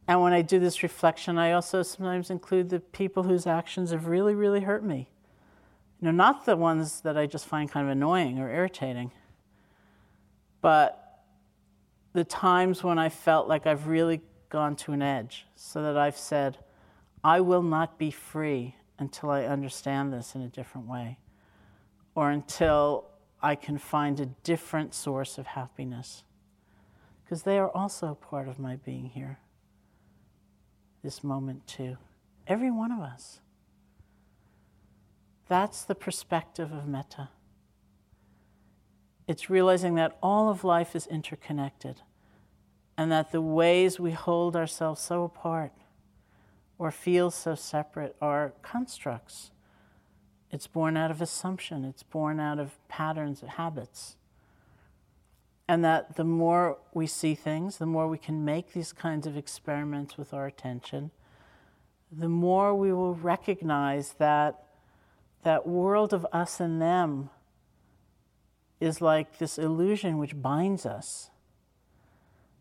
And 0.08 0.22
when 0.22 0.32
I 0.32 0.40
do 0.40 0.58
this 0.58 0.82
reflection, 0.82 1.36
I 1.36 1.52
also 1.52 1.82
sometimes 1.82 2.30
include 2.30 2.70
the 2.70 2.80
people 2.80 3.24
whose 3.24 3.46
actions 3.46 3.90
have 3.90 4.06
really, 4.06 4.34
really 4.34 4.62
hurt 4.62 4.82
me. 4.82 5.10
You 6.00 6.06
know, 6.06 6.10
not 6.10 6.46
the 6.46 6.56
ones 6.56 7.02
that 7.02 7.18
I 7.18 7.26
just 7.26 7.44
find 7.44 7.70
kind 7.70 7.86
of 7.86 7.92
annoying 7.92 8.38
or 8.38 8.48
irritating, 8.48 9.12
but 10.62 11.20
the 12.14 12.24
times 12.24 12.82
when 12.82 12.98
I 12.98 13.10
felt 13.10 13.46
like 13.46 13.66
I've 13.66 13.88
really 13.88 14.22
gone 14.48 14.74
to 14.76 14.92
an 14.92 15.02
edge, 15.02 15.44
so 15.54 15.82
that 15.82 15.98
I've 15.98 16.16
said, 16.16 16.56
I 17.22 17.42
will 17.42 17.62
not 17.62 17.98
be 17.98 18.10
free 18.10 18.74
until 18.98 19.30
I 19.30 19.44
understand 19.44 20.12
this 20.12 20.34
in 20.34 20.42
a 20.42 20.48
different 20.48 20.86
way, 20.86 21.18
or 22.14 22.30
until 22.30 23.06
I 23.42 23.54
can 23.54 23.78
find 23.78 24.20
a 24.20 24.26
different 24.26 24.94
source 24.94 25.38
of 25.38 25.46
happiness. 25.48 26.22
Because 27.24 27.42
they 27.42 27.58
are 27.58 27.70
also 27.70 28.14
part 28.14 28.48
of 28.48 28.58
my 28.58 28.76
being 28.76 29.06
here, 29.06 29.38
this 31.02 31.24
moment 31.24 31.66
too. 31.66 31.96
Every 32.46 32.70
one 32.70 32.92
of 32.92 33.00
us. 33.00 33.40
That's 35.48 35.84
the 35.84 35.94
perspective 35.94 36.72
of 36.72 36.86
metta. 36.86 37.30
It's 39.26 39.50
realizing 39.50 39.94
that 39.96 40.18
all 40.22 40.48
of 40.48 40.64
life 40.64 40.94
is 40.94 41.06
interconnected 41.06 42.02
and 42.96 43.10
that 43.10 43.32
the 43.32 43.40
ways 43.40 43.98
we 43.98 44.12
hold 44.12 44.56
ourselves 44.56 45.00
so 45.00 45.24
apart 45.24 45.72
or 46.82 46.90
feel 46.90 47.30
so 47.30 47.54
separate 47.54 48.16
are 48.20 48.54
constructs. 48.60 49.52
It's 50.50 50.66
born 50.66 50.96
out 50.96 51.12
of 51.12 51.22
assumption, 51.22 51.84
it's 51.84 52.02
born 52.02 52.40
out 52.40 52.58
of 52.58 52.76
patterns, 52.88 53.40
habits. 53.40 54.16
And 55.68 55.84
that 55.84 56.16
the 56.16 56.24
more 56.24 56.78
we 56.92 57.06
see 57.06 57.36
things, 57.36 57.78
the 57.78 57.86
more 57.86 58.08
we 58.08 58.18
can 58.18 58.44
make 58.44 58.72
these 58.72 58.92
kinds 58.92 59.28
of 59.28 59.36
experiments 59.36 60.18
with 60.18 60.34
our 60.34 60.48
attention, 60.48 61.12
the 62.10 62.28
more 62.28 62.74
we 62.74 62.92
will 62.92 63.14
recognize 63.14 64.14
that 64.14 64.64
that 65.44 65.68
world 65.68 66.12
of 66.12 66.26
us 66.32 66.58
and 66.58 66.82
them 66.82 67.30
is 68.80 69.00
like 69.00 69.38
this 69.38 69.56
illusion 69.56 70.18
which 70.18 70.42
binds 70.42 70.84
us. 70.84 71.30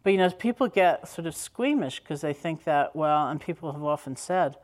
But 0.03 0.11
you 0.13 0.17
know, 0.17 0.29
people 0.31 0.67
get 0.67 1.07
sort 1.07 1.27
of 1.27 1.35
squeamish 1.35 1.99
because 1.99 2.21
they 2.21 2.33
think 2.33 2.63
that, 2.63 2.95
well, 2.95 3.27
and 3.27 3.39
people 3.39 3.71
have 3.71 3.83
often 3.83 4.15
said, 4.15 4.55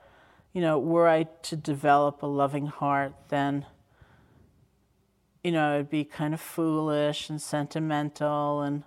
you 0.53 0.61
know, 0.61 0.79
were 0.79 1.07
I 1.07 1.23
to 1.43 1.55
develop 1.55 2.23
a 2.23 2.25
loving 2.25 2.65
heart, 2.65 3.13
then, 3.29 3.65
you 5.43 5.51
know, 5.51 5.75
it'd 5.75 5.89
be 5.89 6.03
kind 6.03 6.33
of 6.33 6.41
foolish 6.41 7.29
and 7.29 7.39
sentimental, 7.39 8.61
and 8.61 8.83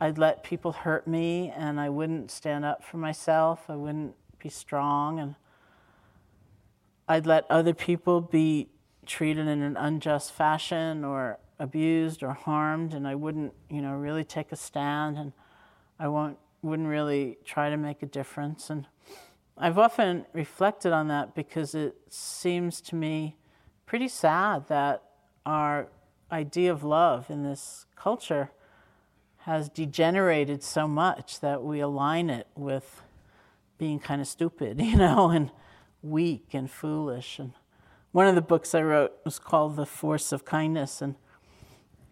I'd 0.00 0.16
let 0.16 0.42
people 0.42 0.72
hurt 0.72 1.06
me, 1.06 1.52
and 1.54 1.78
I 1.78 1.90
wouldn't 1.90 2.30
stand 2.30 2.64
up 2.64 2.82
for 2.82 2.96
myself. 2.96 3.68
I 3.68 3.76
wouldn't 3.76 4.14
be 4.38 4.48
strong, 4.48 5.18
and 5.18 5.34
I'd 7.06 7.26
let 7.26 7.44
other 7.50 7.74
people 7.74 8.22
be 8.22 8.68
treated 9.04 9.46
in 9.46 9.60
an 9.62 9.76
unjust 9.76 10.32
fashion 10.32 11.04
or 11.04 11.38
abused 11.58 12.22
or 12.22 12.32
harmed, 12.32 12.94
and 12.94 13.06
I 13.06 13.14
wouldn't, 13.14 13.52
you 13.68 13.82
know, 13.82 13.92
really 13.92 14.24
take 14.24 14.52
a 14.52 14.56
stand, 14.56 15.18
and 15.18 15.32
I 15.98 16.08
won't, 16.08 16.38
wouldn't 16.62 16.88
really 16.88 17.38
try 17.44 17.70
to 17.70 17.76
make 17.76 18.02
a 18.02 18.06
difference. 18.06 18.70
And 18.70 18.86
I've 19.56 19.78
often 19.78 20.26
reflected 20.32 20.92
on 20.92 21.08
that 21.08 21.34
because 21.34 21.74
it 21.74 21.96
seems 22.08 22.80
to 22.82 22.94
me 22.94 23.36
pretty 23.86 24.08
sad 24.08 24.68
that 24.68 25.02
our 25.44 25.88
idea 26.30 26.70
of 26.70 26.84
love 26.84 27.30
in 27.30 27.42
this 27.42 27.86
culture 27.96 28.50
has 29.38 29.68
degenerated 29.68 30.62
so 30.62 30.86
much 30.86 31.40
that 31.40 31.62
we 31.62 31.80
align 31.80 32.28
it 32.28 32.46
with 32.54 33.02
being 33.78 33.98
kind 33.98 34.20
of 34.20 34.26
stupid, 34.26 34.80
you 34.80 34.96
know, 34.96 35.30
and 35.30 35.50
weak 36.02 36.48
and 36.52 36.70
foolish. 36.70 37.38
And 37.38 37.52
one 38.12 38.26
of 38.26 38.34
the 38.34 38.42
books 38.42 38.74
I 38.74 38.82
wrote 38.82 39.12
was 39.24 39.38
called 39.38 39.76
The 39.76 39.86
Force 39.86 40.32
of 40.32 40.44
Kindness 40.44 41.02
and 41.02 41.14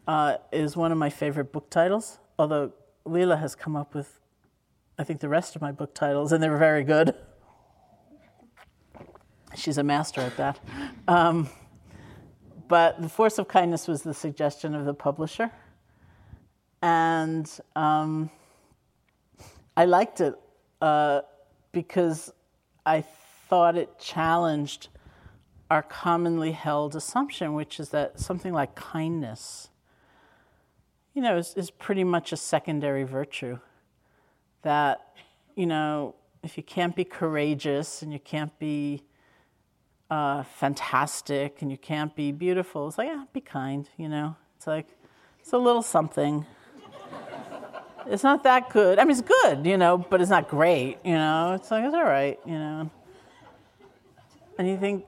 uh, 0.06 0.36
is 0.52 0.76
one 0.76 0.92
of 0.92 0.98
my 0.98 1.10
favorite 1.10 1.52
book 1.52 1.68
titles, 1.68 2.18
although 2.38 2.72
Leela 3.06 3.38
has 3.38 3.54
come 3.54 3.76
up 3.76 3.94
with, 3.94 4.20
I 4.98 5.04
think, 5.04 5.20
the 5.20 5.28
rest 5.28 5.56
of 5.56 5.62
my 5.62 5.72
book 5.72 5.94
titles, 5.94 6.32
and 6.32 6.42
they're 6.42 6.56
very 6.56 6.84
good. 6.84 7.14
She's 9.54 9.78
a 9.78 9.82
master 9.82 10.20
at 10.20 10.36
that. 10.36 10.58
Um, 11.08 11.48
but 12.68 13.00
The 13.00 13.08
Force 13.08 13.38
of 13.38 13.48
Kindness 13.48 13.86
was 13.86 14.02
the 14.02 14.14
suggestion 14.14 14.74
of 14.74 14.84
the 14.84 14.94
publisher. 14.94 15.50
And 16.82 17.50
um, 17.74 18.30
I 19.76 19.84
liked 19.84 20.20
it 20.20 20.34
uh, 20.80 21.22
because 21.72 22.32
I 22.84 23.04
thought 23.48 23.76
it 23.76 23.98
challenged 23.98 24.88
our 25.70 25.82
commonly 25.82 26.52
held 26.52 26.94
assumption, 26.94 27.54
which 27.54 27.80
is 27.80 27.90
that 27.90 28.20
something 28.20 28.52
like 28.52 28.74
kindness, 28.74 29.68
you 31.16 31.22
know, 31.22 31.38
is, 31.38 31.54
is 31.54 31.70
pretty 31.70 32.04
much 32.04 32.30
a 32.32 32.36
secondary 32.36 33.02
virtue. 33.02 33.58
That, 34.60 35.14
you 35.54 35.64
know, 35.64 36.14
if 36.42 36.58
you 36.58 36.62
can't 36.62 36.94
be 36.94 37.04
courageous 37.04 38.02
and 38.02 38.12
you 38.12 38.18
can't 38.18 38.56
be 38.58 39.02
uh, 40.10 40.42
fantastic 40.42 41.62
and 41.62 41.70
you 41.70 41.78
can't 41.78 42.14
be 42.14 42.32
beautiful, 42.32 42.86
it's 42.86 42.98
like, 42.98 43.08
yeah, 43.08 43.24
be 43.32 43.40
kind, 43.40 43.88
you 43.96 44.10
know. 44.10 44.36
It's 44.58 44.66
like, 44.66 44.86
it's 45.40 45.54
a 45.54 45.58
little 45.58 45.80
something. 45.80 46.44
it's 48.06 48.22
not 48.22 48.42
that 48.42 48.68
good. 48.68 48.98
I 48.98 49.04
mean, 49.04 49.12
it's 49.12 49.22
good, 49.22 49.64
you 49.64 49.78
know, 49.78 49.96
but 49.96 50.20
it's 50.20 50.30
not 50.30 50.48
great, 50.50 50.98
you 51.02 51.14
know. 51.14 51.54
It's 51.54 51.70
like, 51.70 51.82
it's 51.82 51.94
all 51.94 52.04
right, 52.04 52.38
you 52.44 52.58
know. 52.58 52.90
And 54.58 54.68
you 54.68 54.76
think, 54.76 55.06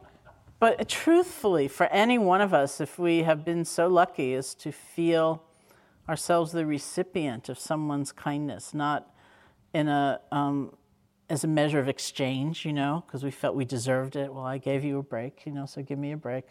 but 0.58 0.88
truthfully, 0.88 1.68
for 1.68 1.84
any 1.88 2.16
one 2.16 2.40
of 2.40 2.54
us, 2.54 2.80
if 2.80 2.98
we 2.98 3.24
have 3.24 3.44
been 3.44 3.66
so 3.66 3.88
lucky 3.88 4.32
as 4.32 4.54
to 4.54 4.72
feel 4.72 5.42
ourselves 6.08 6.52
the 6.52 6.66
recipient 6.66 7.48
of 7.48 7.58
someone's 7.58 8.12
kindness, 8.12 8.72
not 8.72 9.10
in 9.74 9.88
a 9.88 10.20
um, 10.32 10.74
as 11.28 11.44
a 11.44 11.48
measure 11.48 11.78
of 11.78 11.88
exchange, 11.88 12.64
you 12.64 12.72
know, 12.72 13.04
because 13.06 13.22
we 13.22 13.30
felt 13.30 13.54
we 13.54 13.64
deserved 13.64 14.16
it. 14.16 14.32
Well, 14.32 14.44
I 14.44 14.58
gave 14.58 14.82
you 14.84 14.98
a 14.98 15.02
break, 15.02 15.42
you 15.44 15.52
know, 15.52 15.66
so 15.66 15.82
give 15.82 15.98
me 15.98 16.12
a 16.12 16.16
break. 16.16 16.44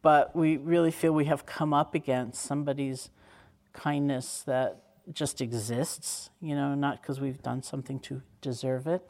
But 0.00 0.34
we 0.34 0.56
really 0.56 0.90
feel 0.90 1.12
we 1.12 1.26
have 1.26 1.44
come 1.44 1.74
up 1.74 1.94
against 1.94 2.42
somebody's 2.42 3.10
kindness 3.74 4.42
that 4.46 4.82
just 5.12 5.42
exists, 5.42 6.30
you 6.40 6.54
know, 6.54 6.74
not 6.74 7.02
because 7.02 7.20
we've 7.20 7.42
done 7.42 7.62
something 7.62 8.00
to 8.00 8.22
deserve 8.40 8.86
it. 8.86 9.02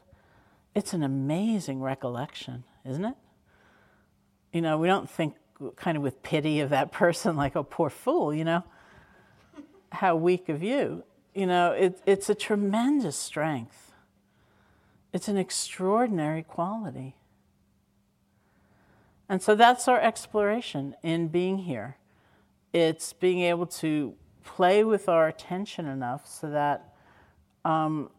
It's 0.75 0.93
an 0.93 1.03
amazing 1.03 1.81
recollection 1.81 2.65
isn't 2.85 3.05
it? 3.05 3.15
You 4.53 4.61
know, 4.61 4.77
we 4.77 4.87
don't 4.87 5.09
think 5.09 5.35
kind 5.75 5.97
of 5.97 6.03
with 6.03 6.21
pity 6.23 6.59
of 6.59 6.69
that 6.69 6.91
person, 6.91 7.35
like, 7.35 7.55
oh, 7.55 7.63
poor 7.63 7.89
fool, 7.89 8.33
you 8.33 8.43
know? 8.43 8.63
How 9.91 10.15
weak 10.15 10.49
of 10.49 10.63
you. 10.63 11.03
You 11.33 11.45
know, 11.45 11.71
it, 11.71 12.01
it's 12.05 12.29
a 12.29 12.35
tremendous 12.35 13.15
strength, 13.15 13.93
it's 15.13 15.27
an 15.27 15.37
extraordinary 15.37 16.43
quality. 16.43 17.15
And 19.29 19.41
so 19.41 19.55
that's 19.55 19.87
our 19.87 19.99
exploration 20.01 20.93
in 21.03 21.29
being 21.29 21.59
here. 21.59 21.95
It's 22.73 23.13
being 23.13 23.39
able 23.43 23.65
to 23.67 24.13
play 24.43 24.83
with 24.83 25.07
our 25.07 25.29
attention 25.29 25.85
enough 25.85 26.27
so 26.27 26.49
that 26.49 26.93
um, 27.63 28.09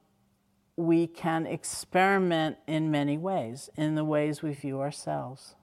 we 0.76 1.06
can 1.06 1.46
experiment 1.46 2.56
in 2.66 2.90
many 2.90 3.18
ways, 3.18 3.68
in 3.76 3.94
the 3.94 4.04
ways 4.04 4.42
we 4.42 4.52
view 4.52 4.80
ourselves, 4.80 5.54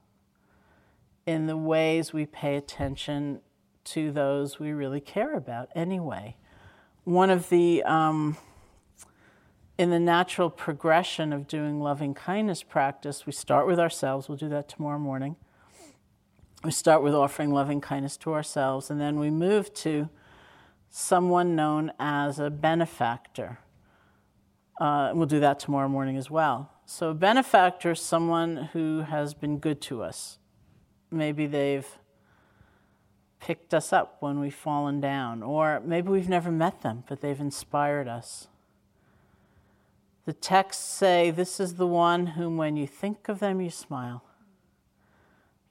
in 1.26 1.46
the 1.46 1.56
ways 1.56 2.12
we 2.12 2.26
pay 2.26 2.56
attention 2.56 3.40
to 3.84 4.12
those 4.12 4.58
we 4.58 4.72
really 4.72 5.00
care 5.00 5.34
about 5.34 5.68
anyway. 5.74 6.36
One 7.04 7.30
of 7.30 7.48
the, 7.48 7.82
um, 7.84 8.36
in 9.78 9.90
the 9.90 9.98
natural 9.98 10.50
progression 10.50 11.32
of 11.32 11.48
doing 11.48 11.80
loving 11.80 12.14
kindness 12.14 12.62
practice, 12.62 13.26
we 13.26 13.32
start 13.32 13.66
with 13.66 13.78
ourselves. 13.78 14.28
We'll 14.28 14.38
do 14.38 14.48
that 14.50 14.68
tomorrow 14.68 14.98
morning. 14.98 15.36
We 16.62 16.70
start 16.70 17.02
with 17.02 17.14
offering 17.14 17.52
loving 17.52 17.80
kindness 17.80 18.16
to 18.18 18.34
ourselves, 18.34 18.90
and 18.90 19.00
then 19.00 19.18
we 19.18 19.30
move 19.30 19.72
to 19.74 20.10
someone 20.90 21.56
known 21.56 21.92
as 21.98 22.38
a 22.38 22.50
benefactor 22.50 23.58
uh, 24.80 25.12
we'll 25.14 25.26
do 25.26 25.40
that 25.40 25.60
tomorrow 25.60 25.88
morning 25.88 26.16
as 26.16 26.30
well. 26.30 26.72
So, 26.86 27.10
a 27.10 27.14
benefactor 27.14 27.92
is 27.92 28.00
someone 28.00 28.70
who 28.72 29.02
has 29.02 29.34
been 29.34 29.58
good 29.58 29.80
to 29.82 30.02
us. 30.02 30.38
Maybe 31.10 31.46
they've 31.46 31.86
picked 33.40 33.72
us 33.74 33.92
up 33.92 34.18
when 34.20 34.38
we've 34.38 34.54
fallen 34.54 35.00
down, 35.00 35.42
or 35.42 35.80
maybe 35.84 36.10
we've 36.10 36.28
never 36.28 36.50
met 36.50 36.82
them, 36.82 37.04
but 37.08 37.20
they've 37.20 37.40
inspired 37.40 38.06
us. 38.06 38.48
The 40.26 40.32
texts 40.32 40.84
say, 40.84 41.30
This 41.30 41.58
is 41.58 41.74
the 41.74 41.86
one 41.86 42.26
whom, 42.26 42.56
when 42.56 42.76
you 42.76 42.86
think 42.86 43.28
of 43.28 43.40
them, 43.40 43.60
you 43.60 43.70
smile. 43.70 44.22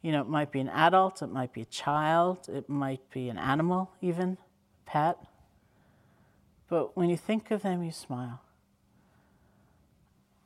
You 0.02 0.12
know, 0.12 0.22
it 0.22 0.28
might 0.28 0.52
be 0.52 0.60
an 0.60 0.70
adult, 0.70 1.22
it 1.22 1.28
might 1.28 1.54
be 1.54 1.62
a 1.62 1.66
child, 1.66 2.50
it 2.50 2.70
might 2.70 3.10
be 3.12 3.30
an 3.30 3.38
animal, 3.38 3.92
even, 4.02 4.38
a 4.88 4.90
pet. 4.90 5.18
But 6.68 6.96
when 6.96 7.10
you 7.10 7.18
think 7.18 7.52
of 7.52 7.62
them, 7.62 7.84
you 7.84 7.92
smile. 7.92 8.42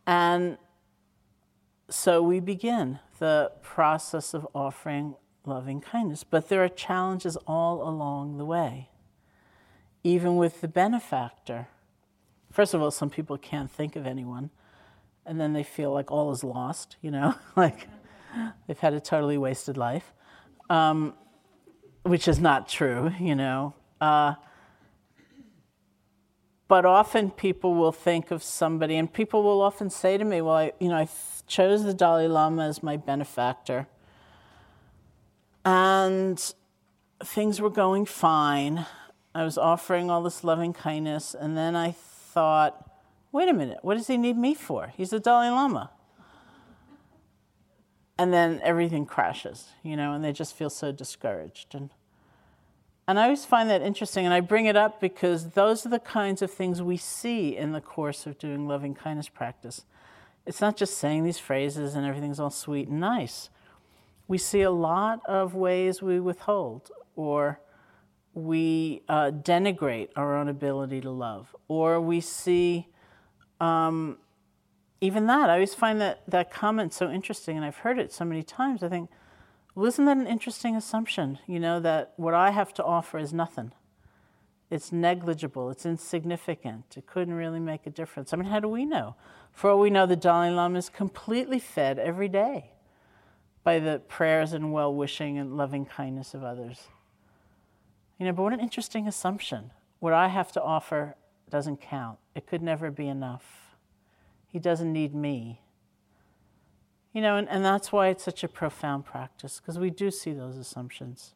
And 0.05 0.57
so 1.89 2.21
we 2.21 2.39
begin 2.39 2.99
the 3.19 3.51
process 3.61 4.33
of 4.33 4.47
offering 4.53 5.15
loving 5.45 5.81
kindness. 5.81 6.23
But 6.23 6.49
there 6.49 6.63
are 6.63 6.69
challenges 6.69 7.37
all 7.47 7.87
along 7.87 8.37
the 8.37 8.45
way. 8.45 8.89
Even 10.03 10.35
with 10.35 10.61
the 10.61 10.67
benefactor, 10.67 11.67
First 12.53 12.75
of 12.75 12.83
all, 12.83 12.91
some 12.91 13.09
people 13.09 13.35
can't 13.39 13.69
think 13.69 13.95
of 13.95 14.05
anyone, 14.05 14.51
and 15.25 15.41
then 15.41 15.53
they 15.53 15.63
feel 15.63 15.91
like 15.91 16.11
all 16.11 16.31
is 16.31 16.43
lost, 16.43 16.97
you 17.01 17.09
know, 17.09 17.33
like 17.55 17.87
they've 18.67 18.77
had 18.77 18.93
a 18.93 18.99
totally 18.99 19.39
wasted 19.39 19.75
life, 19.75 20.13
um, 20.69 21.15
which 22.03 22.27
is 22.27 22.39
not 22.39 22.69
true, 22.69 23.11
you 23.19 23.33
know. 23.33 23.73
Uh, 23.99 24.35
but 26.67 26.85
often 26.85 27.31
people 27.31 27.73
will 27.73 27.91
think 27.91 28.29
of 28.29 28.43
somebody, 28.43 28.97
and 28.97 29.11
people 29.11 29.41
will 29.41 29.61
often 29.61 29.89
say 29.89 30.19
to 30.19 30.23
me, 30.23 30.39
"Well, 30.39 30.55
I, 30.55 30.73
you 30.79 30.89
know, 30.89 30.97
I 30.97 31.07
chose 31.47 31.83
the 31.83 31.93
Dalai 31.93 32.27
Lama 32.27 32.67
as 32.67 32.83
my 32.83 32.97
benefactor, 32.97 33.87
and 35.65 36.53
things 37.23 37.61
were 37.61 37.69
going 37.69 38.05
fine. 38.05 38.85
I 39.35 39.43
was 39.43 39.57
offering 39.57 40.09
all 40.09 40.21
this 40.21 40.43
loving 40.43 40.73
kindness, 40.73 41.33
and 41.33 41.57
then 41.57 41.75
I 41.75 41.91
thought, 41.91 42.89
wait 43.31 43.49
a 43.49 43.53
minute, 43.53 43.79
what 43.81 43.97
does 43.97 44.07
he 44.07 44.17
need 44.17 44.37
me 44.37 44.53
for? 44.53 44.93
He's 44.95 45.09
the 45.09 45.19
Dalai 45.19 45.49
Lama." 45.49 45.91
And 48.17 48.31
then 48.31 48.61
everything 48.63 49.05
crashes, 49.05 49.69
you 49.81 49.95
know, 49.95 50.13
and 50.13 50.23
they 50.23 50.31
just 50.31 50.55
feel 50.55 50.69
so 50.69 50.91
discouraged 50.91 51.73
and 51.73 51.89
and 53.07 53.19
I 53.19 53.23
always 53.23 53.43
find 53.43 53.69
that 53.69 53.81
interesting, 53.81 54.23
and 54.25 54.33
I 54.33 54.39
bring 54.39 54.65
it 54.65 54.77
up 54.77 55.01
because 55.01 55.49
those 55.51 55.85
are 55.85 55.89
the 55.89 55.99
kinds 55.99 56.41
of 56.41 56.49
things 56.49 56.81
we 56.81 56.95
see 56.95 57.55
in 57.55 57.73
the 57.73 57.81
course 57.81 58.25
of 58.25 58.37
doing 58.37 58.65
loving 58.65 58.95
kindness 58.95 59.27
practice. 59.27 59.85
It's 60.45 60.61
not 60.61 60.77
just 60.77 60.97
saying 60.97 61.23
these 61.23 61.39
phrases 61.39 61.95
and 61.95 62.05
everything's 62.05 62.39
all 62.39 62.49
sweet 62.49 62.87
and 62.87 62.99
nice. 62.99 63.49
We 64.27 64.37
see 64.37 64.61
a 64.61 64.71
lot 64.71 65.21
of 65.27 65.53
ways 65.53 66.01
we 66.01 66.19
withhold 66.19 66.91
or 67.15 67.59
we 68.33 69.03
uh, 69.07 69.31
denigrate 69.31 70.09
our 70.15 70.35
own 70.35 70.47
ability 70.47 71.01
to 71.01 71.11
love, 71.11 71.55
or 71.67 72.01
we 72.01 72.19
see 72.19 72.87
um, 73.59 74.17
even 75.01 75.27
that. 75.27 75.49
I 75.49 75.53
always 75.53 75.75
find 75.75 76.01
that, 76.01 76.23
that 76.27 76.51
comment 76.51 76.93
so 76.93 77.11
interesting, 77.11 77.55
and 77.57 77.65
I've 77.65 77.77
heard 77.77 77.99
it 77.99 78.11
so 78.11 78.25
many 78.25 78.41
times. 78.41 78.81
I 78.81 78.89
think, 78.89 79.09
well, 79.75 79.85
isn't 79.85 80.05
that 80.05 80.17
an 80.17 80.27
interesting 80.27 80.75
assumption? 80.75 81.39
You 81.45 81.59
know, 81.59 81.79
that 81.81 82.13
what 82.15 82.33
I 82.33 82.51
have 82.51 82.73
to 82.75 82.83
offer 82.83 83.19
is 83.19 83.33
nothing. 83.33 83.71
It's 84.71 84.91
negligible, 84.91 85.69
it's 85.69 85.85
insignificant, 85.85 86.97
it 86.97 87.05
couldn't 87.05 87.35
really 87.35 87.59
make 87.59 87.85
a 87.85 87.91
difference. 87.91 88.33
I 88.33 88.37
mean, 88.37 88.49
how 88.49 88.59
do 88.59 88.67
we 88.67 88.85
know? 88.85 89.15
For 89.51 89.69
all 89.69 89.79
we 89.79 89.91
know, 89.91 90.07
the 90.07 90.15
Dalai 90.15 90.49
Lama 90.49 90.79
is 90.79 90.89
completely 90.89 91.59
fed 91.59 91.99
every 91.99 92.27
day 92.27 92.72
by 93.63 93.79
the 93.79 94.01
prayers 94.07 94.53
and 94.53 94.73
well 94.73 94.93
wishing 94.93 95.37
and 95.37 95.55
loving 95.55 95.85
kindness 95.85 96.33
of 96.33 96.43
others. 96.43 96.87
You 98.19 98.25
know, 98.25 98.33
but 98.33 98.43
what 98.43 98.53
an 98.53 98.59
interesting 98.59 99.07
assumption. 99.07 99.71
What 99.99 100.13
I 100.13 100.27
have 100.27 100.51
to 100.53 100.61
offer 100.61 101.15
doesn't 101.49 101.81
count, 101.81 102.19
it 102.35 102.47
could 102.47 102.61
never 102.61 102.91
be 102.91 103.07
enough. 103.07 103.75
He 104.47 104.59
doesn't 104.59 104.91
need 104.91 105.15
me. 105.15 105.61
You 107.13 107.21
know, 107.21 107.37
and, 107.37 107.47
and 107.47 107.63
that's 107.63 107.91
why 107.91 108.07
it's 108.07 108.23
such 108.23 108.43
a 108.43 108.47
profound 108.47 109.05
practice, 109.05 109.59
because 109.59 109.77
we 109.77 109.89
do 109.89 110.09
see 110.09 110.33
those 110.33 110.57
assumptions. 110.57 111.33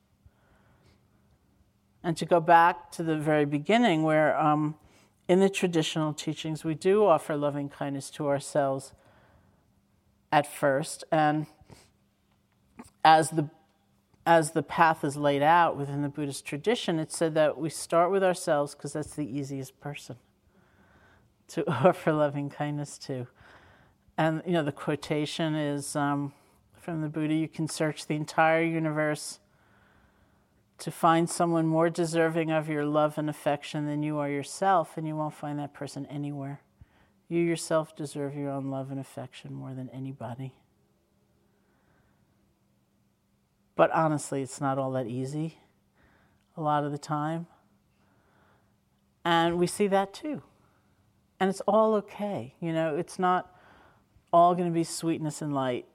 And 2.03 2.17
to 2.17 2.25
go 2.25 2.39
back 2.39 2.91
to 2.93 3.03
the 3.03 3.17
very 3.17 3.45
beginning, 3.45 4.03
where 4.03 4.37
um, 4.39 4.75
in 5.27 5.39
the 5.39 5.49
traditional 5.49 6.13
teachings 6.13 6.63
we 6.63 6.73
do 6.73 7.05
offer 7.05 7.35
loving 7.35 7.69
kindness 7.69 8.09
to 8.11 8.27
ourselves 8.27 8.93
at 10.31 10.47
first, 10.47 11.03
and 11.11 11.45
as 13.07 13.29
the 13.29 13.49
as 14.25 14.51
the 14.51 14.61
path 14.61 15.05
is 15.05 15.15
laid 15.15 15.41
out 15.41 15.77
within 15.77 16.01
the 16.01 16.09
Buddhist 16.09 16.45
tradition, 16.45 16.99
it 16.99 17.13
said 17.13 17.33
that 17.35 17.57
we 17.57 17.69
start 17.69 18.11
with 18.11 18.21
ourselves 18.21 18.75
because 18.75 18.91
that's 18.91 19.15
the 19.15 19.25
easiest 19.25 19.79
person 19.79 20.17
to 21.47 21.65
offer 21.85 22.11
loving 22.11 22.49
kindness 22.49 22.97
to. 22.97 23.27
And 24.17 24.41
you 24.45 24.51
know, 24.51 24.63
the 24.63 24.73
quotation 24.73 25.55
is 25.55 25.95
um, 25.95 26.33
from 26.73 27.01
the 27.01 27.07
Buddha: 27.07 27.33
"You 27.33 27.47
can 27.47 27.69
search 27.69 28.07
the 28.07 28.15
entire 28.15 28.61
universe 28.61 29.39
to 30.79 30.91
find 30.91 31.29
someone 31.29 31.65
more 31.65 31.89
deserving 31.89 32.51
of 32.51 32.67
your 32.67 32.85
love 32.85 33.17
and 33.17 33.29
affection 33.29 33.85
than 33.85 34.03
you 34.03 34.17
are 34.17 34.29
yourself, 34.29 34.97
and 34.97 35.07
you 35.07 35.15
won't 35.15 35.33
find 35.33 35.57
that 35.59 35.73
person 35.73 36.05
anywhere. 36.07 36.59
You 37.29 37.39
yourself 37.39 37.95
deserve 37.95 38.35
your 38.35 38.49
own 38.49 38.69
love 38.69 38.91
and 38.91 38.99
affection 38.99 39.53
more 39.53 39.73
than 39.73 39.89
anybody." 39.91 40.55
But 43.77 43.91
honestly, 43.91 44.41
it's 44.41 44.59
not 44.59 44.77
all 44.77 44.91
that 44.91 45.07
easy 45.07 45.59
a 46.57 46.61
lot 46.61 46.83
of 46.83 46.91
the 46.91 46.97
time. 46.97 47.45
And 49.23 49.57
we 49.57 49.67
see 49.67 49.87
that 49.87 50.13
too. 50.13 50.41
And 51.39 51.49
it's 51.49 51.61
all 51.61 51.93
okay. 51.95 52.55
You 52.59 52.73
know, 52.73 52.97
it's 52.97 53.19
not 53.19 53.55
all 54.33 54.55
going 54.55 54.67
to 54.67 54.73
be 54.73 54.83
sweetness 54.83 55.41
and 55.41 55.53
light, 55.53 55.85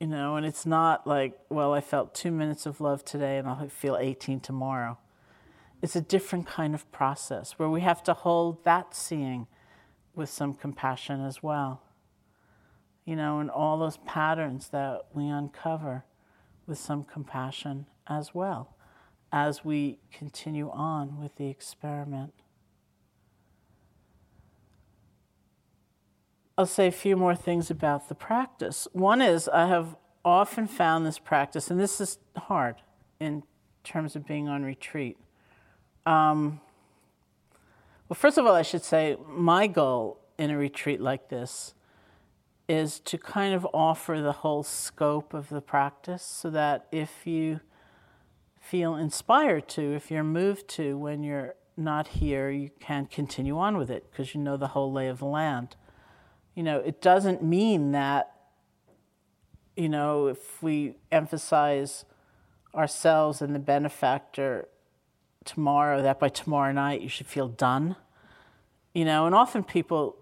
you 0.00 0.06
know, 0.06 0.36
and 0.36 0.46
it's 0.46 0.64
not 0.64 1.06
like, 1.06 1.38
well, 1.50 1.74
I 1.74 1.80
felt 1.80 2.14
two 2.14 2.30
minutes 2.30 2.64
of 2.64 2.80
love 2.80 3.04
today 3.04 3.36
and 3.38 3.48
I'll 3.48 3.68
feel 3.68 3.96
18 4.00 4.40
tomorrow. 4.40 4.98
It's 5.82 5.96
a 5.96 6.00
different 6.00 6.46
kind 6.46 6.74
of 6.74 6.90
process 6.92 7.58
where 7.58 7.68
we 7.68 7.80
have 7.80 8.02
to 8.04 8.14
hold 8.14 8.64
that 8.64 8.94
seeing 8.94 9.48
with 10.14 10.30
some 10.30 10.54
compassion 10.54 11.24
as 11.24 11.42
well. 11.42 11.82
You 13.04 13.16
know, 13.16 13.40
and 13.40 13.50
all 13.50 13.78
those 13.78 13.96
patterns 14.06 14.68
that 14.68 15.06
we 15.12 15.26
uncover 15.28 16.04
with 16.66 16.78
some 16.78 17.04
compassion 17.04 17.86
as 18.06 18.34
well 18.34 18.76
as 19.32 19.64
we 19.64 19.98
continue 20.12 20.70
on 20.70 21.20
with 21.20 21.36
the 21.36 21.48
experiment. 21.48 22.34
I'll 26.58 26.66
say 26.66 26.86
a 26.86 26.92
few 26.92 27.16
more 27.16 27.34
things 27.34 27.70
about 27.70 28.08
the 28.08 28.14
practice. 28.14 28.86
One 28.92 29.22
is 29.22 29.48
I 29.48 29.66
have 29.66 29.96
often 30.24 30.66
found 30.66 31.06
this 31.06 31.18
practice, 31.18 31.70
and 31.70 31.80
this 31.80 32.00
is 32.00 32.18
hard 32.36 32.76
in 33.18 33.42
terms 33.84 34.14
of 34.14 34.26
being 34.26 34.48
on 34.48 34.62
retreat. 34.62 35.16
Um, 36.04 36.60
well, 38.08 38.14
first 38.14 38.36
of 38.36 38.46
all, 38.46 38.54
I 38.54 38.62
should 38.62 38.84
say 38.84 39.16
my 39.26 39.66
goal 39.66 40.20
in 40.38 40.50
a 40.50 40.58
retreat 40.58 41.00
like 41.00 41.30
this 41.30 41.74
is 42.72 43.00
to 43.00 43.18
kind 43.18 43.54
of 43.54 43.66
offer 43.74 44.20
the 44.20 44.32
whole 44.32 44.62
scope 44.62 45.34
of 45.34 45.48
the 45.48 45.60
practice 45.60 46.22
so 46.22 46.50
that 46.50 46.86
if 46.90 47.26
you 47.26 47.60
feel 48.60 48.94
inspired 48.94 49.68
to, 49.68 49.94
if 49.94 50.10
you're 50.10 50.24
moved 50.24 50.68
to 50.68 50.96
when 50.96 51.22
you're 51.22 51.54
not 51.76 52.08
here, 52.08 52.50
you 52.50 52.70
can 52.80 53.06
continue 53.06 53.58
on 53.58 53.76
with 53.76 53.90
it 53.90 54.10
because 54.10 54.34
you 54.34 54.40
know 54.40 54.56
the 54.56 54.68
whole 54.68 54.92
lay 54.92 55.08
of 55.08 55.18
the 55.18 55.26
land 55.26 55.76
you 56.54 56.62
know, 56.62 56.78
it 56.78 57.00
doesn't 57.00 57.42
mean 57.42 57.92
that, 57.92 58.32
you 59.76 59.88
know, 59.88 60.26
if 60.26 60.62
we 60.62 60.96
emphasize 61.10 62.04
ourselves 62.74 63.40
and 63.40 63.54
the 63.54 63.58
benefactor 63.58 64.68
tomorrow, 65.44 66.02
that 66.02 66.20
by 66.20 66.28
tomorrow 66.28 66.72
night 66.72 67.00
you 67.00 67.08
should 67.08 67.26
feel 67.26 67.48
done. 67.48 67.96
You 68.94 69.06
know, 69.06 69.24
and 69.24 69.34
often 69.34 69.64
people 69.64 70.16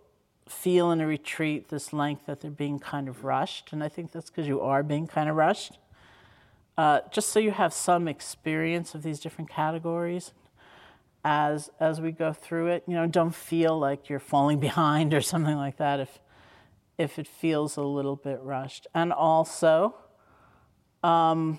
feel 0.51 0.91
in 0.91 1.01
a 1.01 1.07
retreat 1.07 1.69
this 1.69 1.93
length 1.93 2.27
that 2.27 2.41
they're 2.41 2.51
being 2.51 2.79
kind 2.79 3.09
of 3.09 3.25
rushed, 3.25 3.73
and 3.73 3.83
I 3.83 3.89
think 3.89 4.13
that's 4.13 4.31
because 4.31 4.47
you 4.47 4.61
are 4.61 4.83
being 4.83 5.07
kind 5.07 5.29
of 5.29 5.37
rushed. 5.37 5.79
Uh, 6.77 7.01
just 7.11 7.29
so 7.29 7.39
you 7.39 7.51
have 7.51 7.73
some 7.73 8.09
experience 8.09 8.95
of 8.95 9.03
these 9.03 9.21
different 9.21 9.51
categories 9.51 10.33
as 11.25 11.71
as 11.79 12.01
we 12.01 12.13
go 12.13 12.33
through 12.33 12.69
it. 12.69 12.85
You 12.87 12.95
know, 12.95 13.07
don't 13.07 13.35
feel 13.35 13.79
like 13.79 14.09
you're 14.09 14.19
falling 14.19 14.61
behind 14.69 15.13
or 15.15 15.21
something 15.21 15.57
like 15.57 15.77
that 15.77 16.01
if 16.01 16.19
if 16.99 17.19
it 17.19 17.27
feels 17.27 17.77
a 17.77 17.83
little 17.83 18.17
bit 18.17 18.41
rushed. 18.43 18.87
And 18.95 19.13
also, 19.13 19.95
um, 21.03 21.59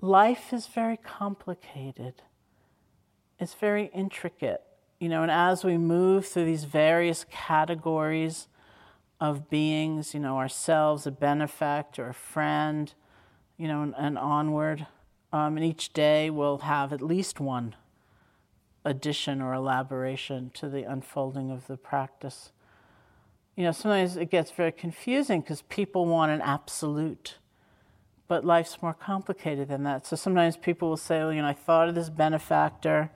life 0.00 0.52
is 0.52 0.66
very 0.68 0.96
complicated. 0.96 2.22
It's 3.38 3.54
very 3.54 3.90
intricate, 3.92 4.62
you 4.98 5.08
know. 5.08 5.22
And 5.22 5.30
as 5.30 5.64
we 5.64 5.78
move 5.78 6.26
through 6.26 6.44
these 6.44 6.64
various 6.64 7.24
categories 7.30 8.48
of 9.20 9.48
beings, 9.48 10.14
you 10.14 10.20
know, 10.20 10.36
ourselves, 10.36 11.06
a 11.06 11.10
benefactor, 11.10 12.08
a 12.08 12.14
friend, 12.14 12.92
you 13.56 13.68
know, 13.68 13.82
and, 13.82 13.94
and 13.96 14.18
onward. 14.18 14.86
Um, 15.32 15.56
and 15.56 15.64
each 15.64 15.92
day 15.92 16.30
we'll 16.30 16.58
have 16.58 16.92
at 16.92 17.02
least 17.02 17.40
one 17.40 17.74
addition 18.84 19.42
or 19.42 19.52
elaboration 19.52 20.50
to 20.54 20.68
the 20.68 20.84
unfolding 20.84 21.50
of 21.50 21.66
the 21.66 21.76
practice. 21.76 22.52
You 23.56 23.64
know, 23.64 23.72
sometimes 23.72 24.16
it 24.16 24.30
gets 24.30 24.50
very 24.50 24.70
confusing 24.70 25.40
because 25.40 25.62
people 25.62 26.06
want 26.06 26.30
an 26.30 26.42
absolute, 26.42 27.38
but 28.28 28.44
life's 28.44 28.80
more 28.82 28.94
complicated 28.94 29.68
than 29.68 29.82
that. 29.84 30.06
So 30.06 30.14
sometimes 30.14 30.56
people 30.56 30.90
will 30.90 30.96
say, 30.96 31.18
well, 31.18 31.32
you 31.32 31.42
know, 31.42 31.48
I 31.48 31.54
thought 31.54 31.88
of 31.88 31.94
this 31.94 32.10
benefactor 32.10 33.10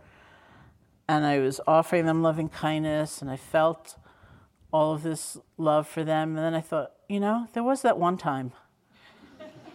and 1.11 1.27
I 1.27 1.41
was 1.41 1.61
offering 1.67 2.07
them 2.07 2.23
loving 2.23 2.49
kindness 2.49 3.21
and 3.21 3.29
I 3.29 3.37
felt 3.37 3.97
all 4.73 4.95
of 4.95 5.03
this 5.03 5.37
love 5.59 5.89
for 5.89 6.05
them. 6.05 6.37
And 6.37 6.39
then 6.39 6.55
I 6.55 6.61
thought, 6.61 6.93
you 7.09 7.19
know, 7.19 7.49
there 7.53 7.65
was 7.65 7.83
that 7.83 7.99
one 7.99 8.17
time 8.17 8.53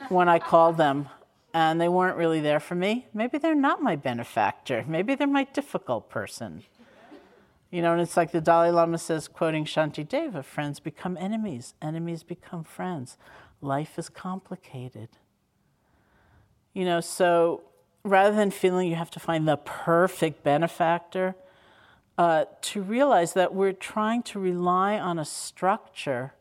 when 0.07 0.29
I 0.29 0.39
called 0.39 0.77
them 0.77 1.09
and 1.53 1.81
they 1.81 1.89
weren't 1.89 2.15
really 2.15 2.39
there 2.39 2.61
for 2.61 2.75
me. 2.75 3.07
Maybe 3.13 3.37
they're 3.37 3.53
not 3.53 3.81
my 3.81 3.97
benefactor. 3.97 4.85
Maybe 4.87 5.13
they're 5.13 5.27
my 5.27 5.43
difficult 5.43 6.09
person. 6.09 6.63
You 7.69 7.81
know, 7.81 7.91
and 7.91 8.01
it's 8.01 8.15
like 8.15 8.31
the 8.31 8.39
Dalai 8.39 8.71
Lama 8.71 8.97
says, 8.97 9.27
quoting 9.27 9.65
Shantideva 9.65 10.41
friends 10.41 10.79
become 10.79 11.17
enemies, 11.17 11.73
enemies 11.81 12.23
become 12.23 12.63
friends. 12.63 13.17
Life 13.59 13.99
is 13.99 14.07
complicated. 14.07 15.09
You 16.73 16.85
know, 16.85 17.01
so 17.01 17.63
rather 18.05 18.35
than 18.35 18.51
feeling 18.51 18.87
you 18.87 18.95
have 18.95 19.09
to 19.09 19.19
find 19.19 19.47
the 19.47 19.57
perfect 19.57 20.43
benefactor, 20.43 21.35
uh, 22.17 22.45
to 22.61 22.81
realize 22.81 23.33
that 23.33 23.53
we're 23.53 23.73
trying 23.73 24.23
to 24.23 24.39
rely 24.39 24.97
on 24.97 25.19
a 25.19 25.25
structure 25.25 26.33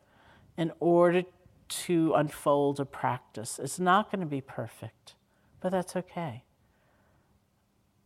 in 0.57 0.71
order 0.79 1.23
to 1.69 2.13
unfold 2.15 2.79
a 2.79 2.85
practice. 2.85 3.59
It's 3.59 3.81
not 3.81 4.13
going 4.13 4.21
to 4.21 4.27
be 4.27 4.41
perfect, 4.41 5.15
but 5.61 5.73
that's 5.73 5.97
okay. 5.97 6.45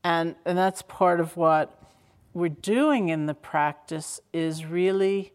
And, 0.04 0.36
and 0.46 0.56
that's 0.56 0.80
part 0.82 1.20
of 1.20 1.36
what 1.36 1.82
we're 2.32 2.48
doing 2.48 3.08
in 3.08 3.26
the 3.26 3.34
practice 3.34 4.20
is 4.32 4.64
really 4.64 5.32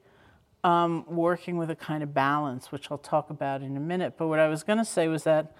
um, 0.63 1.03
working 1.07 1.57
with 1.57 1.69
a 1.69 1.75
kind 1.75 2.01
of 2.01 2.13
balance, 2.13 2.71
which 2.71 2.89
I'll 2.89 2.97
talk 2.97 3.29
about 3.29 3.61
in 3.61 3.75
a 3.75 3.81
minute. 3.81 4.13
But 4.17 4.27
what 4.27 4.39
I 4.39 4.47
was 4.47 4.63
going 4.63 4.79
to 4.79 4.85
say 4.85 5.09
was 5.09 5.25
that 5.25 5.53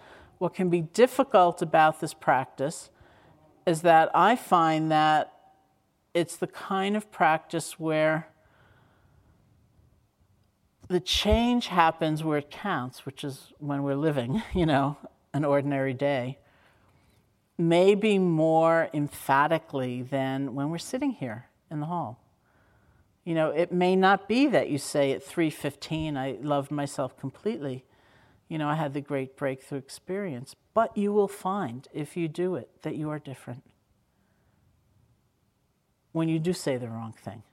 what 0.44 0.54
can 0.54 0.68
be 0.70 0.82
difficult 0.82 1.62
about 1.62 2.02
this 2.02 2.14
practice 2.14 2.90
is 3.66 3.82
that 3.82 4.12
I 4.14 4.36
find 4.36 4.92
that 4.92 5.34
it's 6.14 6.36
the 6.36 6.48
kind 6.48 6.98
of 6.98 7.10
practice 7.10 7.80
where 7.80 8.28
the 10.90 11.00
change 11.00 11.68
happens 11.68 12.26
where 12.26 12.40
it 12.40 12.52
counts, 12.52 13.06
which 13.06 13.24
is 13.24 13.54
when 13.60 13.84
we're 13.84 13.96
living, 13.96 14.44
you 14.54 14.66
know, 14.66 14.98
an 15.34 15.46
ordinary 15.46 15.94
day, 15.94 16.40
maybe 17.58 18.20
more 18.20 18.90
emphatically 18.94 20.02
than 20.02 20.54
when 20.56 20.70
we're 20.70 20.78
sitting 20.78 21.12
here 21.12 21.46
in 21.72 21.80
the 21.80 21.86
hall. 21.86 22.20
You 23.24 23.34
know, 23.34 23.52
it 23.52 23.72
may 23.72 23.96
not 23.96 24.28
be 24.28 24.48
that 24.48 24.70
you 24.70 24.78
say 24.78 25.14
at 25.14 25.26
3:15 25.26 26.18
I 26.18 26.38
loved 26.42 26.70
myself 26.70 27.18
completely. 27.18 27.86
You 28.48 28.58
know, 28.58 28.68
I 28.68 28.76
had 28.76 28.94
the 28.94 29.02
great 29.02 29.36
breakthrough 29.36 29.80
experience, 29.80 30.56
but 30.74 30.96
you 30.98 31.12
will 31.12 31.28
find 31.28 31.88
if 31.94 32.16
you 32.16 32.28
do 32.28 32.56
it 32.56 32.70
that 32.84 32.96
you 32.96 33.10
are 33.10 33.20
different. 33.20 33.64
When 36.12 36.30
you 36.30 36.40
do 36.40 36.54
say 36.54 36.78
the 36.78 36.88
wrong 36.88 37.14
thing 37.14 37.44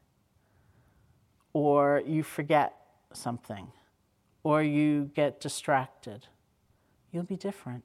or 1.52 2.02
you 2.04 2.22
forget 2.22 2.74
something 3.12 3.68
or 4.42 4.62
you 4.62 5.10
get 5.14 5.40
distracted, 5.40 6.26
you'll 7.10 7.24
be 7.24 7.36
different. 7.36 7.84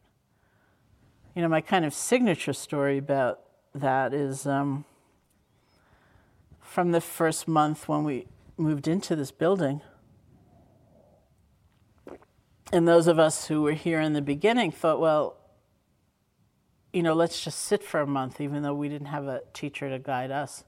You 1.35 1.41
know, 1.41 1.47
my 1.47 1.61
kind 1.61 1.85
of 1.85 1.93
signature 1.93 2.53
story 2.53 2.97
about 2.97 3.41
that 3.73 4.13
is 4.13 4.45
um, 4.47 4.85
from 6.61 6.91
the 6.91 7.01
first 7.01 7.47
month 7.47 7.87
when 7.87 8.03
we 8.03 8.27
moved 8.57 8.87
into 8.87 9.15
this 9.15 9.31
building. 9.31 9.81
And 12.71 12.87
those 12.87 13.07
of 13.07 13.19
us 13.19 13.47
who 13.47 13.61
were 13.61 13.73
here 13.73 14.01
in 14.01 14.13
the 14.13 14.21
beginning 14.21 14.71
thought, 14.71 14.99
well, 14.99 15.37
you 16.91 17.03
know, 17.03 17.13
let's 17.13 17.43
just 17.43 17.59
sit 17.59 17.83
for 17.83 17.99
a 17.99 18.07
month, 18.07 18.39
even 18.39 18.63
though 18.63 18.73
we 18.73 18.89
didn't 18.89 19.07
have 19.07 19.25
a 19.27 19.41
teacher 19.53 19.89
to 19.89 19.99
guide 19.99 20.31
us 20.31 20.63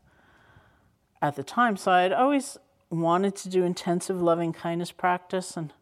at 1.22 1.36
the 1.36 1.44
time. 1.44 1.78
So 1.78 1.92
I'd 1.92 2.12
always 2.12 2.58
wanted 2.90 3.36
to 3.38 3.50
do 3.50 3.64
intensive 3.64 4.22
loving 4.22 4.54
kindness 4.54 4.92
practice, 4.92 5.58
and 5.58 5.74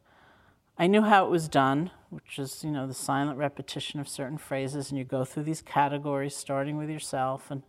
I 0.77 0.87
knew 0.87 1.01
how 1.01 1.25
it 1.25 1.31
was 1.31 1.47
done, 1.47 1.91
which 2.09 2.39
is, 2.39 2.63
you 2.63 2.71
know, 2.71 2.87
the 2.87 2.93
silent 2.93 3.37
repetition 3.37 3.99
of 3.99 4.07
certain 4.07 4.37
phrases, 4.37 4.89
and 4.89 4.97
you 4.97 5.03
go 5.03 5.25
through 5.25 5.43
these 5.43 5.61
categories, 5.61 6.35
starting 6.35 6.77
with 6.77 6.89
yourself. 6.89 7.49
And 7.49 7.63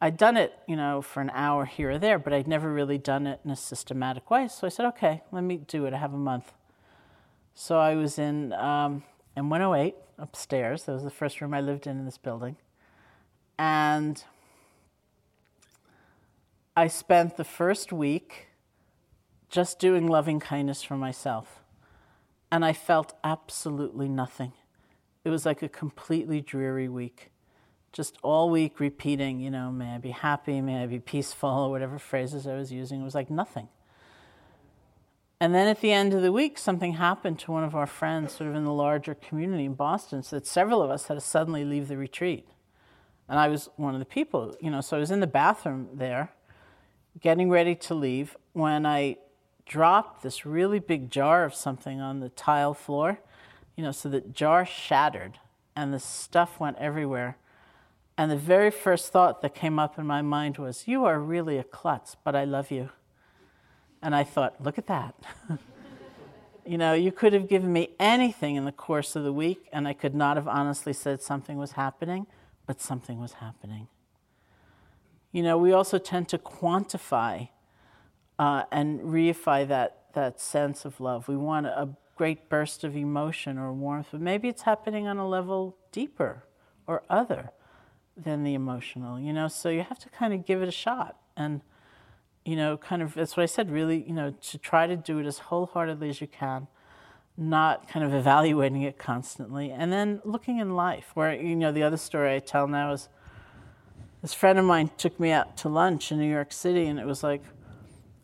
I'd 0.00 0.16
done 0.16 0.36
it, 0.36 0.58
you 0.66 0.76
know, 0.76 1.02
for 1.02 1.20
an 1.20 1.30
hour 1.30 1.64
here 1.64 1.92
or 1.92 1.98
there, 1.98 2.18
but 2.18 2.32
I'd 2.32 2.48
never 2.48 2.72
really 2.72 2.98
done 2.98 3.26
it 3.26 3.40
in 3.44 3.50
a 3.50 3.56
systematic 3.56 4.30
way. 4.30 4.48
So 4.48 4.66
I 4.66 4.70
said, 4.70 4.86
okay, 4.86 5.22
let 5.32 5.44
me 5.44 5.56
do 5.56 5.86
it. 5.86 5.94
I 5.94 5.98
have 5.98 6.14
a 6.14 6.18
month. 6.18 6.52
So 7.54 7.78
I 7.78 7.94
was 7.94 8.18
in 8.18 8.52
um, 8.54 9.02
M108 9.36 9.94
upstairs. 10.18 10.84
That 10.84 10.92
was 10.92 11.04
the 11.04 11.10
first 11.10 11.40
room 11.40 11.54
I 11.54 11.60
lived 11.60 11.86
in 11.86 11.98
in 11.98 12.04
this 12.04 12.18
building. 12.18 12.56
And 13.58 14.22
I 16.76 16.86
spent 16.86 17.36
the 17.36 17.44
first 17.44 17.92
week 17.92 18.48
just 19.50 19.78
doing 19.78 20.06
loving 20.06 20.40
kindness 20.40 20.82
for 20.82 20.96
myself. 20.96 21.60
And 22.50 22.64
I 22.64 22.72
felt 22.72 23.14
absolutely 23.22 24.08
nothing. 24.08 24.52
It 25.24 25.30
was 25.30 25.44
like 25.44 25.62
a 25.62 25.68
completely 25.68 26.40
dreary 26.40 26.88
week. 26.88 27.30
Just 27.92 28.16
all 28.22 28.50
week 28.50 28.80
repeating, 28.80 29.40
you 29.40 29.50
know, 29.50 29.70
may 29.70 29.96
I 29.96 29.98
be 29.98 30.10
happy, 30.10 30.60
may 30.60 30.82
I 30.82 30.86
be 30.86 31.00
peaceful, 31.00 31.50
or 31.50 31.70
whatever 31.70 31.98
phrases 31.98 32.46
I 32.46 32.54
was 32.54 32.72
using. 32.72 33.00
It 33.00 33.04
was 33.04 33.14
like 33.14 33.30
nothing. 33.30 33.68
And 35.40 35.54
then 35.54 35.68
at 35.68 35.80
the 35.80 35.90
end 35.90 36.12
of 36.12 36.20
the 36.20 36.32
week, 36.32 36.58
something 36.58 36.94
happened 36.94 37.38
to 37.40 37.52
one 37.52 37.64
of 37.64 37.74
our 37.74 37.86
friends, 37.86 38.34
sort 38.34 38.50
of 38.50 38.56
in 38.56 38.64
the 38.64 38.72
larger 38.72 39.14
community 39.14 39.64
in 39.64 39.72
Boston, 39.72 40.22
so 40.22 40.36
that 40.36 40.46
several 40.46 40.82
of 40.82 40.90
us 40.90 41.06
had 41.06 41.14
to 41.14 41.20
suddenly 41.20 41.64
leave 41.64 41.88
the 41.88 41.96
retreat. 41.96 42.46
And 43.26 43.38
I 43.38 43.48
was 43.48 43.70
one 43.76 43.94
of 43.94 44.00
the 44.00 44.06
people, 44.06 44.54
you 44.60 44.70
know, 44.70 44.82
so 44.82 44.98
I 44.98 45.00
was 45.00 45.10
in 45.10 45.20
the 45.20 45.26
bathroom 45.26 45.88
there 45.94 46.32
getting 47.20 47.48
ready 47.48 47.74
to 47.74 47.94
leave 47.94 48.36
when 48.52 48.84
I 48.84 49.16
dropped 49.64 50.22
this 50.22 50.44
really 50.44 50.78
big 50.78 51.10
jar 51.10 51.44
of 51.44 51.54
something 51.54 52.00
on 52.00 52.20
the 52.20 52.28
tile 52.28 52.74
floor, 52.74 53.20
you 53.76 53.84
know, 53.84 53.92
so 53.92 54.08
the 54.08 54.20
jar 54.20 54.66
shattered 54.66 55.38
and 55.74 55.94
the 55.94 56.00
stuff 56.00 56.60
went 56.60 56.76
everywhere. 56.78 57.36
And 58.18 58.30
the 58.30 58.36
very 58.36 58.70
first 58.70 59.12
thought 59.12 59.40
that 59.40 59.54
came 59.54 59.78
up 59.78 59.98
in 59.98 60.06
my 60.06 60.20
mind 60.20 60.58
was, 60.58 60.86
You 60.86 61.04
are 61.04 61.18
really 61.18 61.56
a 61.56 61.64
klutz, 61.64 62.16
but 62.22 62.36
I 62.36 62.44
love 62.44 62.70
you. 62.70 62.90
And 64.02 64.14
I 64.14 64.24
thought, 64.24 64.62
Look 64.62 64.78
at 64.78 64.86
that. 64.86 65.14
you 66.66 66.78
know, 66.78 66.94
you 66.94 67.12
could 67.12 67.32
have 67.32 67.48
given 67.48 67.72
me 67.72 67.90
anything 67.98 68.56
in 68.56 68.64
the 68.64 68.72
course 68.72 69.16
of 69.16 69.24
the 69.24 69.32
week, 69.32 69.68
and 69.72 69.88
I 69.88 69.92
could 69.92 70.14
not 70.14 70.36
have 70.36 70.48
honestly 70.48 70.92
said 70.92 71.22
something 71.22 71.58
was 71.58 71.72
happening, 71.72 72.26
but 72.66 72.80
something 72.80 73.20
was 73.20 73.34
happening. 73.34 73.88
You 75.32 75.42
know, 75.42 75.58
we 75.58 75.72
also 75.72 75.98
tend 75.98 76.28
to 76.30 76.38
quantify 76.38 77.48
uh, 78.38 78.64
and 78.72 79.00
reify 79.00 79.66
that, 79.68 80.04
that 80.14 80.40
sense 80.40 80.84
of 80.84 81.00
love. 81.00 81.28
We 81.28 81.36
want 81.36 81.66
a 81.66 81.90
great 82.16 82.48
burst 82.48 82.84
of 82.84 82.96
emotion 82.96 83.58
or 83.58 83.72
warmth, 83.72 84.08
but 84.12 84.20
maybe 84.20 84.48
it's 84.48 84.62
happening 84.62 85.06
on 85.06 85.18
a 85.18 85.26
level 85.26 85.76
deeper 85.92 86.44
or 86.86 87.02
other 87.08 87.50
than 88.16 88.44
the 88.44 88.54
emotional, 88.54 89.18
you 89.18 89.32
know? 89.32 89.48
So 89.48 89.68
you 89.68 89.82
have 89.82 89.98
to 90.00 90.08
kind 90.08 90.34
of 90.34 90.44
give 90.44 90.62
it 90.62 90.68
a 90.68 90.72
shot. 90.72 91.16
And, 91.36 91.62
you 92.44 92.56
know, 92.56 92.76
kind 92.76 93.02
of, 93.02 93.14
that's 93.14 93.36
what 93.36 93.42
I 93.42 93.46
said, 93.46 93.70
really, 93.70 94.02
you 94.02 94.14
know, 94.14 94.30
to 94.30 94.58
try 94.58 94.86
to 94.86 94.96
do 94.96 95.18
it 95.18 95.26
as 95.26 95.38
wholeheartedly 95.38 96.08
as 96.08 96.20
you 96.20 96.26
can, 96.26 96.68
not 97.36 97.88
kind 97.88 98.04
of 98.04 98.12
evaluating 98.14 98.82
it 98.82 98.98
constantly, 98.98 99.70
and 99.70 99.92
then 99.92 100.20
looking 100.24 100.58
in 100.58 100.74
life. 100.74 101.10
Where, 101.14 101.34
you 101.34 101.54
know, 101.56 101.72
the 101.72 101.82
other 101.82 101.96
story 101.96 102.34
I 102.34 102.38
tell 102.38 102.66
now 102.66 102.92
is, 102.92 103.08
this 104.22 104.34
friend 104.34 104.58
of 104.58 104.64
mine 104.64 104.90
took 104.98 105.18
me 105.18 105.30
out 105.30 105.56
to 105.58 105.68
lunch 105.68 106.12
in 106.12 106.18
New 106.18 106.30
York 106.30 106.52
City, 106.52 106.86
and 106.86 106.98
it 106.98 107.06
was 107.06 107.22
like 107.22 107.42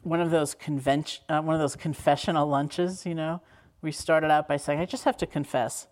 one 0.03 0.21
of 0.21 0.31
those 0.31 0.55
convention, 0.55 1.25
uh, 1.29 1.41
one 1.41 1.55
of 1.55 1.61
those 1.61 1.77
confessional 1.77 2.47
lunches. 2.47 3.07
You 3.07 3.15
know, 3.15 3.41
we 3.81 3.93
started 3.93 4.31
out 4.31 4.47
by 4.47 4.59
saying, 4.59 4.81
"I 4.81 4.85
just 4.85 5.05
have 5.05 5.17
to 5.19 5.27
confess," 5.27 5.87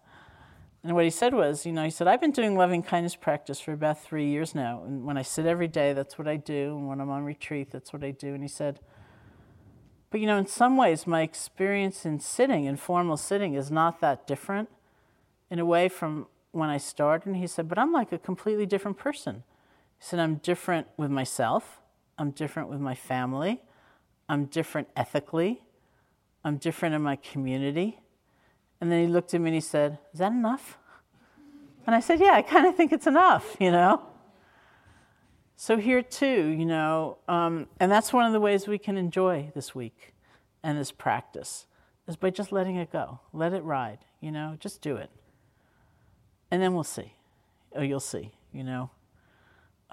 and 0.84 0.94
what 0.94 1.04
he 1.04 1.10
said 1.10 1.34
was, 1.34 1.66
you 1.66 1.72
know, 1.72 1.82
he 1.82 1.90
said, 1.90 2.06
"I've 2.06 2.20
been 2.20 2.30
doing 2.30 2.56
loving 2.56 2.82
kindness 2.82 3.16
practice 3.16 3.58
for 3.58 3.72
about 3.72 4.00
three 4.00 4.28
years 4.28 4.54
now, 4.54 4.82
and 4.84 5.04
when 5.04 5.16
I 5.16 5.22
sit 5.22 5.46
every 5.46 5.68
day, 5.68 5.92
that's 5.92 6.18
what 6.18 6.28
I 6.28 6.36
do, 6.36 6.76
and 6.76 6.86
when 6.86 7.00
I'm 7.00 7.10
on 7.10 7.24
retreat, 7.24 7.70
that's 7.70 7.92
what 7.92 8.04
I 8.04 8.10
do." 8.10 8.34
And 8.34 8.42
he 8.42 8.48
said. 8.48 8.80
But 10.10 10.20
you 10.20 10.28
know, 10.28 10.38
in 10.38 10.46
some 10.46 10.76
ways, 10.76 11.08
my 11.08 11.22
experience 11.22 12.06
in 12.06 12.20
sitting, 12.20 12.66
in 12.66 12.76
formal 12.76 13.16
sitting, 13.16 13.54
is 13.54 13.72
not 13.72 14.00
that 14.00 14.28
different 14.28 14.68
in 15.50 15.58
a 15.58 15.64
way 15.64 15.88
from 15.88 16.28
when 16.52 16.70
I 16.70 16.78
started. 16.78 17.26
And 17.26 17.36
he 17.36 17.46
said, 17.46 17.68
But 17.68 17.78
I'm 17.78 17.92
like 17.92 18.12
a 18.12 18.18
completely 18.18 18.66
different 18.66 18.96
person. 18.96 19.42
He 19.98 20.04
said, 20.04 20.20
I'm 20.20 20.36
different 20.36 20.86
with 20.96 21.10
myself, 21.10 21.80
I'm 22.18 22.30
different 22.30 22.68
with 22.68 22.80
my 22.80 22.94
family, 22.94 23.62
I'm 24.28 24.46
different 24.46 24.88
ethically, 24.96 25.62
I'm 26.44 26.56
different 26.56 26.94
in 26.94 27.02
my 27.02 27.16
community. 27.16 28.00
And 28.84 28.92
then 28.92 29.00
he 29.00 29.06
looked 29.06 29.32
at 29.32 29.40
me 29.40 29.48
and 29.48 29.54
he 29.54 29.62
said, 29.62 29.96
Is 30.12 30.18
that 30.18 30.32
enough? 30.32 30.76
And 31.86 31.96
I 31.96 32.00
said, 32.00 32.20
Yeah, 32.20 32.32
I 32.34 32.42
kind 32.42 32.66
of 32.66 32.76
think 32.76 32.92
it's 32.92 33.06
enough, 33.06 33.56
you 33.58 33.70
know? 33.70 34.02
So, 35.56 35.78
here 35.78 36.02
too, 36.02 36.48
you 36.48 36.66
know, 36.66 37.16
um, 37.26 37.68
and 37.80 37.90
that's 37.90 38.12
one 38.12 38.26
of 38.26 38.34
the 38.34 38.40
ways 38.40 38.68
we 38.68 38.76
can 38.76 38.98
enjoy 38.98 39.50
this 39.54 39.74
week 39.74 40.12
and 40.62 40.76
this 40.76 40.92
practice 40.92 41.64
is 42.06 42.16
by 42.16 42.28
just 42.28 42.52
letting 42.52 42.76
it 42.76 42.92
go. 42.92 43.20
Let 43.32 43.54
it 43.54 43.62
ride, 43.62 44.00
you 44.20 44.30
know, 44.30 44.58
just 44.60 44.82
do 44.82 44.96
it. 44.96 45.08
And 46.50 46.60
then 46.60 46.74
we'll 46.74 46.84
see. 46.84 47.14
Oh, 47.74 47.80
you'll 47.80 48.00
see, 48.00 48.32
you 48.52 48.64
know 48.64 48.90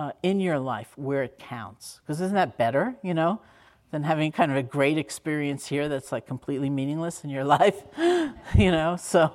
uh, 0.01 0.11
in 0.23 0.39
your 0.39 0.57
life 0.57 0.91
where 0.95 1.21
it 1.21 1.37
counts. 1.37 1.99
Because 2.01 2.21
isn't 2.21 2.33
that 2.33 2.57
better, 2.57 2.95
you 3.03 3.13
know, 3.13 3.39
than 3.91 4.03
having 4.03 4.31
kind 4.31 4.51
of 4.51 4.57
a 4.57 4.63
great 4.63 4.97
experience 4.97 5.67
here 5.67 5.89
that's 5.89 6.11
like 6.11 6.25
completely 6.25 6.69
meaningless 6.69 7.23
in 7.23 7.29
your 7.29 7.43
life, 7.59 7.83
you 8.55 8.71
know? 8.71 8.95
So, 8.95 9.33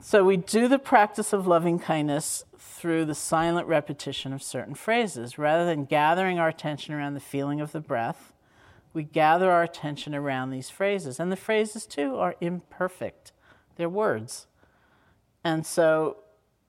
So 0.00 0.24
we 0.24 0.36
do 0.36 0.66
the 0.66 0.78
practice 0.78 1.32
of 1.32 1.46
loving 1.46 1.78
kindness 1.78 2.44
through 2.58 3.04
the 3.04 3.14
silent 3.14 3.68
repetition 3.68 4.32
of 4.32 4.42
certain 4.42 4.74
phrases. 4.74 5.38
Rather 5.38 5.64
than 5.64 5.84
gathering 5.84 6.38
our 6.38 6.48
attention 6.48 6.94
around 6.94 7.14
the 7.14 7.20
feeling 7.20 7.60
of 7.60 7.72
the 7.72 7.80
breath, 7.80 8.32
we 8.92 9.04
gather 9.04 9.50
our 9.50 9.62
attention 9.62 10.14
around 10.14 10.50
these 10.50 10.70
phrases. 10.70 11.20
And 11.20 11.30
the 11.30 11.36
phrases, 11.36 11.86
too, 11.86 12.16
are 12.16 12.34
imperfect, 12.40 13.32
they're 13.76 13.88
words. 13.88 14.46
And 15.44 15.64
so 15.64 16.18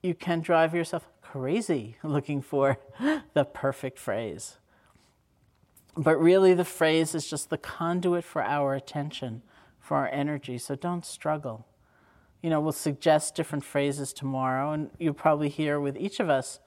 you 0.02 0.14
can 0.14 0.40
drive 0.40 0.74
yourself 0.74 1.08
crazy 1.20 1.96
looking 2.02 2.42
for 2.42 2.78
the 3.34 3.44
perfect 3.44 3.98
phrase. 3.98 4.58
But 5.96 6.20
really, 6.20 6.54
the 6.54 6.64
phrase 6.64 7.14
is 7.14 7.28
just 7.28 7.50
the 7.50 7.58
conduit 7.58 8.24
for 8.24 8.42
our 8.42 8.74
attention, 8.74 9.42
for 9.78 9.98
our 9.98 10.08
energy. 10.08 10.56
So 10.58 10.74
don't 10.74 11.04
struggle. 11.04 11.66
You 12.42 12.50
know, 12.50 12.60
we'll 12.60 12.72
suggest 12.72 13.34
different 13.34 13.64
phrases 13.64 14.12
tomorrow, 14.12 14.72
and 14.72 14.90
you'll 14.98 15.14
probably 15.14 15.48
hear 15.48 15.78
with 15.78 15.96
each 15.96 16.18
of 16.18 16.30
us 16.30 16.60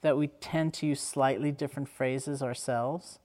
that 0.00 0.16
we 0.16 0.28
tend 0.28 0.72
to 0.74 0.86
use 0.86 1.00
slightly 1.00 1.52
different 1.52 1.88
phrases 1.88 2.42
ourselves. 2.42 3.18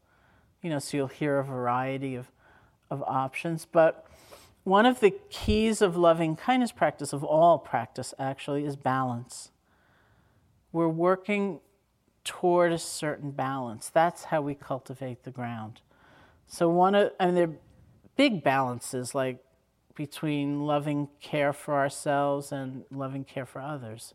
You 0.62 0.70
know, 0.70 0.80
so 0.80 0.97
you'll 0.97 1.08
hear 1.08 1.39
a 1.39 1.43
variety 1.43 2.16
of, 2.16 2.32
of 2.91 3.01
options. 3.03 3.66
But 3.66 4.06
one 4.66 4.86
of 4.86 4.99
the 4.99 5.14
keys 5.30 5.82
of 5.82 5.95
loving 5.95 6.36
kindness 6.36 6.72
practice, 6.72 7.14
of 7.14 7.24
all 7.24 7.60
practice 7.60 8.14
actually, 8.20 8.66
is 8.66 8.76
balance. 8.76 9.51
We're 10.72 10.89
working 10.89 11.60
toward 12.26 12.73
a 12.73 12.78
certain 12.78 13.32
balance. 13.32 13.89
That's 13.89 14.26
how 14.26 14.41
we 14.41 14.55
cultivate 14.55 15.23
the 15.23 15.32
ground. 15.32 15.80
So 16.47 16.67
one 16.67 16.93
of 16.95 17.11
I 17.19 17.28
mean 17.28 17.36
there 17.36 17.47
are 17.47 17.55
big 18.17 18.43
balances 18.43 19.15
like 19.15 19.38
between 19.95 20.65
loving 20.65 21.07
care 21.21 21.53
for 21.53 21.76
ourselves 21.76 22.51
and 22.51 22.84
loving 22.91 23.23
care 23.23 23.45
for 23.45 23.61
others 23.61 24.13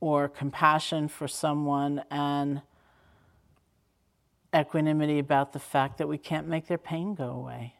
or 0.00 0.28
compassion 0.28 1.08
for 1.08 1.26
someone 1.26 2.02
and 2.10 2.60
equanimity 4.54 5.18
about 5.18 5.52
the 5.52 5.58
fact 5.58 5.96
that 5.98 6.08
we 6.08 6.18
can't 6.18 6.46
make 6.46 6.66
their 6.66 6.76
pain 6.76 7.14
go 7.14 7.30
away. 7.30 7.74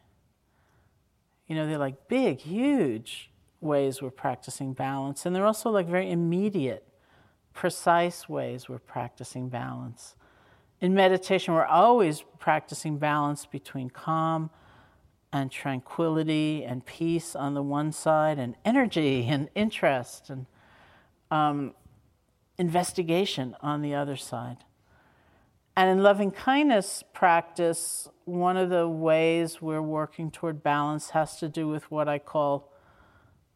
You 1.47 1.55
know, 1.55 1.67
they're 1.67 1.77
like 1.77 2.07
big, 2.07 2.39
huge 2.39 3.29
ways 3.61 4.01
we're 4.01 4.09
practicing 4.09 4.73
balance. 4.73 5.25
And 5.25 5.35
they're 5.35 5.45
also 5.45 5.69
like 5.69 5.87
very 5.87 6.09
immediate 6.09 6.87
precise 7.53 8.27
ways 8.27 8.67
we're 8.67 8.79
practicing 8.79 9.49
balance. 9.49 10.15
In 10.81 10.93
meditation, 10.93 11.53
we're 11.53 11.65
always 11.65 12.23
practicing 12.39 12.97
balance 12.97 13.45
between 13.45 13.89
calm 13.89 14.49
and 15.31 15.49
tranquility 15.49 16.63
and 16.63 16.85
peace 16.85 17.35
on 17.35 17.53
the 17.53 17.63
one 17.63 17.91
side, 17.91 18.37
and 18.37 18.55
energy 18.63 19.25
and 19.27 19.49
interest 19.55 20.29
and 20.29 20.45
um, 21.31 21.73
investigation 22.57 23.55
on 23.61 23.81
the 23.81 23.95
other 23.95 24.15
side. 24.15 24.57
And 25.75 25.89
in 25.89 26.03
loving 26.03 26.29
kindness 26.29 27.03
practice, 27.13 28.07
one 28.25 28.57
of 28.57 28.69
the 28.69 28.87
ways 28.87 29.59
we're 29.59 29.81
working 29.81 30.29
toward 30.29 30.61
balance 30.61 31.11
has 31.11 31.39
to 31.39 31.49
do 31.49 31.67
with 31.67 31.89
what 31.89 32.07
I 32.07 32.19
call 32.19 32.71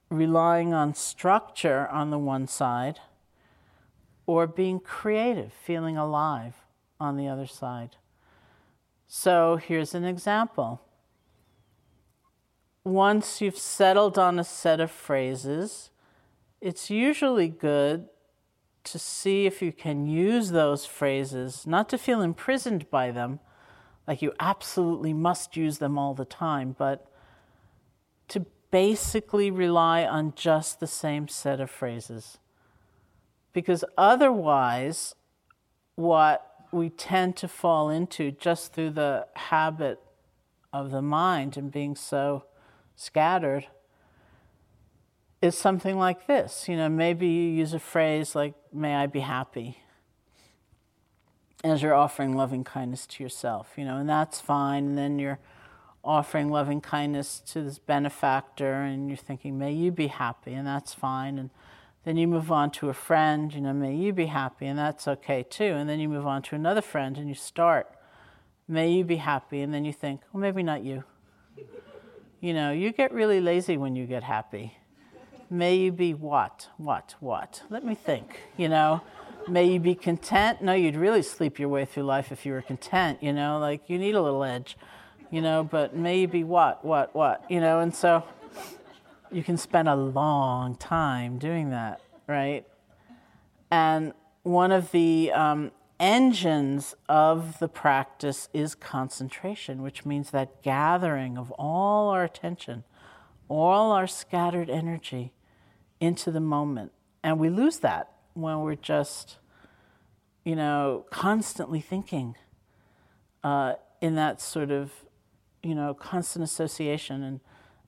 relying 0.09 0.73
on 0.73 0.95
structure 0.95 1.87
on 1.89 2.09
the 2.09 2.17
one 2.17 2.47
side 2.47 2.99
or 4.27 4.45
being 4.45 4.79
creative, 4.79 5.51
feeling 5.53 5.97
alive 5.97 6.53
on 6.99 7.17
the 7.17 7.27
other 7.27 7.47
side. 7.47 7.95
So 9.07 9.55
here's 9.55 9.95
an 9.95 10.03
example. 10.03 10.81
Once 12.83 13.41
you've 13.41 13.57
settled 13.57 14.17
on 14.17 14.37
a 14.37 14.43
set 14.43 14.79
of 14.79 14.91
phrases, 14.91 15.89
it's 16.61 16.89
usually 16.89 17.47
good 17.47 18.09
to 18.83 18.99
see 18.99 19.45
if 19.45 19.61
you 19.61 19.71
can 19.71 20.05
use 20.05 20.51
those 20.51 20.85
phrases, 20.85 21.65
not 21.65 21.89
to 21.89 21.97
feel 21.97 22.21
imprisoned 22.21 22.89
by 22.89 23.11
them, 23.11 23.39
like 24.07 24.21
you 24.21 24.33
absolutely 24.39 25.13
must 25.13 25.57
use 25.57 25.77
them 25.77 25.97
all 25.97 26.13
the 26.13 26.25
time, 26.25 26.75
but 26.77 27.09
to 28.29 28.45
basically 28.71 29.51
rely 29.51 30.05
on 30.05 30.33
just 30.35 30.79
the 30.79 30.87
same 30.87 31.27
set 31.27 31.59
of 31.59 31.69
phrases 31.69 32.39
because 33.57 33.83
otherwise, 33.97 35.15
what 35.95 36.67
we 36.71 36.91
tend 36.91 37.35
to 37.37 37.47
fall 37.47 37.89
into 37.89 38.29
just 38.29 38.71
through 38.71 38.91
the 38.91 39.25
habit 39.33 39.99
of 40.71 40.91
the 40.91 41.01
mind 41.01 41.57
and 41.57 41.71
being 41.71 41.95
so 41.95 42.43
scattered 42.95 43.65
is 45.41 45.57
something 45.57 45.97
like 45.97 46.27
this. 46.27 46.69
You 46.69 46.77
know, 46.77 46.87
maybe 46.87 47.25
you 47.25 47.49
use 47.49 47.73
a 47.73 47.79
phrase 47.79 48.35
like, 48.35 48.53
may 48.71 48.93
I 48.93 49.07
be 49.07 49.21
happy, 49.21 49.79
as 51.63 51.81
you're 51.81 51.95
offering 51.95 52.35
loving 52.35 52.63
kindness 52.63 53.07
to 53.07 53.23
yourself, 53.23 53.71
you 53.75 53.85
know, 53.85 53.97
and 53.97 54.07
that's 54.07 54.39
fine. 54.39 54.85
And 54.85 54.97
then 54.99 55.17
you're 55.17 55.39
offering 56.03 56.51
loving 56.51 56.79
kindness 56.79 57.41
to 57.47 57.63
this 57.63 57.79
benefactor 57.79 58.83
and 58.83 59.07
you're 59.07 59.17
thinking, 59.17 59.57
may 59.57 59.71
you 59.71 59.91
be 59.91 60.07
happy, 60.07 60.53
and 60.53 60.67
that's 60.67 60.93
fine. 60.93 61.39
And 61.39 61.49
then 62.07 62.15
you 62.15 62.25
move 62.25 62.53
on 62.53 62.71
to 62.71 62.87
a 62.87 62.93
friend, 62.93 63.53
you 63.53 63.59
know, 63.59 63.73
may 63.73 63.93
you 63.93 64.13
be 64.13 64.27
happy, 64.27 64.65
and 64.65 64.79
that's 64.79 65.09
okay 65.09 65.43
too. 65.43 65.65
And 65.65 65.89
then 65.89 65.99
you 65.99 66.07
move 66.07 66.25
on 66.25 66.41
to 66.43 66.55
another 66.55 66.79
friend 66.79 67.17
and 67.17 67.27
you 67.27 67.35
start, 67.35 67.91
may 68.65 68.89
you 68.89 69.03
be 69.03 69.17
happy, 69.17 69.59
and 69.59 69.73
then 69.73 69.83
you 69.83 69.91
think, 69.91 70.21
well, 70.31 70.39
maybe 70.39 70.63
not 70.63 70.85
you. 70.85 71.03
you 72.39 72.53
know, 72.53 72.71
you 72.71 72.93
get 72.93 73.11
really 73.11 73.41
lazy 73.41 73.75
when 73.75 73.97
you 73.97 74.05
get 74.05 74.23
happy. 74.23 74.77
May 75.49 75.75
you 75.75 75.91
be 75.91 76.13
what? 76.13 76.69
What? 76.77 77.15
What? 77.19 77.63
Let 77.69 77.83
me 77.83 77.93
think, 77.93 78.39
you 78.55 78.69
know. 78.69 79.01
May 79.49 79.65
you 79.65 79.81
be 79.81 79.93
content? 79.93 80.61
No, 80.61 80.71
you'd 80.71 80.95
really 80.95 81.23
sleep 81.23 81.59
your 81.59 81.67
way 81.67 81.83
through 81.83 82.03
life 82.03 82.31
if 82.31 82.45
you 82.45 82.53
were 82.53 82.61
content, 82.61 83.21
you 83.21 83.33
know, 83.33 83.59
like 83.59 83.81
you 83.87 83.99
need 83.99 84.15
a 84.15 84.21
little 84.21 84.45
edge, 84.45 84.77
you 85.29 85.41
know, 85.41 85.61
but 85.61 85.93
may 85.93 86.21
you 86.21 86.29
be 86.29 86.45
what? 86.45 86.85
What? 86.85 87.13
What? 87.13 87.43
You 87.49 87.59
know, 87.59 87.81
and 87.81 87.93
so 87.93 88.23
you 89.31 89.43
can 89.43 89.57
spend 89.57 89.87
a 89.87 89.95
long 89.95 90.75
time 90.75 91.37
doing 91.37 91.69
that, 91.71 92.01
right? 92.27 92.65
And 93.71 94.13
one 94.43 94.71
of 94.71 94.91
the 94.91 95.31
um, 95.33 95.71
engines 95.99 96.95
of 97.09 97.59
the 97.59 97.67
practice 97.67 98.49
is 98.53 98.75
concentration, 98.75 99.81
which 99.81 100.05
means 100.05 100.31
that 100.31 100.61
gathering 100.61 101.37
of 101.37 101.51
all 101.51 102.09
our 102.09 102.23
attention, 102.23 102.83
all 103.49 103.91
our 103.91 104.07
scattered 104.07 104.69
energy 104.69 105.33
into 105.99 106.31
the 106.31 106.39
moment. 106.39 106.91
And 107.23 107.39
we 107.39 107.49
lose 107.49 107.79
that 107.79 108.11
when 108.33 108.59
we're 108.61 108.75
just, 108.75 109.37
you 110.45 110.55
know, 110.55 111.05
constantly 111.09 111.81
thinking 111.81 112.35
uh, 113.43 113.73
in 114.01 114.15
that 114.15 114.39
sort 114.39 114.71
of, 114.71 114.91
you 115.63 115.73
know, 115.73 115.93
constant 115.93 116.43
association 116.43 117.23
and, 117.23 117.39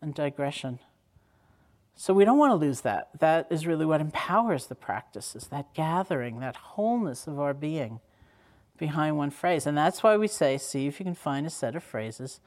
and 0.02 0.14
digression. 0.14 0.80
So 2.02 2.14
we 2.14 2.24
don't 2.24 2.38
want 2.38 2.52
to 2.52 2.56
lose 2.56 2.80
that. 2.82 3.10
That 3.20 3.48
is 3.50 3.68
really 3.68 3.86
what 3.86 4.00
empowers 4.00 4.68
the 4.68 4.74
practice, 4.74 5.36
is 5.36 5.48
that 5.48 5.74
gathering, 5.74 6.40
that 6.40 6.56
wholeness 6.56 7.28
of 7.28 7.42
our 7.42 7.54
being 7.54 8.00
behind 8.78 9.18
one 9.18 9.32
phrase. 9.32 9.68
And 9.68 9.78
that's 9.78 10.02
why 10.02 10.16
we 10.16 10.30
say, 10.30 10.58
see 10.58 10.88
if 10.88 11.02
you 11.02 11.04
can 11.04 11.14
find 11.14 11.46
a 11.46 11.50
set 11.50 11.76
of 11.76 11.84
phrases 11.84 12.40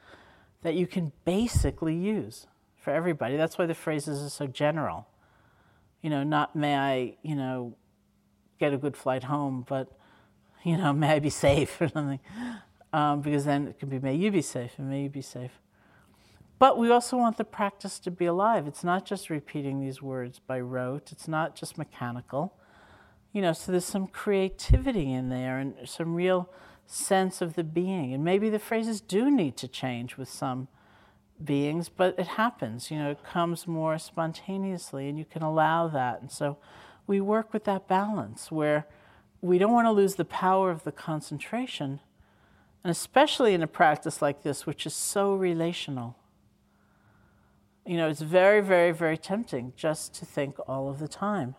that 0.63 0.73
you 0.73 0.87
can 0.87 1.11
basically 1.23 1.93
use 1.93 2.47
for 2.75 2.89
everybody. 2.89 3.37
That's 3.37 3.59
why 3.59 3.67
the 3.67 3.75
phrases 3.75 4.23
are 4.23 4.29
so 4.31 4.47
general. 4.47 5.05
You 6.01 6.09
know, 6.09 6.23
not 6.23 6.55
may 6.55 6.75
I, 6.75 7.17
you 7.21 7.35
know, 7.35 7.75
get 8.59 8.73
a 8.73 8.77
good 8.79 8.97
flight 8.97 9.25
home, 9.25 9.67
but, 9.69 9.87
you 10.63 10.77
know, 10.77 10.93
may 10.93 11.11
I 11.11 11.19
be 11.19 11.29
safe 11.29 11.79
or 11.79 11.89
something. 11.89 12.19
Um, 12.91 13.21
because 13.21 13.45
then 13.45 13.67
it 13.67 13.77
can 13.77 13.89
be 13.89 13.99
may 13.99 14.15
you 14.15 14.31
be 14.31 14.41
safe 14.41 14.71
and 14.79 14.89
may 14.89 15.03
you 15.03 15.09
be 15.09 15.21
safe. 15.21 15.59
But 16.63 16.77
we 16.77 16.89
also 16.91 17.17
want 17.17 17.35
the 17.35 17.43
practice 17.43 17.99
to 17.99 18.09
be 18.09 18.23
alive. 18.23 18.67
It's 18.67 18.85
not 18.85 19.05
just 19.05 19.29
repeating 19.29 19.81
these 19.81 20.01
words 20.01 20.39
by 20.39 20.61
rote, 20.61 21.11
it's 21.11 21.27
not 21.27 21.57
just 21.57 21.77
mechanical. 21.77 22.53
You 23.33 23.41
know, 23.41 23.51
so 23.51 23.73
there's 23.73 23.83
some 23.83 24.07
creativity 24.07 25.11
in 25.11 25.27
there 25.27 25.59
and 25.59 25.73
some 25.83 26.15
real 26.15 26.49
sense 26.85 27.41
of 27.41 27.55
the 27.55 27.65
being. 27.65 28.13
And 28.13 28.23
maybe 28.23 28.49
the 28.49 28.59
phrases 28.59 29.01
do 29.01 29.29
need 29.29 29.57
to 29.57 29.67
change 29.67 30.15
with 30.15 30.29
some 30.29 30.69
beings, 31.43 31.89
but 31.89 32.17
it 32.17 32.27
happens. 32.27 32.89
You 32.89 32.97
know, 32.97 33.11
it 33.11 33.25
comes 33.25 33.67
more 33.67 33.97
spontaneously, 33.97 35.09
and 35.09 35.19
you 35.19 35.25
can 35.25 35.41
allow 35.41 35.89
that. 35.89 36.21
And 36.21 36.31
so 36.31 36.59
we 37.05 37.19
work 37.19 37.51
with 37.51 37.65
that 37.65 37.89
balance 37.89 38.53
where 38.53 38.87
we 39.41 39.57
don't 39.57 39.73
want 39.73 39.87
to 39.87 39.91
lose 39.91 40.15
the 40.15 40.23
power 40.23 40.71
of 40.71 40.85
the 40.85 40.93
concentration, 40.93 41.99
and 42.85 42.91
especially 42.91 43.53
in 43.53 43.61
a 43.61 43.67
practice 43.67 44.21
like 44.21 44.43
this, 44.43 44.65
which 44.65 44.85
is 44.85 44.93
so 44.93 45.35
relational 45.35 46.15
you 47.85 47.97
know, 47.97 48.09
it's 48.09 48.21
very, 48.21 48.61
very, 48.61 48.91
very 48.91 49.17
tempting 49.17 49.73
just 49.75 50.13
to 50.15 50.25
think 50.25 50.55
all 50.67 50.89
of 50.89 50.99
the 50.99 51.07
time. 51.07 51.55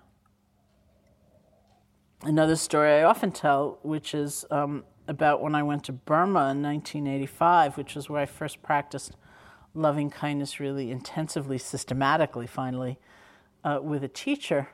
Another 2.22 2.56
story 2.56 2.92
I 2.92 3.02
often 3.02 3.32
tell, 3.32 3.78
which 3.82 4.14
is 4.14 4.46
um, 4.50 4.84
about 5.08 5.42
when 5.42 5.54
I 5.54 5.62
went 5.62 5.84
to 5.84 5.92
Burma 5.92 6.50
in 6.50 6.62
1985, 6.62 7.76
which 7.76 7.94
was 7.94 8.08
where 8.08 8.22
I 8.22 8.26
first 8.26 8.62
practiced 8.62 9.12
loving 9.74 10.08
kindness 10.10 10.60
really 10.60 10.90
intensively, 10.90 11.58
systematically, 11.58 12.46
finally. 12.46 12.98
uh, 13.64 13.80
with 13.82 14.04
a 14.04 14.08
teacher. 14.08 14.68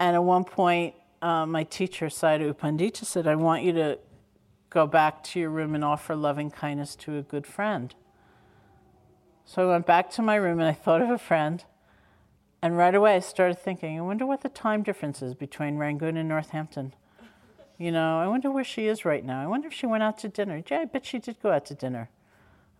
And 0.00 0.16
at 0.16 0.24
one 0.24 0.44
point, 0.44 0.94
uh, 1.20 1.46
my 1.46 1.64
teacher, 1.64 2.06
Sayadaw 2.06 2.54
Pandita, 2.54 3.04
said, 3.04 3.26
I 3.26 3.36
want 3.36 3.62
you 3.62 3.72
to 3.74 3.98
go 4.70 4.86
back 4.86 5.22
to 5.24 5.40
your 5.40 5.50
room 5.50 5.74
and 5.74 5.84
offer 5.84 6.16
loving 6.16 6.50
kindness 6.50 6.96
to 6.96 7.18
a 7.18 7.22
good 7.22 7.46
friend. 7.46 7.94
So 9.44 9.68
I 9.68 9.72
went 9.72 9.86
back 9.86 10.10
to 10.12 10.22
my 10.22 10.36
room 10.36 10.58
and 10.58 10.68
I 10.68 10.72
thought 10.72 11.02
of 11.02 11.10
a 11.10 11.18
friend. 11.18 11.64
And 12.62 12.76
right 12.76 12.94
away 12.94 13.16
I 13.16 13.20
started 13.20 13.58
thinking, 13.58 13.98
I 13.98 14.02
wonder 14.02 14.24
what 14.24 14.42
the 14.42 14.48
time 14.48 14.82
difference 14.82 15.20
is 15.20 15.34
between 15.34 15.76
Rangoon 15.76 16.16
and 16.16 16.28
Northampton. 16.28 16.94
You 17.76 17.90
know, 17.90 18.20
I 18.20 18.28
wonder 18.28 18.50
where 18.50 18.64
she 18.64 18.86
is 18.86 19.04
right 19.04 19.24
now. 19.24 19.42
I 19.42 19.46
wonder 19.46 19.66
if 19.66 19.74
she 19.74 19.86
went 19.86 20.04
out 20.04 20.18
to 20.18 20.28
dinner. 20.28 20.62
Yeah, 20.70 20.80
I 20.80 20.84
bet 20.84 21.04
she 21.04 21.18
did 21.18 21.42
go 21.42 21.50
out 21.50 21.66
to 21.66 21.74
dinner. 21.74 22.08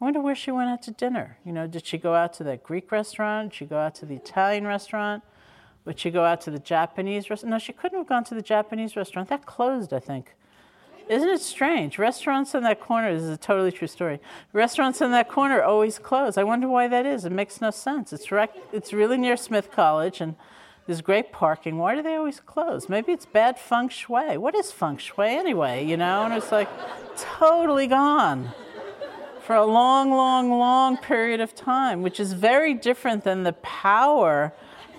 I 0.01 0.05
wonder 0.05 0.21
where 0.21 0.35
she 0.35 0.51
went 0.51 0.71
out 0.71 0.83
to 0.83 0.91
dinner. 0.93 1.39
You 1.45 1.53
know, 1.53 1.67
did 1.67 1.87
she 1.87 1.99
go 1.99 2.15
out 2.15 2.33
to 2.35 2.45
that 2.45 2.63
Greek 2.63 2.93
restaurant? 2.93 3.51
Did 3.51 3.57
she 3.57 3.67
go 3.67 3.79
out 3.79 3.95
to 3.97 4.07
the 4.07 4.15
Italian 4.15 4.67
restaurant? 4.67 5.25
Would 5.85 5.99
she 5.99 6.11
go 6.11 6.25
out 6.25 6.41
to 6.43 6.51
the 6.51 6.61
Japanese 6.61 7.31
restaurant? 7.31 7.51
No, 7.51 7.59
she 7.59 7.73
couldn't 7.73 7.99
have 7.99 8.09
gone 8.09 8.25
to 8.25 8.35
the 8.35 8.43
Japanese 8.43 8.95
restaurant. 8.95 9.29
That 9.29 9.47
closed, 9.47 9.93
I 9.93 9.99
think. 9.99 10.35
Isn't 11.09 11.29
it 11.29 11.41
strange? 11.41 11.99
Restaurants 11.99 12.55
in 12.55 12.63
that 12.63 12.81
corner, 12.81 13.13
this 13.13 13.23
is 13.23 13.31
a 13.31 13.37
totally 13.37 13.73
true 13.73 13.89
story. 13.89 14.21
Restaurants 14.53 15.01
in 15.01 15.11
that 15.13 15.29
corner 15.29 15.63
always 15.63 15.99
close. 15.99 16.39
I 16.39 16.45
wonder 16.45 16.69
why 16.69 16.89
that 16.89 17.07
is. 17.07 17.25
It 17.25 17.33
makes 17.33 17.61
no 17.61 17.71
sense. 17.71 18.13
It's, 18.13 18.31
rec- 18.31 18.57
it's 18.73 18.93
really 18.93 19.19
near 19.19 19.37
Smith 19.37 19.71
College 19.71 20.21
and 20.21 20.37
there's 20.87 21.01
great 21.01 21.33
parking. 21.33 21.79
Why 21.79 21.95
do 21.95 22.03
they 22.03 22.17
always 22.17 22.41
close? 22.41 22.89
Maybe 22.89 23.13
it's 23.13 23.27
bad 23.27 23.59
feng 23.59 23.89
shui. 23.89 24.37
What 24.37 24.55
is 24.55 24.73
feng 24.73 24.97
shui 24.97 25.29
anyway? 25.29 25.85
You 25.87 25.97
know? 25.97 26.25
And 26.25 26.35
it's 26.35 26.51
like 26.51 26.69
totally 27.17 27.87
gone 27.87 28.53
for 29.43 29.57
a 29.57 29.65
long, 29.65 30.11
long, 30.11 30.51
long 30.51 30.97
period 30.97 31.41
of 31.41 31.55
time, 31.55 32.03
which 32.03 32.21
is 32.21 32.33
very 32.33 32.75
different 32.75 33.25
than 33.25 33.43
the 33.43 33.53
power 33.55 34.53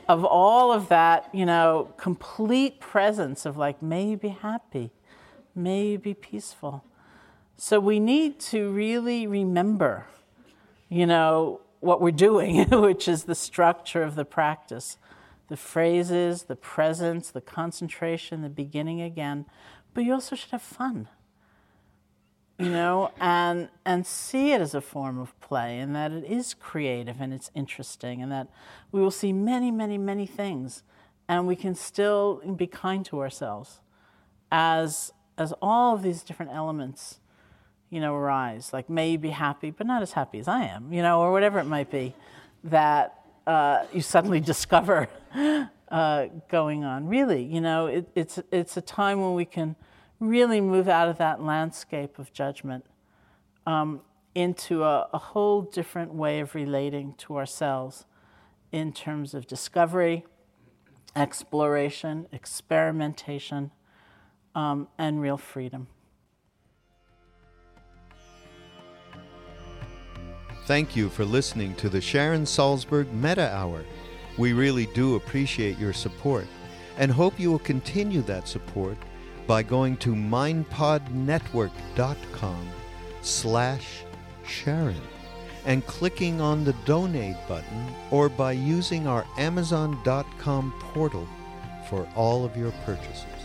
of 0.08 0.26
all 0.26 0.72
of 0.72 0.90
that, 0.90 1.30
you 1.34 1.46
know, 1.46 1.94
complete 1.98 2.80
presence 2.80 3.46
of 3.46 3.58
like, 3.58 3.82
may 3.82 4.06
you 4.06 4.18
be 4.18 4.30
happy, 4.30 4.92
may 5.56 5.88
you 5.88 6.00
be 6.00 6.14
peaceful. 6.14 6.84
So 7.58 7.80
we 7.80 8.00
need 8.00 8.40
to 8.42 8.72
really 8.72 9.28
remember, 9.28 10.08
you 10.90 11.06
know, 11.06 11.62
what 11.80 12.02
we're 12.02 12.12
doing, 12.12 12.70
which 12.70 13.08
is 13.08 13.26
the 13.26 13.36
structure 13.36 14.04
of 14.04 14.16
the 14.16 14.26
practice 14.26 14.98
the 15.50 15.58
phrases, 15.58 16.44
the 16.44 16.56
presence, 16.56 17.30
the 17.30 17.42
concentration, 17.42 18.42
the 18.42 18.50
beginning 18.50 19.02
again. 19.02 19.46
But 19.94 20.06
you 20.06 20.14
also 20.14 20.36
should 20.36 20.52
have 20.52 20.62
fun 20.62 21.10
you 22.60 22.70
know, 22.70 23.12
and 23.20 23.70
and 23.86 24.06
see 24.06 24.52
it 24.52 24.62
as 24.62 24.76
a 24.76 24.82
form 24.82 25.18
of 25.18 25.38
play, 25.42 25.80
and 25.80 25.96
that 25.96 26.12
it 26.12 26.24
is 26.24 26.54
creative 26.54 27.20
and 27.20 27.34
it's 27.34 27.50
interesting, 27.56 28.22
and 28.22 28.32
that 28.32 28.48
we 28.92 29.02
will 29.02 29.12
see 29.12 29.34
many, 29.34 29.72
many, 29.72 29.98
many 29.98 30.26
things, 30.26 30.84
and 31.28 31.48
we 31.48 31.56
can 31.56 31.74
still 31.74 32.42
be 32.56 32.68
kind 32.68 33.06
to 33.06 33.20
ourselves, 33.20 33.80
as 34.52 35.12
as 35.38 35.54
all 35.62 35.96
of 35.96 36.04
these 36.04 36.24
different 36.24 36.52
elements, 36.52 37.20
you 37.90 38.00
know, 38.00 38.16
arise. 38.16 38.72
Like, 38.74 38.90
may 38.90 39.18
be 39.18 39.30
happy, 39.30 39.72
but 39.72 39.88
not 39.88 40.02
as 40.02 40.14
happy 40.14 40.40
as 40.40 40.48
I 40.48 40.66
am, 40.66 40.92
you 40.92 41.02
know, 41.02 41.22
or 41.22 41.32
whatever 41.32 41.60
it 41.60 41.66
might 41.66 41.92
be, 41.92 42.14
that 42.64 43.20
uh, 43.46 43.86
you 43.92 44.02
suddenly 44.02 44.40
discover 44.54 45.08
uh, 45.90 46.28
going 46.50 46.84
on. 46.84 47.08
Really, 47.08 47.44
you 47.44 47.62
know, 47.62 47.88
it, 47.88 48.10
it's 48.16 48.40
it's 48.52 48.78
a 48.78 48.82
time 48.82 49.22
when 49.22 49.34
we 49.34 49.46
can 49.46 49.76
really 50.20 50.62
move 50.62 50.88
out 50.88 51.10
of 51.10 51.18
that 51.18 51.42
landscape 51.42 52.18
of 52.18 52.32
judgment 52.34 52.86
um, 53.68 54.02
into 54.34 54.84
a, 54.84 55.10
a, 55.14 55.18
whole 55.18 55.62
different 55.62 56.14
way 56.14 56.40
of 56.40 56.56
relating 56.56 57.14
to 57.16 57.38
ourselves 57.38 58.06
in 58.72 58.92
terms 58.94 59.34
of 59.34 59.46
discovery, 59.46 60.26
exploration, 61.16 62.28
experimentation, 62.32 63.72
um, 64.56 64.88
and 64.98 65.22
real 65.22 65.38
freedom. 65.38 65.88
Thank 70.66 70.96
you 70.96 71.10
for 71.10 71.26
listening 71.26 71.76
to 71.76 71.90
the 71.90 72.00
Sharon 72.00 72.46
Salzberg 72.46 73.12
Metta 73.12 73.54
Hour. 73.54 73.84
We 74.38 74.54
really 74.54 74.86
do 74.88 75.16
appreciate 75.16 75.78
your 75.78 75.92
support 75.92 76.48
and 76.98 77.12
hope 77.12 77.38
you 77.40 77.52
will 77.52 77.60
continue 77.60 78.22
that 78.24 78.48
support 78.48 78.98
by 79.46 79.62
going 79.62 79.98
to 79.98 80.16
mindpodnetwork.com 80.16 82.70
slash 83.22 84.04
Sharon 84.46 85.02
and 85.66 85.86
clicking 85.86 86.40
on 86.42 86.64
the 86.64 86.74
donate 86.86 87.36
button 87.48 87.88
or 88.12 88.30
by 88.30 88.54
using 88.54 89.08
our 89.08 89.26
amazon.com 89.38 90.74
portal 90.80 91.28
for 91.90 92.08
all 92.16 92.46
of 92.46 92.56
your 92.56 92.72
purchases. 92.86 93.43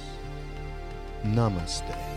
Namaste. 1.24 2.07